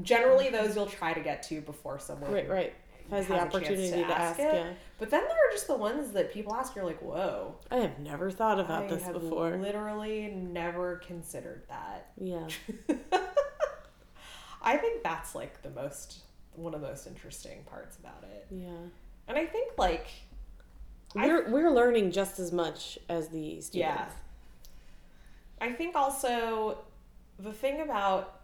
generally 0.03 0.51
those 0.51 0.75
you'll 0.77 0.87
try 0.87 1.15
to 1.15 1.21
get 1.21 1.43
to 1.45 1.61
before 1.63 1.99
someone 1.99 2.33
Right. 2.33 2.49
Right. 2.49 2.75
Has, 3.11 3.27
the 3.27 3.35
has 3.37 3.49
a 3.49 3.51
chance 3.51 3.55
opportunity 3.55 4.03
to, 4.03 4.19
ask. 4.19 4.39
it. 4.39 4.55
Yeah. 4.55 4.71
But 4.99 5.11
then 5.11 5.23
there 5.23 5.31
are 5.49 5.53
just 5.53 5.67
the 5.67 5.77
ones 5.77 6.13
that 6.13 6.33
people 6.33 6.55
ask. 6.55 6.75
You're 6.75 6.85
like, 6.85 7.01
whoa. 7.01 7.55
I 7.71 7.77
have 7.77 7.99
never 7.99 8.31
thought 8.31 8.59
about 8.59 8.85
I 8.85 8.87
this 8.89 9.03
have 9.05 9.15
before. 9.15 9.57
literally 9.57 10.29
never 10.29 10.97
considered 11.07 11.63
that. 11.69 12.11
Yeah. 12.21 12.49
I 14.63 14.77
think 14.77 15.03
that's 15.03 15.35
like 15.35 15.63
the 15.63 15.71
most 15.71 16.21
one 16.55 16.75
of 16.75 16.81
the 16.81 16.89
most 16.89 17.07
interesting 17.07 17.63
parts 17.67 17.99
about 17.99 18.25
it. 18.25 18.47
Yeah. 18.51 18.71
And 19.29 19.37
I 19.39 19.47
think 19.47 19.73
like 19.79 20.09
We're 21.15 21.49
we're 21.51 21.71
learning 21.71 22.11
just 22.13 22.39
as 22.39 22.53
much 22.53 22.99
as 23.09 23.29
the 23.29 23.61
students. 23.61 23.75
Yeah. 23.75 24.07
I 25.61 25.73
think 25.73 25.95
also 25.95 26.79
the 27.39 27.53
thing 27.53 27.81
about 27.81 28.41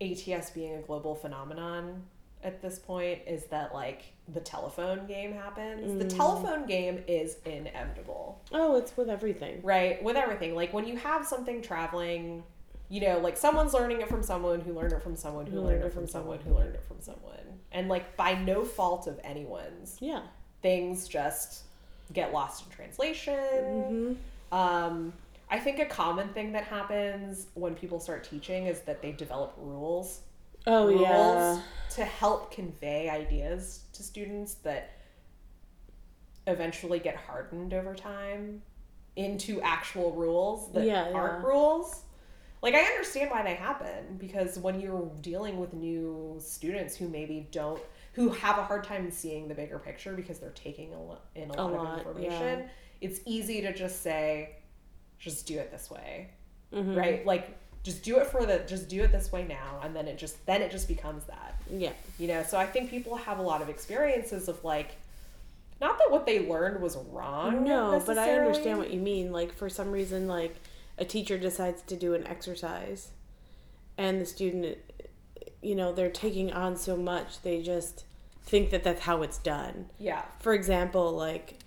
ATS 0.00 0.50
being 0.50 0.74
a 0.76 0.82
global 0.82 1.14
phenomenon 1.14 2.02
at 2.46 2.62
this 2.62 2.78
point 2.78 3.18
is 3.26 3.44
that 3.46 3.74
like 3.74 4.02
the 4.32 4.40
telephone 4.40 5.06
game 5.06 5.32
happens. 5.34 5.98
The 5.98 6.04
Mm. 6.04 6.16
telephone 6.16 6.66
game 6.66 7.02
is 7.08 7.38
inevitable. 7.44 8.40
Oh, 8.52 8.76
it's 8.76 8.96
with 8.96 9.10
everything. 9.10 9.60
Right, 9.62 10.02
with 10.02 10.16
everything. 10.16 10.54
Like 10.54 10.72
when 10.72 10.86
you 10.86 10.96
have 10.96 11.26
something 11.26 11.60
traveling, 11.60 12.44
you 12.88 13.00
know, 13.00 13.18
like 13.18 13.36
someone's 13.36 13.74
learning 13.74 14.00
it 14.00 14.08
from 14.08 14.22
someone 14.22 14.60
who 14.60 14.72
learned 14.72 14.92
it 14.92 15.02
from 15.02 15.16
someone 15.16 15.46
who, 15.46 15.60
learned 15.60 15.84
it 15.84 15.92
from 15.92 16.06
someone 16.06 16.38
who 16.38 16.54
learned 16.54 16.76
it 16.76 16.84
from 16.86 17.00
someone. 17.00 17.32
And 17.72 17.88
like 17.88 18.16
by 18.16 18.34
no 18.34 18.64
fault 18.64 19.08
of 19.08 19.18
anyone's, 19.24 19.96
Yeah. 20.00 20.22
things 20.62 21.08
just 21.08 21.64
get 22.12 22.32
lost 22.32 22.64
in 22.64 22.70
translation. 22.70 23.34
Mm-hmm. 23.34 24.54
Um, 24.56 25.12
I 25.50 25.58
think 25.58 25.80
a 25.80 25.86
common 25.86 26.28
thing 26.28 26.52
that 26.52 26.64
happens 26.64 27.48
when 27.54 27.74
people 27.74 27.98
start 27.98 28.22
teaching 28.24 28.66
is 28.66 28.80
that 28.82 29.02
they 29.02 29.12
develop 29.12 29.54
rules. 29.58 30.20
Oh 30.66 30.86
rules 30.86 31.00
yeah. 31.02 31.60
to 31.90 32.04
help 32.04 32.50
convey 32.52 33.08
ideas 33.08 33.84
to 33.92 34.02
students 34.02 34.54
that 34.56 34.92
eventually 36.46 36.98
get 36.98 37.16
hardened 37.16 37.72
over 37.74 37.94
time 37.94 38.62
into 39.16 39.60
actual 39.62 40.12
rules 40.12 40.72
that 40.72 40.84
Yeah, 40.84 41.10
aren't 41.12 41.42
yeah. 41.42 41.48
rules. 41.48 42.02
Like 42.62 42.74
I 42.74 42.80
understand 42.80 43.30
why 43.30 43.42
they 43.42 43.54
happen 43.54 44.16
because 44.18 44.58
when 44.58 44.80
you're 44.80 45.10
dealing 45.20 45.58
with 45.58 45.72
new 45.72 46.36
students 46.40 46.96
who 46.96 47.08
maybe 47.08 47.48
don't 47.50 47.80
who 48.12 48.30
have 48.30 48.56
a 48.58 48.62
hard 48.64 48.82
time 48.82 49.10
seeing 49.10 49.46
the 49.46 49.54
bigger 49.54 49.78
picture 49.78 50.14
because 50.14 50.38
they're 50.38 50.50
taking 50.50 50.92
a 50.94 51.00
lo- 51.02 51.18
in 51.34 51.50
a, 51.50 51.56
lot, 51.56 51.72
lot, 51.74 51.92
of 51.92 51.98
information, 52.18 52.64
it's 53.02 53.20
easy 53.26 53.60
to 53.60 53.74
just 53.74 54.02
say 54.02 54.56
just 55.18 55.46
do 55.46 55.58
it 55.58 55.70
this 55.70 55.90
way 55.90 56.30
Mhm. 56.72 56.96
right 56.96 57.24
like 57.26 57.56
just 57.86 58.02
do 58.02 58.18
it 58.18 58.26
for 58.26 58.44
the 58.44 58.58
just 58.66 58.88
do 58.88 59.02
it 59.04 59.12
this 59.12 59.30
way 59.30 59.44
now 59.44 59.80
and 59.84 59.94
then 59.94 60.08
it 60.08 60.18
just 60.18 60.44
then 60.44 60.60
it 60.60 60.70
just 60.72 60.88
becomes 60.88 61.22
that 61.24 61.54
Yeah. 61.70 61.92
you 62.18 62.26
know 62.26 62.42
so 62.42 62.58
i 62.58 62.66
think 62.66 62.90
people 62.90 63.14
have 63.16 63.38
a 63.38 63.42
lot 63.42 63.62
of 63.62 63.68
experiences 63.68 64.48
of 64.48 64.62
like 64.64 64.96
not 65.80 65.96
that 65.98 66.10
what 66.10 66.26
they 66.26 66.48
learned 66.48 66.82
was 66.82 66.96
wrong 67.12 67.62
No, 67.64 68.02
but 68.04 68.18
I 68.18 68.32
understand 68.32 68.78
what 68.78 68.90
you 68.92 68.98
mean. 68.98 69.30
Like 69.30 69.52
for 69.54 69.68
some 69.68 69.92
reason, 69.92 70.26
like 70.26 70.56
a 70.98 71.04
teacher 71.04 71.36
decides 71.38 71.82
to 71.82 71.96
do 71.96 72.14
an 72.14 72.26
exercise, 72.26 73.10
and 73.98 74.18
the 74.18 74.24
student, 74.24 74.78
you 75.60 75.74
know, 75.74 75.92
they're 75.92 76.08
taking 76.10 76.50
on 76.50 76.76
so 76.76 76.96
much 76.96 77.42
they 77.42 77.60
just 77.62 78.04
think 78.46 78.70
that 78.70 78.84
that's 78.84 79.02
how 79.02 79.20
it's 79.22 79.36
done. 79.38 79.90
yeah 79.98 80.22
For 80.40 80.54
example, 80.54 81.12
like 81.12 81.58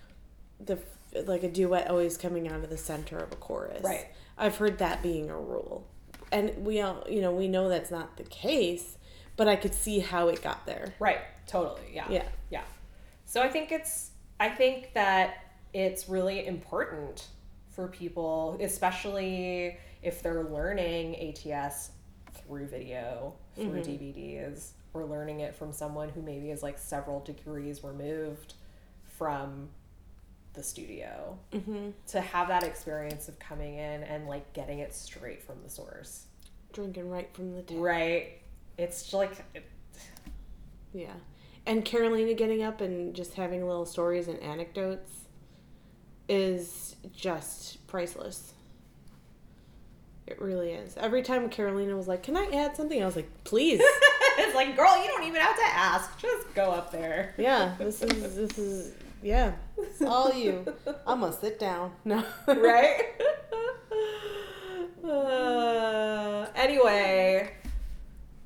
the 0.59 0.79
like 1.25 1.43
a 1.43 1.49
duet 1.51 1.87
always 1.87 2.17
coming 2.17 2.47
out 2.47 2.63
of 2.63 2.69
the 2.71 2.77
center 2.77 3.17
of 3.19 3.31
a 3.31 3.35
chorus. 3.35 3.83
Right. 3.83 4.07
I've 4.39 4.57
heard 4.57 4.79
that 4.79 5.03
being 5.03 5.29
a 5.29 5.37
rule, 5.37 5.85
and 6.31 6.65
we 6.65 6.81
all, 6.81 7.03
you 7.09 7.21
know, 7.21 7.31
we 7.31 7.47
know 7.47 7.69
that's 7.69 7.91
not 7.91 8.17
the 8.17 8.23
case, 8.23 8.97
but 9.35 9.47
I 9.47 9.55
could 9.55 9.73
see 9.73 9.99
how 9.99 10.27
it 10.27 10.41
got 10.41 10.65
there. 10.65 10.93
right 10.99 11.19
totally 11.49 11.81
yeah 11.91 12.05
Yeah. 12.09 12.23
yeah 12.51 12.61
so 13.25 13.41
i 13.41 13.49
think 13.49 13.71
it's 13.71 14.11
i 14.39 14.47
think 14.47 14.93
that 14.93 15.45
it's 15.73 16.07
really 16.07 16.45
important 16.45 17.27
for 17.71 17.87
people 17.87 18.57
especially 18.61 19.77
if 20.03 20.21
they're 20.21 20.43
learning 20.43 21.15
ats 21.15 21.89
through 22.33 22.67
video 22.67 23.33
through 23.55 23.81
mm-hmm. 23.81 23.91
dvds 23.91 24.71
or 24.93 25.05
learning 25.05 25.39
it 25.39 25.55
from 25.55 25.71
someone 25.71 26.09
who 26.09 26.21
maybe 26.21 26.51
is 26.51 26.61
like 26.61 26.77
several 26.77 27.19
degrees 27.21 27.83
removed 27.83 28.53
from 29.17 29.69
the 30.53 30.63
studio 30.63 31.37
Mm-hmm. 31.53 31.89
to 32.07 32.21
have 32.21 32.47
that 32.49 32.63
experience 32.63 33.27
of 33.27 33.37
coming 33.39 33.75
in 33.75 34.03
and 34.03 34.27
like 34.27 34.51
getting 34.53 34.79
it 34.79 34.93
straight 34.93 35.43
from 35.43 35.55
the 35.63 35.69
source 35.69 36.25
Drinking 36.73 37.09
right 37.09 37.29
from 37.33 37.55
the 37.55 37.61
tap. 37.63 37.77
right 37.79 38.41
it's 38.77 39.13
like 39.13 39.31
Yeah. 40.93 41.13
And 41.65 41.85
Carolena 41.85 42.33
getting 42.33 42.63
up 42.63 42.81
and 42.81 43.13
just 43.15 43.35
having 43.35 43.67
little 43.67 43.85
stories 43.85 44.27
and 44.27 44.39
anecdotes 44.41 45.11
is 46.27 46.95
just 47.15 47.85
priceless. 47.87 48.53
It 50.27 50.39
really 50.41 50.71
is. 50.71 50.95
Every 50.97 51.21
time 51.23 51.49
Carolena 51.49 51.95
was 51.95 52.07
like, 52.07 52.23
Can 52.23 52.37
I 52.37 52.45
add 52.53 52.75
something? 52.75 53.01
I 53.01 53.05
was 53.05 53.15
like, 53.15 53.29
Please. 53.43 53.81
it's 54.37 54.55
like 54.55 54.75
girl 54.75 54.99
you 55.01 55.07
don't 55.09 55.23
even 55.23 55.41
have 55.41 55.55
to 55.55 55.65
ask 55.65 56.17
just 56.19 56.53
go 56.55 56.71
up 56.71 56.91
there 56.91 57.33
yeah, 57.37 57.75
this 57.77 58.01
is, 58.01 58.35
this 58.35 58.57
is, 58.57 58.93
yeah, 59.21 59.53
it's 59.77 60.01
all 60.03 60.33
you. 60.33 60.65
I'm 61.07 61.19
going 61.21 61.33
to 61.33 61.39
sit 61.39 61.59
down. 61.59 61.91
No. 62.05 62.23
right? 62.47 63.03
Uh, 65.03 66.45
anyway, 66.55 67.49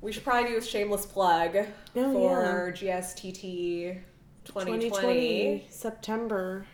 we 0.00 0.12
should 0.12 0.24
probably 0.24 0.50
do 0.50 0.56
a 0.58 0.62
shameless 0.62 1.04
plug 1.04 1.56
Oh, 1.96 2.12
for 2.12 2.72
GSTT 2.76 3.98
2020. 4.44 5.66
September. 5.68 6.64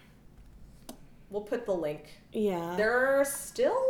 We'll 1.31 1.43
put 1.43 1.65
the 1.67 1.73
link. 1.75 2.05
Yeah. 2.33 2.75
There 2.77 3.21
are 3.21 3.25
still 3.25 3.83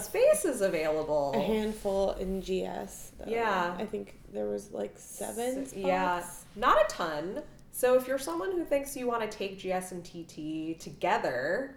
spaces 0.00 0.60
available. 0.62 1.32
a 1.36 1.40
handful 1.40 2.12
in 2.12 2.40
GS. 2.40 3.12
Though. 3.18 3.26
Yeah. 3.30 3.74
I 3.78 3.84
think 3.84 4.18
there 4.32 4.46
was 4.46 4.70
like 4.72 4.94
seven. 4.96 5.62
S- 5.64 5.74
Yeah, 5.74 6.24
not 6.56 6.78
a 6.80 6.84
ton. 6.88 7.42
So 7.72 7.94
if 7.96 8.06
you're 8.06 8.18
someone 8.18 8.52
who 8.52 8.64
thinks 8.64 8.96
you 8.96 9.06
want 9.08 9.28
to 9.28 9.36
take 9.36 9.58
GS 9.58 9.92
and 9.92 10.04
TT 10.04 10.78
together, 10.80 11.76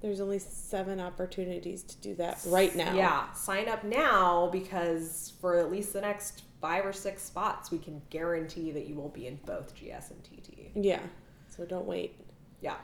There's 0.00 0.20
only 0.20 0.38
seven 0.38 0.98
opportunities 1.00 1.82
to 1.84 1.96
do 1.98 2.14
that 2.16 2.40
right 2.46 2.74
now. 2.74 2.94
Yeah, 2.94 3.32
sign 3.32 3.68
up 3.68 3.84
now 3.84 4.48
because 4.50 5.32
for 5.40 5.58
at 5.58 5.70
least 5.70 5.92
the 5.92 6.00
next 6.00 6.42
five 6.60 6.86
or 6.86 6.92
six 6.92 7.22
spots, 7.22 7.70
we 7.70 7.78
can 7.78 8.00
guarantee 8.10 8.70
that 8.72 8.86
you 8.86 8.94
will 8.94 9.08
be 9.10 9.26
in 9.26 9.38
both 9.44 9.74
GS 9.74 10.10
and 10.10 10.22
TT. 10.24 10.70
Yeah. 10.74 11.00
So 11.48 11.64
don't 11.64 11.86
wait. 11.86 12.18
Yeah. 12.60 12.76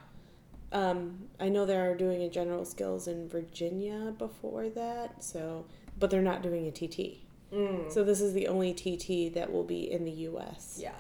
Um, 0.73 1.29
I 1.41 1.49
know 1.49 1.65
they 1.65 1.77
are 1.77 1.95
doing 1.97 2.23
a 2.23 2.29
general 2.29 2.65
skills 2.65 3.09
in 3.09 3.29
Virginia 3.29 4.13
before 4.19 4.69
that, 4.71 5.23
so 5.25 5.65
but 5.99 6.11
they're 6.11 6.23
not 6.23 6.43
doing 6.43 6.67
a 6.67 6.71
TT. 6.71 7.19
Mm. 7.53 7.91
So 7.91 8.05
this 8.05 8.21
is 8.21 8.35
the 8.35 8.47
only 8.49 8.75
TT 8.75 9.33
that 9.35 9.51
will 9.53 9.65
be 9.65 9.91
in 9.91 10.05
the 10.05 10.11
US 10.29 10.79
Yeah. 10.81 10.93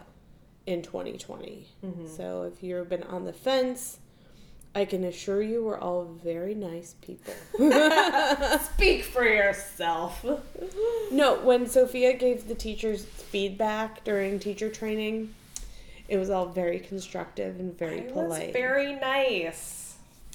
In 0.69 0.83
2020. 0.83 1.67
Mm-hmm. 1.83 2.07
So 2.15 2.43
if 2.43 2.63
you've 2.63 2.91
been 2.91 3.03
on 3.05 3.25
the 3.25 3.33
fence, 3.33 4.01
I 4.75 4.85
can 4.85 5.03
assure 5.03 5.41
you 5.41 5.65
we're 5.65 5.79
all 5.79 6.05
very 6.05 6.55
nice 6.55 6.95
people. 7.01 7.33
Speak 8.75 9.03
for 9.05 9.25
yourself. 9.25 10.23
no, 11.11 11.41
when 11.43 11.67
Sofia 11.67 12.13
gave 12.13 12.49
the 12.49 12.55
teachers 12.55 13.03
feedback 13.07 14.05
during 14.05 14.39
teacher 14.39 14.69
training, 14.69 15.35
it 16.07 16.19
was 16.19 16.29
all 16.29 16.45
very 16.45 16.81
constructive 16.81 17.59
and 17.59 17.77
very 17.79 18.01
It 18.01 18.13
polite. 18.13 18.49
was 18.49 18.53
very 18.53 18.93
nice. 18.95 19.95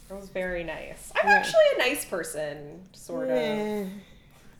It 0.09 0.13
was 0.15 0.29
very 0.29 0.63
nice. 0.63 1.11
I'm 1.15 1.29
Yeah. 1.29 1.35
actually 1.35 1.61
a 1.75 1.77
nice 1.77 2.05
person, 2.05 2.81
sort 2.93 3.29
of. 3.29 3.37
Eh. 3.37 3.85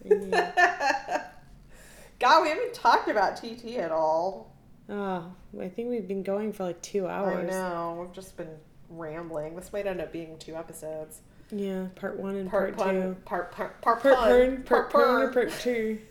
Yeah. 0.05 1.23
God, 2.19 2.43
we 2.43 2.49
haven't 2.49 2.75
talked 2.75 3.09
about 3.09 3.37
TT 3.37 3.77
at 3.79 3.91
all. 3.91 4.52
Oh, 4.89 5.31
I 5.59 5.69
think 5.69 5.89
we've 5.89 6.07
been 6.07 6.23
going 6.23 6.51
for 6.53 6.63
like 6.65 6.81
two 6.81 7.07
hours. 7.07 7.49
I 7.49 7.51
know. 7.51 7.97
We've 8.01 8.11
just 8.13 8.35
been 8.37 8.49
rambling. 8.89 9.55
This 9.55 9.71
might 9.73 9.87
end 9.87 10.01
up 10.01 10.11
being 10.11 10.37
two 10.37 10.55
episodes. 10.55 11.21
Yeah, 11.51 11.87
part 11.95 12.19
one 12.19 12.35
and 12.35 12.49
Part 12.49 12.75
part, 12.75 12.87
pun, 12.87 13.01
two. 13.01 13.15
part 13.25 13.51
part 13.51 13.81
part 13.81 14.01
Part 14.01 14.15
pun, 14.17 14.63
part 14.63 14.89
pun, 14.91 15.01
or 15.21 15.25
pun. 15.27 15.33
part 15.33 15.51
two. 15.59 15.99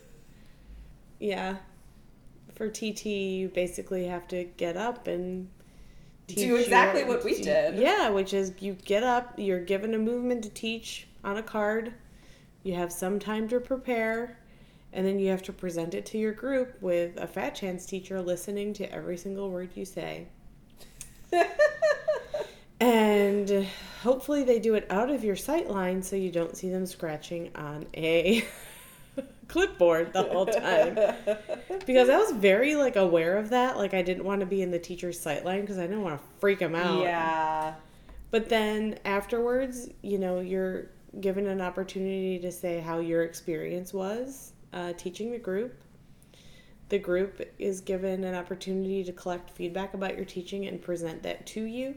Yeah. 1.19 1.57
For 2.55 2.69
TT, 2.69 3.05
you 3.05 3.47
basically 3.49 4.05
have 4.07 4.27
to 4.27 4.43
get 4.43 4.75
up 4.77 5.07
and 5.07 5.47
Do 6.27 6.55
exactly 6.57 7.01
your- 7.01 7.09
what 7.09 7.23
we 7.23 7.41
did. 7.41 7.75
Yeah, 7.79 8.09
which 8.09 8.33
is 8.33 8.53
you 8.59 8.73
get 8.73 9.03
up, 9.03 9.33
you're 9.37 9.63
given 9.63 9.93
a 9.93 9.97
movement 9.97 10.43
to 10.43 10.49
teach 10.49 11.07
on 11.23 11.37
a 11.37 11.43
card, 11.43 11.93
you 12.63 12.73
have 12.75 12.91
some 12.91 13.19
time 13.19 13.47
to 13.49 13.59
prepare, 13.61 14.37
and 14.93 15.05
then 15.05 15.19
you 15.19 15.29
have 15.29 15.43
to 15.43 15.53
present 15.53 15.93
it 15.93 16.05
to 16.07 16.17
your 16.17 16.33
group 16.33 16.81
with 16.81 17.17
a 17.17 17.27
fat 17.27 17.55
chance 17.55 17.85
teacher 17.85 18.21
listening 18.21 18.73
to 18.73 18.91
every 18.93 19.17
single 19.17 19.49
word 19.49 19.69
you 19.75 19.85
say. 19.85 20.27
And 22.83 23.65
hopefully 24.01 24.43
they 24.43 24.59
do 24.59 24.73
it 24.73 24.85
out 24.89 25.09
of 25.09 25.23
your 25.23 25.37
sight 25.37 25.69
line 25.69 26.03
so 26.03 26.17
you 26.17 26.29
don't 26.29 26.57
see 26.57 26.69
them 26.69 26.85
scratching 26.85 27.49
on 27.55 27.85
a 27.95 28.45
clipboard 29.47 30.11
the 30.11 30.23
whole 30.23 30.45
time. 30.45 30.97
Because 31.85 32.09
I 32.09 32.17
was 32.17 32.31
very 32.31 32.75
like 32.75 32.97
aware 32.97 33.37
of 33.37 33.51
that. 33.51 33.77
Like 33.77 33.93
I 33.93 34.01
didn't 34.01 34.25
want 34.25 34.41
to 34.41 34.45
be 34.45 34.61
in 34.61 34.71
the 34.71 34.79
teacher's 34.79 35.17
sight 35.17 35.45
line 35.45 35.61
because 35.61 35.77
I 35.77 35.83
didn't 35.83 36.03
want 36.03 36.19
to 36.19 36.27
freak 36.39 36.59
them 36.59 36.75
out. 36.75 37.01
Yeah. 37.03 37.75
But 38.31 38.49
then 38.49 38.99
afterwards, 39.05 39.87
you 40.01 40.17
know, 40.17 40.41
you're 40.41 40.87
given 41.21 41.47
an 41.47 41.61
opportunity 41.61 42.37
to 42.39 42.51
say 42.51 42.81
how 42.81 42.99
your 42.99 43.23
experience 43.23 43.93
was 43.93 44.52
uh, 44.73 44.93
teaching 44.93 45.31
the 45.31 45.37
group. 45.37 45.81
The 46.89 46.99
group 46.99 47.41
is 47.57 47.81
given 47.81 48.23
an 48.23 48.35
opportunity 48.35 49.03
to 49.03 49.11
collect 49.13 49.49
feedback 49.51 49.93
about 49.93 50.15
your 50.15 50.25
teaching 50.25 50.67
and 50.67 50.81
present 50.81 51.23
that 51.23 51.45
to 51.47 51.63
you. 51.63 51.95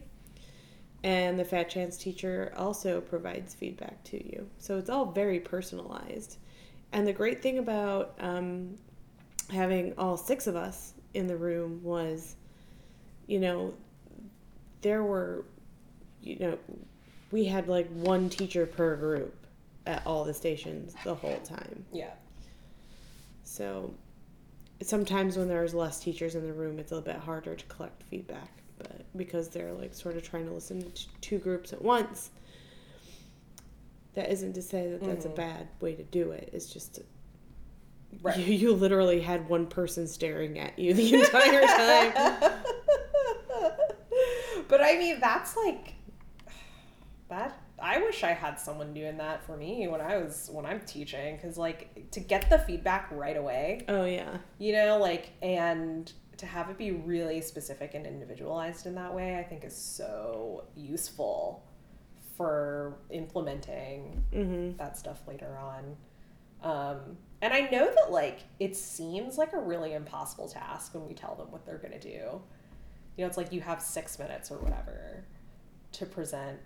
And 1.02 1.38
the 1.38 1.44
Fat 1.44 1.68
Chance 1.68 1.98
teacher 1.98 2.52
also 2.56 3.00
provides 3.00 3.54
feedback 3.54 4.02
to 4.04 4.16
you. 4.16 4.48
So 4.58 4.78
it's 4.78 4.90
all 4.90 5.06
very 5.06 5.40
personalized. 5.40 6.38
And 6.92 7.06
the 7.06 7.12
great 7.12 7.42
thing 7.42 7.58
about 7.58 8.14
um, 8.20 8.78
having 9.50 9.92
all 9.98 10.16
six 10.16 10.46
of 10.46 10.56
us 10.56 10.94
in 11.14 11.26
the 11.26 11.36
room 11.36 11.80
was, 11.82 12.36
you 13.26 13.38
know, 13.38 13.74
there 14.82 15.02
were, 15.02 15.44
you 16.22 16.38
know, 16.38 16.58
we 17.30 17.44
had 17.44 17.68
like 17.68 17.88
one 17.90 18.28
teacher 18.28 18.66
per 18.66 18.96
group 18.96 19.46
at 19.86 20.06
all 20.06 20.24
the 20.24 20.34
stations 20.34 20.94
the 21.04 21.14
whole 21.14 21.38
time. 21.38 21.84
Yeah. 21.92 22.10
So 23.46 23.94
sometimes 24.82 25.36
when 25.38 25.46
there's 25.48 25.72
less 25.72 26.00
teachers 26.00 26.34
in 26.34 26.44
the 26.46 26.52
room, 26.52 26.78
it's 26.80 26.90
a 26.92 26.96
little 26.96 27.12
bit 27.12 27.20
harder 27.22 27.54
to 27.54 27.64
collect 27.66 28.02
feedback, 28.02 28.50
but 28.76 29.04
because 29.16 29.48
they're 29.48 29.72
like 29.72 29.94
sort 29.94 30.16
of 30.16 30.22
trying 30.22 30.46
to 30.46 30.52
listen 30.52 30.90
to 30.90 31.06
two 31.20 31.38
groups 31.38 31.72
at 31.72 31.80
once, 31.80 32.30
that 34.14 34.30
isn't 34.30 34.52
to 34.54 34.62
say 34.62 34.90
that 34.90 35.02
that's 35.04 35.24
Mhm. 35.24 35.32
a 35.32 35.34
bad 35.36 35.68
way 35.80 35.94
to 35.94 36.02
do 36.02 36.32
it. 36.32 36.50
It's 36.52 36.66
just 36.72 36.98
Right. 38.20 38.36
you, 38.36 38.44
you 38.54 38.72
literally 38.74 39.20
had 39.20 39.48
one 39.48 39.66
person 39.66 40.06
staring 40.08 40.58
at 40.58 40.76
you 40.78 40.92
the 40.92 41.14
entire 41.14 41.62
time. 41.62 42.12
but 44.68 44.80
I 44.82 44.98
mean, 44.98 45.20
that's 45.20 45.56
like 45.56 45.94
that. 47.28 47.58
I 47.78 47.98
wish 47.98 48.24
I 48.24 48.32
had 48.32 48.58
someone 48.58 48.94
doing 48.94 49.18
that 49.18 49.44
for 49.44 49.56
me 49.56 49.86
when 49.88 50.00
I 50.00 50.16
was 50.16 50.48
when 50.52 50.64
I'm 50.64 50.80
teaching, 50.80 51.36
because 51.36 51.58
like 51.58 52.10
to 52.12 52.20
get 52.20 52.48
the 52.48 52.58
feedback 52.58 53.08
right 53.10 53.36
away, 53.36 53.84
Oh 53.88 54.04
yeah. 54.04 54.38
you 54.58 54.72
know, 54.72 54.98
like 54.98 55.32
and 55.42 56.10
to 56.38 56.46
have 56.46 56.68
it 56.70 56.76
be 56.78 56.90
really 56.92 57.40
specific 57.40 57.94
and 57.94 58.06
individualized 58.06 58.86
in 58.86 58.94
that 58.96 59.14
way, 59.14 59.38
I 59.38 59.42
think 59.42 59.64
is 59.64 59.76
so 59.76 60.64
useful 60.74 61.64
for 62.36 62.96
implementing 63.10 64.22
Mm-hmm. 64.32 64.76
that 64.78 64.96
stuff 64.98 65.20
later 65.26 65.56
on. 65.58 65.96
Um, 66.62 67.16
and 67.42 67.52
I 67.52 67.60
know 67.70 67.86
that 67.94 68.10
like 68.10 68.40
it 68.58 68.74
seems 68.76 69.36
like 69.38 69.52
a 69.52 69.58
really 69.60 69.92
impossible 69.92 70.48
task 70.48 70.94
when 70.94 71.06
we 71.06 71.14
tell 71.14 71.34
them 71.34 71.50
what 71.50 71.64
they're 71.66 71.78
gonna 71.78 72.00
do. 72.00 72.40
You 73.16 73.24
know, 73.24 73.26
it's 73.26 73.36
like 73.36 73.52
you 73.52 73.60
have 73.60 73.80
six 73.82 74.18
minutes 74.18 74.50
or 74.50 74.58
whatever 74.58 75.24
to 75.92 76.06
present. 76.06 76.58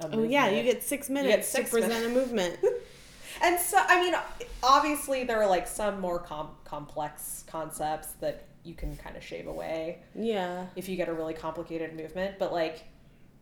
Oh 0.00 0.22
yeah, 0.22 0.48
you 0.50 0.62
get 0.62 0.82
six 0.82 1.08
minutes 1.08 1.36
get 1.36 1.44
six 1.44 1.70
to 1.70 1.76
present 1.76 1.92
minutes. 1.92 2.10
a 2.16 2.18
movement. 2.20 2.58
And 3.42 3.58
so, 3.58 3.78
I 3.80 4.00
mean, 4.00 4.14
obviously 4.62 5.24
there 5.24 5.42
are 5.42 5.48
like 5.48 5.66
some 5.66 6.00
more 6.00 6.20
com- 6.20 6.54
complex 6.64 7.44
concepts 7.48 8.12
that 8.20 8.44
you 8.62 8.74
can 8.74 8.96
kind 8.96 9.16
of 9.16 9.24
shave 9.24 9.48
away 9.48 9.98
yeah. 10.14 10.66
if 10.76 10.88
you 10.88 10.96
get 10.96 11.08
a 11.08 11.12
really 11.12 11.34
complicated 11.34 11.96
movement, 11.96 12.38
but 12.38 12.52
like 12.52 12.84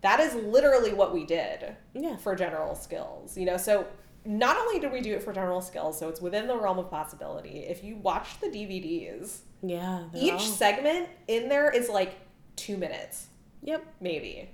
that 0.01 0.19
is 0.19 0.35
literally 0.35 0.95
what 0.95 1.13
we 1.13 1.27
did 1.27 1.77
Yeah. 1.93 2.17
for 2.17 2.35
general 2.35 2.75
skills, 2.75 3.37
you 3.37 3.45
know? 3.45 3.59
So 3.59 3.87
not 4.25 4.57
only 4.57 4.81
did 4.81 4.93
we 4.93 5.03
do 5.03 5.13
it 5.15 5.23
for 5.23 5.33
general 5.33 5.61
skills, 5.61 5.99
so 5.99 6.09
it's 6.09 6.23
within 6.23 6.47
the 6.47 6.57
realm 6.57 6.79
of 6.79 6.91
possibility. 6.91 7.59
If 7.69 7.85
you 7.85 7.97
watch 7.97 8.41
the 8.41 8.47
DVDs, 8.49 9.41
Yeah. 9.63 10.05
each 10.15 10.33
all- 10.33 10.39
segment 10.41 11.11
in 11.29 11.51
there 11.51 11.71
is 11.71 11.91
like 11.91 12.15
two 12.57 12.79
minutes, 12.79 13.27
Yep. 13.63 13.85
maybe. 14.01 14.49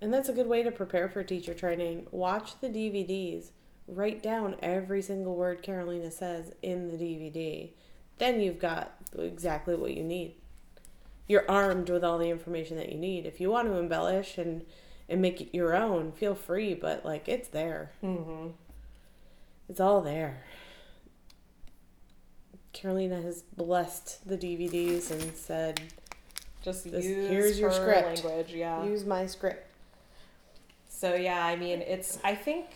And 0.00 0.12
that's 0.12 0.28
a 0.28 0.32
good 0.32 0.46
way 0.46 0.62
to 0.62 0.70
prepare 0.70 1.08
for 1.08 1.22
teacher 1.22 1.52
training. 1.54 2.06
Watch 2.10 2.58
the 2.60 2.68
DVDs. 2.68 3.50
Write 3.86 4.22
down 4.22 4.56
every 4.62 5.02
single 5.02 5.34
word 5.34 5.62
Carolena 5.62 6.10
says 6.10 6.52
in 6.62 6.88
the 6.88 6.96
DVD. 6.96 7.70
Then 8.18 8.40
you've 8.40 8.58
got 8.58 8.92
exactly 9.18 9.74
what 9.74 9.94
you 9.94 10.02
need. 10.02 10.34
You're 11.28 11.50
armed 11.50 11.90
with 11.90 12.02
all 12.04 12.18
the 12.18 12.30
information 12.30 12.76
that 12.76 12.90
you 12.90 12.98
need. 12.98 13.26
If 13.26 13.40
you 13.40 13.50
want 13.50 13.68
to 13.68 13.76
embellish 13.76 14.38
and 14.38 14.64
and 15.08 15.20
make 15.20 15.40
it 15.40 15.48
your 15.52 15.74
own, 15.74 16.12
feel 16.12 16.36
free, 16.36 16.72
but 16.72 17.04
like 17.04 17.28
it's 17.28 17.48
there. 17.48 17.90
Mm-hmm. 18.02 18.50
It's 19.68 19.80
all 19.80 20.00
there. 20.02 20.44
Carolena 22.72 23.20
has 23.20 23.42
blessed 23.42 24.26
the 24.28 24.38
DVDs 24.38 25.10
and 25.10 25.34
said, 25.36 25.80
Just 26.62 26.90
This- 26.90 27.04
use 27.06 27.28
here's 27.28 27.58
your 27.58 27.70
her 27.70 27.74
script. 27.74 28.24
language, 28.24 28.52
yeah. 28.54 28.84
"Use 28.84 29.04
my 29.04 29.26
script." 29.26 29.66
So 31.00 31.14
yeah, 31.14 31.42
I 31.46 31.56
mean, 31.56 31.80
it's 31.80 32.18
I 32.22 32.34
think 32.34 32.66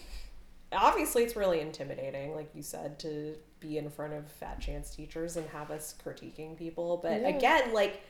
obviously 0.73 1.25
it's 1.25 1.37
really 1.37 1.61
intimidating, 1.61 2.35
like 2.35 2.49
you 2.55 2.63
said, 2.63 2.99
to 3.01 3.35
be 3.61 3.77
in 3.77 3.91
front 3.91 4.15
of 4.15 4.27
fat 4.33 4.61
chance 4.63 4.89
teachers 4.97 5.37
and 5.37 5.47
have 5.51 5.71
us 5.71 5.95
critiquing 6.03 6.57
people. 6.57 6.97
But 7.03 7.21
Yeah. 7.21 7.29
again, 7.29 7.75
like 7.75 8.01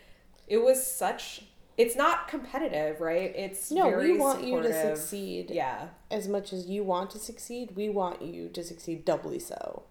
it 0.47 0.59
was 0.59 0.87
such 0.87 1.43
it's 1.77 1.97
not 1.97 2.29
competitive, 2.29 3.01
right? 3.01 3.35
It's 3.35 3.73
No, 3.73 3.89
we 3.99 4.17
want 4.17 4.45
you 4.45 4.63
to 4.63 4.73
succeed. 4.73 5.51
Yeah. 5.51 5.89
as 6.13 6.29
much 6.29 6.53
as 6.53 6.67
you 6.69 6.85
want 6.85 7.11
to 7.11 7.19
succeed, 7.19 7.75
we 7.75 7.89
want 7.89 8.23
you 8.23 8.49
to 8.51 8.63
succeed 8.63 9.05
doubly 9.05 9.41
so. 9.41 9.83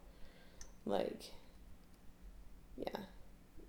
Like, 0.86 1.34
yeah. 2.78 3.02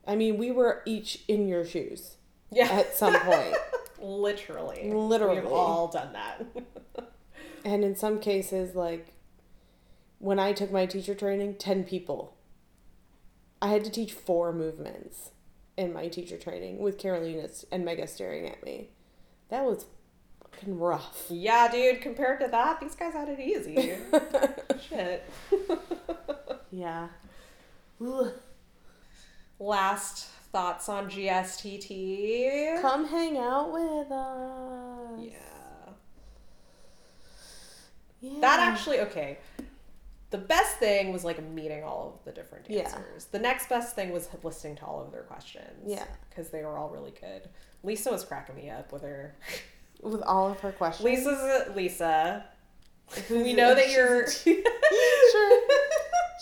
I 0.07 0.15
mean, 0.15 0.39
we 0.39 0.53
were 0.53 0.83
each 0.87 1.25
in 1.27 1.49
your 1.49 1.65
shoes 1.65 2.15
Yeah. 2.53 2.69
at 2.71 2.95
some 2.95 3.19
point. 3.19 3.57
Literally. 4.05 4.91
Literally. 4.93 5.41
We've 5.41 5.51
all 5.51 5.89
done 5.89 6.13
that. 6.13 6.45
and 7.65 7.83
in 7.85 7.97
some 7.97 8.19
cases, 8.19 8.75
like, 8.75 9.15
when 10.19 10.39
I 10.39 10.53
took 10.53 10.71
my 10.71 10.87
teacher 10.87 11.15
training, 11.15 11.57
10 11.57 11.85
people. 11.85 12.37
I 13.63 13.69
had 13.69 13.85
to 13.85 13.91
teach 13.91 14.13
four 14.13 14.53
movements 14.53 15.31
in 15.77 15.93
my 15.93 16.09
teacher 16.09 16.37
training 16.37 16.79
with 16.79 16.99
Carolena 16.99 17.49
and 17.73 17.85
Megha 17.85 18.09
staring 18.09 18.47
at 18.47 18.63
me. 18.63 18.91
That 19.49 19.65
was 19.65 19.87
fucking 20.43 20.79
rough. 20.79 21.27
yeah, 21.31 21.71
dude, 21.71 22.01
compared 22.03 22.41
to 22.41 22.49
that, 22.49 22.81
these 22.81 22.95
guys 22.95 23.15
had 23.15 23.29
it 23.29 23.41
easy. 23.41 23.95
Shit. 24.89 25.25
Yeah. 26.71 27.07
Last 29.61 30.29
thoughts 30.55 30.89
on 30.89 31.11
GSTT. 31.11 32.81
Come 32.81 33.09
hang 33.09 33.37
out 33.37 33.73
with 33.73 34.13
us. 34.13 35.19
Yeah. 35.19 35.91
Yeah. 38.21 38.41
That 38.41 38.61
actually 38.61 39.01
okay. 39.01 39.39
The 40.31 40.39
best 40.39 40.77
thing 40.77 41.13
was 41.13 41.25
like 41.25 41.43
meeting 41.43 41.83
all 41.83 42.15
of 42.15 42.25
the 42.25 42.31
different 42.31 42.67
Yeah. 42.71 42.89
The 43.33 43.41
next 43.41 43.69
best 43.69 43.97
thing 43.97 44.13
was 44.13 44.29
listening 44.45 44.77
to 44.77 44.85
all 44.87 45.03
of 45.05 45.11
their 45.11 45.23
questions. 45.23 45.83
Yeah. 45.85 46.05
because 46.31 46.51
they 46.51 46.63
were 46.63 46.79
all 46.79 46.89
really 46.89 47.13
good. 47.21 47.49
Lisa 47.83 48.13
was 48.13 48.25
cracking 48.25 48.55
me 48.55 48.71
up 48.71 48.93
with 48.93 49.03
her. 49.03 49.35
with 50.03 50.23
all 50.23 50.53
of 50.53 50.61
her 50.61 50.71
questions. 50.71 51.05
Lisa's 51.05 51.75
Lisa. 51.75 52.45
We 53.29 53.55
know 53.55 53.75
that 53.75 53.91
you're. 53.91 54.25
teacher. 54.45 54.65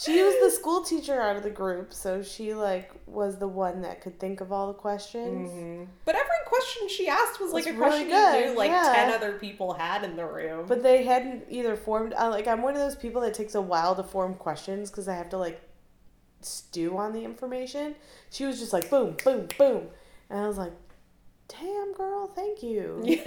She 0.01 0.22
was 0.22 0.34
the 0.43 0.51
school 0.51 0.82
teacher 0.82 1.20
out 1.20 1.36
of 1.36 1.43
the 1.43 1.51
group, 1.51 1.93
so 1.93 2.22
she 2.22 2.55
like 2.55 2.90
was 3.07 3.38
the 3.38 3.49
one 3.49 3.82
that 3.82 4.01
could 4.01 4.18
think 4.18 4.40
of 4.40 4.51
all 4.53 4.68
the 4.68 4.74
questions. 4.74 5.51
Mhm. 5.51 5.86
But 6.05 6.14
every 6.14 6.28
question 6.47 6.88
she 6.88 7.09
asked 7.09 7.40
was 7.40 7.53
like 7.53 7.66
Was 7.66 7.74
a 7.74 7.76
question 7.76 8.09
really 8.09 8.11
good, 8.11 8.40
you 8.40 8.51
knew 8.53 8.59
like 8.59 8.70
yeah. 8.70 8.93
ten 8.95 9.12
other 9.12 9.32
people 9.38 9.74
had 9.74 10.03
in 10.05 10.16
the 10.16 10.24
room. 10.24 10.66
But 10.66 10.82
they 10.82 11.05
hadn't 11.05 11.45
either 11.51 11.76
formed. 11.76 12.14
Uh, 12.14 12.30
like 12.30 12.47
I'm 12.47 12.62
one 12.62 12.74
of 12.74 12.80
those 12.80 12.97
people 12.97 13.20
that 13.22 13.34
takes 13.34 13.55
a 13.55 13.61
while 13.62 13.95
to 13.97 14.03
form 14.03 14.34
questions 14.34 14.90
because 14.90 15.09
I 15.09 15.14
have 15.14 15.28
to 15.30 15.38
like 15.38 15.61
stew 16.40 16.97
on 16.97 17.12
the 17.12 17.24
information. 17.24 17.95
She 18.30 18.45
was 18.45 18.59
just 18.59 18.72
like 18.72 18.88
boom, 18.90 19.16
boom, 19.24 19.49
boom, 19.59 19.88
and 20.30 20.40
I 20.40 20.49
was 20.49 20.59
like, 20.59 20.72
"Damn, 21.49 21.93
girl, 21.93 22.28
thank 22.28 22.62
you 22.62 23.03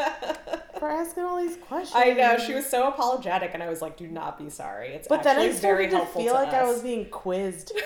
for 0.78 0.88
asking 0.88 1.24
all 1.24 1.38
these 1.38 1.56
questions." 1.56 1.94
I 1.94 2.12
know 2.12 2.38
she 2.38 2.54
was 2.54 2.66
so 2.66 2.88
apologetic, 2.88 3.50
and 3.54 3.62
I 3.62 3.68
was 3.68 3.82
like, 3.82 3.96
"Do 3.96 4.06
not 4.08 4.38
be 4.38 4.50
sorry. 4.50 4.88
It's 4.88 5.08
But 5.08 5.22
then 5.22 5.38
I 5.38 5.50
started 5.52 5.60
very 5.60 5.88
to 5.88 5.96
helpful 5.96 6.22
feel 6.22 6.34
to 6.34 6.40
like 6.42 6.54
I 6.54 6.64
was 6.64 6.82
being 6.82 7.06
quizzed. 7.10 7.72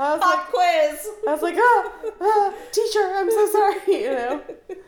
I 0.00 0.14
was 0.14 0.20
like, 0.20 0.46
quiz. 0.46 1.08
I 1.26 1.32
was 1.32 1.42
like, 1.42 1.56
ah, 1.58 2.54
teacher, 2.70 3.12
I'm 3.16 3.28
so 3.28 3.50
sorry, 3.50 3.80
you 3.88 4.10
know. 4.10 4.42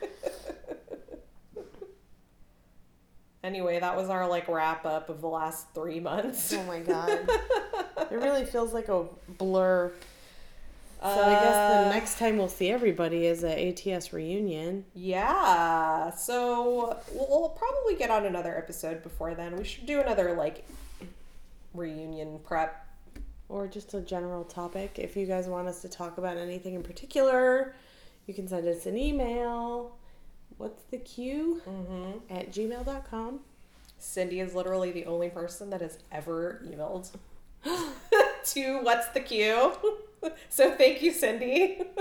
Anyway, 3.43 3.81
that 3.81 3.97
was 3.97 4.11
our 4.11 4.29
like 4.29 4.49
wrap 4.49 4.85
up 4.85 5.09
of 5.09 5.23
the 5.23 5.27
last 5.27 5.67
three 5.75 5.99
months. 5.99 6.53
Oh 6.53 6.63
my 6.65 6.81
god, 6.81 7.09
it 7.09 8.11
really 8.11 8.45
feels 8.45 8.75
like 8.75 8.89
a 8.89 9.07
blur. 9.39 9.93
So 11.03 11.07
I 11.09 11.30
guess 11.34 11.55
Uh, 11.57 11.84
the 11.84 11.90
next 11.90 12.18
time 12.18 12.36
we'll 12.36 12.48
see 12.48 12.70
everybody 12.70 13.24
is 13.26 13.42
a 13.42 13.68
ATS 13.70 14.12
reunion. 14.12 14.84
Yeah. 14.94 16.11
So 16.11 16.98
we'll, 17.12 17.26
we'll 17.30 17.48
probably 17.51 17.94
get 17.96 18.11
on 18.11 18.26
another 18.26 18.57
episode 18.57 19.03
before 19.03 19.34
then. 19.34 19.57
We 19.57 19.64
should 19.64 19.86
do 19.86 20.01
another 20.01 20.34
like 20.34 20.66
reunion 21.74 22.38
prep. 22.44 22.86
or 23.48 23.66
just 23.66 23.94
a 23.94 24.01
general 24.01 24.44
topic. 24.44 24.98
If 24.98 25.16
you 25.16 25.26
guys 25.26 25.46
want 25.48 25.68
us 25.68 25.80
to 25.82 25.88
talk 25.88 26.18
about 26.18 26.36
anything 26.36 26.74
in 26.74 26.82
particular, 26.82 27.74
you 28.26 28.34
can 28.34 28.46
send 28.46 28.66
us 28.68 28.86
an 28.86 28.96
email. 28.98 29.96
What's 30.59 30.82
the 30.84 30.98
Q? 30.98 31.62
Mm-hmm. 31.66 32.34
At 32.34 32.53
gmail.com. 32.53 33.40
Cindy 33.98 34.40
is 34.40 34.55
literally 34.55 34.92
the 34.92 35.07
only 35.07 35.30
person 35.30 35.70
that 35.70 35.80
has 35.80 35.98
ever 36.12 36.62
emailed 36.66 37.09
to 38.44 38.82
what's 38.82 39.09
the 39.09 39.20
Q. 39.20 39.72
so 40.49 40.75
thank 40.77 41.03
you, 41.03 41.12
Cindy. 41.12 41.83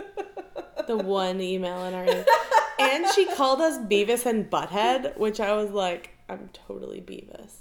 The 0.88 0.98
one 0.98 1.40
email 1.40 1.84
in 1.86 1.94
our. 1.94 2.26
and 2.80 3.06
she 3.14 3.28
called 3.36 3.62
us 3.62 3.78
Beavis 3.78 4.26
and 4.26 4.50
Butthead, 4.50 5.16
which 5.18 5.40
I 5.40 5.54
was 5.54 5.70
like, 5.70 6.10
I'm 6.28 6.50
totally 6.52 7.00
Beavis. 7.00 7.58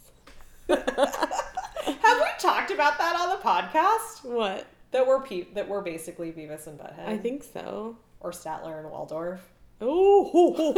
Have 0.75 2.19
we 2.21 2.27
talked 2.39 2.71
about 2.71 2.97
that 2.97 3.21
on 3.21 3.29
the 3.29 3.37
podcast? 3.45 4.25
What? 4.25 4.67
That 4.93 5.07
we're 5.07 5.21
pe- 5.21 5.53
that 5.53 5.69
we're 5.69 5.83
basically 5.83 6.33
Beavis 6.33 6.67
and 6.69 6.79
Butthead. 6.79 7.07
I 7.07 7.19
think 7.19 7.43
so. 7.45 7.99
or 8.21 8.31
Statler 8.31 8.79
and 8.81 8.91
Waldorf. 8.91 9.41
Oh, 9.83 10.73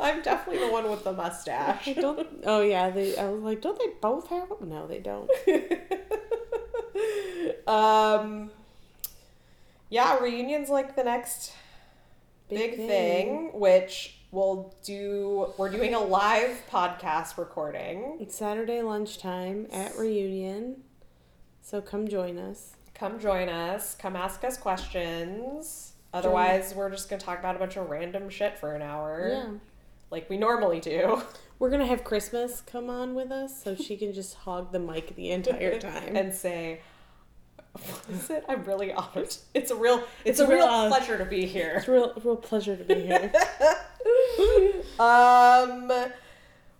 I'm 0.00 0.22
definitely 0.22 0.64
the 0.66 0.72
one 0.72 0.88
with 0.90 1.04
the 1.04 1.12
mustache. 1.12 1.88
I 1.88 1.92
don't. 1.92 2.26
Oh 2.44 2.62
yeah, 2.62 2.88
they. 2.88 3.18
I 3.18 3.28
was 3.28 3.42
like, 3.42 3.60
don't 3.60 3.78
they 3.78 3.90
both 4.00 4.28
have 4.28 4.48
them? 4.48 4.70
No, 4.70 4.86
they 4.86 5.00
don't. 5.00 5.30
Um, 7.66 8.50
yeah, 9.90 10.18
reunions 10.18 10.68
like 10.68 10.96
the 10.96 11.04
next 11.04 11.52
big, 12.48 12.76
thing. 12.76 13.50
which 13.52 14.16
we'll 14.30 14.74
do. 14.84 15.52
We're 15.56 15.70
doing 15.70 15.94
a 15.94 16.00
live 16.00 16.62
podcast 16.70 17.38
recording. 17.38 18.18
It's 18.20 18.36
Saturday 18.36 18.82
lunchtime 18.82 19.66
at 19.72 19.96
reunion, 19.96 20.82
so 21.62 21.80
come 21.80 22.08
join 22.08 22.38
us. 22.38 22.74
Come 22.94 23.18
join 23.20 23.48
us. 23.48 23.94
Come 23.94 24.16
ask 24.16 24.42
us 24.44 24.56
questions. 24.56 25.92
Otherwise, 26.14 26.74
we're 26.74 26.90
just 26.90 27.10
gonna 27.10 27.20
talk 27.20 27.38
about 27.38 27.56
a 27.56 27.58
bunch 27.58 27.76
of 27.76 27.90
random 27.90 28.30
shit 28.30 28.56
for 28.58 28.74
an 28.74 28.80
hour, 28.82 29.28
Yeah, 29.32 29.46
like 30.10 30.30
we 30.30 30.38
normally 30.38 30.80
do, 30.80 31.20
we're 31.58 31.68
gonna 31.70 31.84
have 31.86 32.04
Christmas 32.04 32.62
come 32.62 32.88
on 32.88 33.14
with 33.14 33.30
us, 33.30 33.62
so 33.62 33.74
she 33.74 33.96
can 33.98 34.14
just 34.14 34.34
hog 34.34 34.72
the 34.72 34.78
mic 34.78 35.14
the 35.14 35.30
entire 35.30 35.78
time. 35.80 36.16
and 36.16 36.34
say. 36.34 36.80
Is 38.10 38.30
it? 38.30 38.44
I'm 38.48 38.64
really 38.64 38.92
honored. 38.92 39.34
It's 39.54 39.70
a 39.70 39.74
real. 39.76 39.98
It's, 40.24 40.38
It's 40.38 40.40
a 40.40 40.46
real 40.48 40.66
real 40.66 40.88
pleasure 40.88 41.18
to 41.18 41.24
be 41.24 41.46
here. 41.46 41.74
It's 41.78 41.88
a 41.88 41.92
real, 41.92 42.12
real 42.24 42.36
pleasure 42.36 42.76
to 42.76 42.84
be 42.84 42.94
here. 43.06 43.32
Um, 44.98 45.92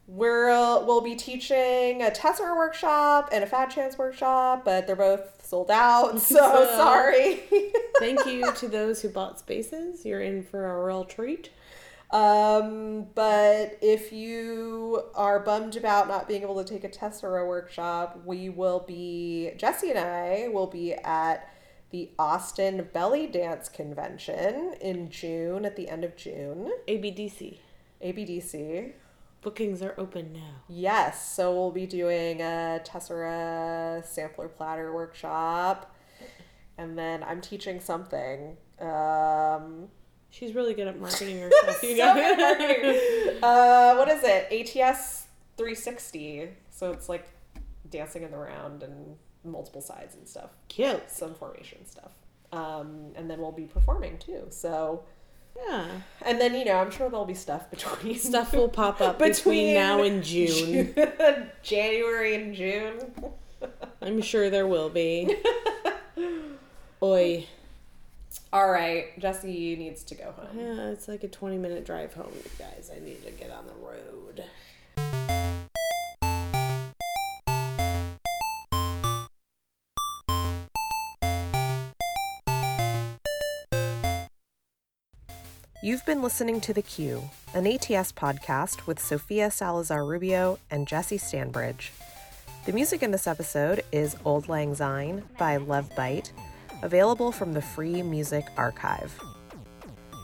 we're 0.08 0.48
we'll 0.84 1.00
be 1.00 1.16
teaching 1.16 2.02
a 2.02 2.10
Tessera 2.10 2.56
workshop 2.56 3.28
and 3.32 3.42
a 3.42 3.46
Fat 3.46 3.66
Chance 3.70 3.98
workshop, 3.98 4.64
but 4.64 4.86
they're 4.86 4.96
both 4.96 5.44
sold 5.44 5.70
out. 5.70 6.20
So 6.20 6.36
So- 6.36 6.66
sorry. 6.76 7.42
Thank 7.98 8.26
you 8.26 8.52
to 8.52 8.68
those 8.68 9.02
who 9.02 9.08
bought 9.08 9.38
spaces. 9.38 10.04
You're 10.04 10.20
in 10.20 10.42
for 10.44 10.66
a 10.66 10.84
real 10.84 11.04
treat. 11.04 11.50
Um, 12.10 13.06
but 13.14 13.78
if 13.82 14.12
you 14.12 15.02
are 15.14 15.40
bummed 15.40 15.76
about 15.76 16.08
not 16.08 16.28
being 16.28 16.42
able 16.42 16.62
to 16.62 16.64
take 16.64 16.84
a 16.84 16.88
Tessera 16.88 17.46
workshop, 17.46 18.20
we 18.24 18.48
will 18.48 18.80
be 18.80 19.52
Jesse 19.56 19.90
and 19.90 19.98
I 19.98 20.48
will 20.48 20.68
be 20.68 20.94
at 20.94 21.52
the 21.90 22.10
Austin 22.18 22.88
Belly 22.92 23.26
Dance 23.26 23.68
Convention 23.68 24.74
in 24.80 25.10
June 25.10 25.64
at 25.64 25.76
the 25.76 25.88
end 25.88 26.04
of 26.04 26.16
June. 26.16 26.72
ABDC 26.88 27.58
ABDC. 28.02 28.92
bookings 29.40 29.82
are 29.82 29.94
open 29.98 30.32
now. 30.32 30.62
Yes, 30.68 31.34
so 31.34 31.52
we'll 31.54 31.70
be 31.70 31.86
doing 31.86 32.40
a 32.40 32.80
Tessera 32.84 34.04
sampler 34.04 34.48
platter 34.48 34.92
workshop, 34.92 35.94
and 36.76 36.98
then 36.98 37.22
I'm 37.22 37.40
teaching 37.40 37.80
something. 37.80 38.56
Um, 38.80 39.88
She's 40.38 40.54
really 40.54 40.74
good 40.74 40.86
at 40.86 41.00
marketing 41.00 41.40
herself. 41.40 41.78
so 41.80 41.86
You 41.86 41.96
guys. 41.96 42.36
marketing. 42.36 43.38
uh, 43.42 43.94
what 43.94 44.08
is 44.08 44.20
it? 44.22 44.76
ATS 44.76 45.26
360. 45.56 46.48
So 46.70 46.92
it's 46.92 47.08
like 47.08 47.26
dancing 47.90 48.22
in 48.22 48.30
the 48.30 48.36
round 48.36 48.82
and 48.82 49.16
multiple 49.44 49.80
sides 49.80 50.14
and 50.16 50.28
stuff, 50.28 50.50
Cute. 50.68 51.08
some 51.10 51.34
formation 51.34 51.86
stuff. 51.86 52.10
Um, 52.52 53.12
and 53.14 53.30
then 53.30 53.38
we'll 53.40 53.52
be 53.52 53.64
performing 53.64 54.18
too. 54.18 54.46
So, 54.50 55.04
Yeah. 55.68 55.86
and 56.24 56.40
then 56.40 56.54
you 56.54 56.64
know, 56.66 56.74
I'm 56.78 56.90
sure 56.90 57.08
there'll 57.08 57.24
be 57.24 57.34
stuff 57.34 57.70
between 57.70 58.18
Stuff 58.18 58.52
will 58.52 58.68
pop 58.68 59.00
up 59.00 59.18
between, 59.18 59.34
Between 59.68 59.74
now 59.74 60.02
and 60.02 60.22
June. 60.22 60.94
January 61.62 62.34
and 62.34 62.54
June. 62.54 62.98
I'm 64.02 64.20
sure 64.20 64.50
there 64.50 64.66
will 64.66 64.90
be. 64.90 65.34
Oi. 67.02 67.46
All 68.56 68.70
right, 68.70 69.08
Jesse 69.20 69.76
needs 69.76 70.02
to 70.04 70.14
go 70.14 70.32
home. 70.32 70.58
Yeah, 70.58 70.88
it's 70.88 71.08
like 71.08 71.22
a 71.22 71.28
20 71.28 71.58
minute 71.58 71.84
drive 71.84 72.14
home, 72.14 72.32
you 72.34 72.50
guys. 72.58 72.90
I 72.90 73.04
need 73.04 73.22
to 73.26 73.30
get 73.30 73.50
on 73.50 73.66
the 73.66 73.74
road. 73.74 74.44
You've 85.82 86.06
been 86.06 86.22
listening 86.22 86.62
to 86.62 86.72
The 86.72 86.80
Q, 86.80 87.28
an 87.52 87.66
ATS 87.66 88.12
podcast 88.12 88.86
with 88.86 88.98
Sofia 88.98 89.50
Salazar 89.50 90.02
Rubio 90.02 90.58
and 90.70 90.88
Jesse 90.88 91.18
Stanbridge. 91.18 91.90
The 92.64 92.72
music 92.72 93.02
in 93.02 93.10
this 93.10 93.26
episode 93.26 93.84
is 93.92 94.16
Auld 94.24 94.48
Lang 94.48 94.74
Syne 94.74 95.24
by 95.38 95.58
Love 95.58 95.94
Bite, 95.94 96.32
available 96.82 97.32
from 97.32 97.52
the 97.52 97.62
Free 97.62 98.02
Music 98.02 98.46
Archive. 98.56 99.18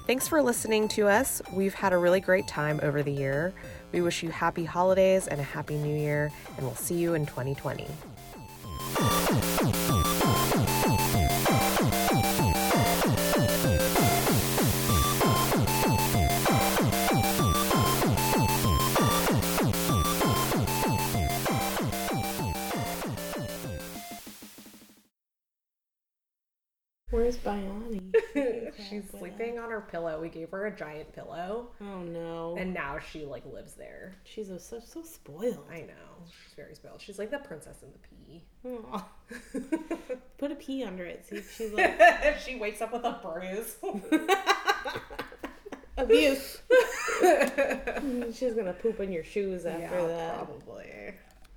Thanks 0.06 0.26
for 0.26 0.42
listening 0.42 0.88
to 0.88 1.06
us. 1.06 1.40
We've 1.52 1.74
had 1.74 1.92
a 1.92 1.98
really 1.98 2.20
great 2.20 2.48
time 2.48 2.80
over 2.82 3.02
the 3.02 3.12
year. 3.12 3.54
We 3.92 4.00
wish 4.00 4.22
you 4.22 4.30
happy 4.30 4.64
holidays 4.64 5.28
and 5.28 5.40
a 5.40 5.44
happy 5.44 5.76
new 5.76 5.96
year, 5.96 6.32
and 6.56 6.66
we'll 6.66 6.74
see 6.74 6.96
you 6.96 7.14
in 7.14 7.24
2020. 7.26 7.86
She's 28.92 29.10
sleeping 29.18 29.58
on 29.58 29.70
her 29.70 29.80
pillow. 29.80 30.20
We 30.20 30.28
gave 30.28 30.50
her 30.50 30.66
a 30.66 30.76
giant 30.76 31.14
pillow, 31.14 31.68
Oh 31.80 32.02
no. 32.02 32.56
and 32.58 32.74
now 32.74 32.98
she 32.98 33.24
like 33.24 33.44
lives 33.46 33.72
there. 33.74 34.14
She's 34.24 34.48
so, 34.48 34.58
so, 34.58 34.80
so 34.80 35.02
spoiled. 35.02 35.66
I 35.72 35.80
know. 35.80 36.26
She's 36.26 36.54
very 36.54 36.74
spoiled. 36.74 37.00
She's 37.00 37.18
like 37.18 37.30
the 37.30 37.38
princess 37.38 37.82
in 37.82 37.88
the 37.92 37.98
pea. 37.98 38.44
Aw. 38.68 39.08
Put 40.38 40.52
a 40.52 40.56
pea 40.56 40.84
under 40.84 41.04
it. 41.04 41.24
See 41.26 41.36
if 41.36 41.56
she's 41.56 41.72
like 41.74 41.96
if 41.98 42.44
she 42.44 42.56
wakes 42.56 42.82
up 42.82 42.92
with 42.92 43.04
a 43.04 43.18
bruise. 43.22 43.76
abuse. 45.96 46.58
she's 48.34 48.54
gonna 48.54 48.72
poop 48.74 49.00
in 49.00 49.10
your 49.12 49.24
shoes 49.24 49.64
after 49.66 49.82
yeah, 49.82 50.06
that. 50.06 50.34
probably. 50.36 51.14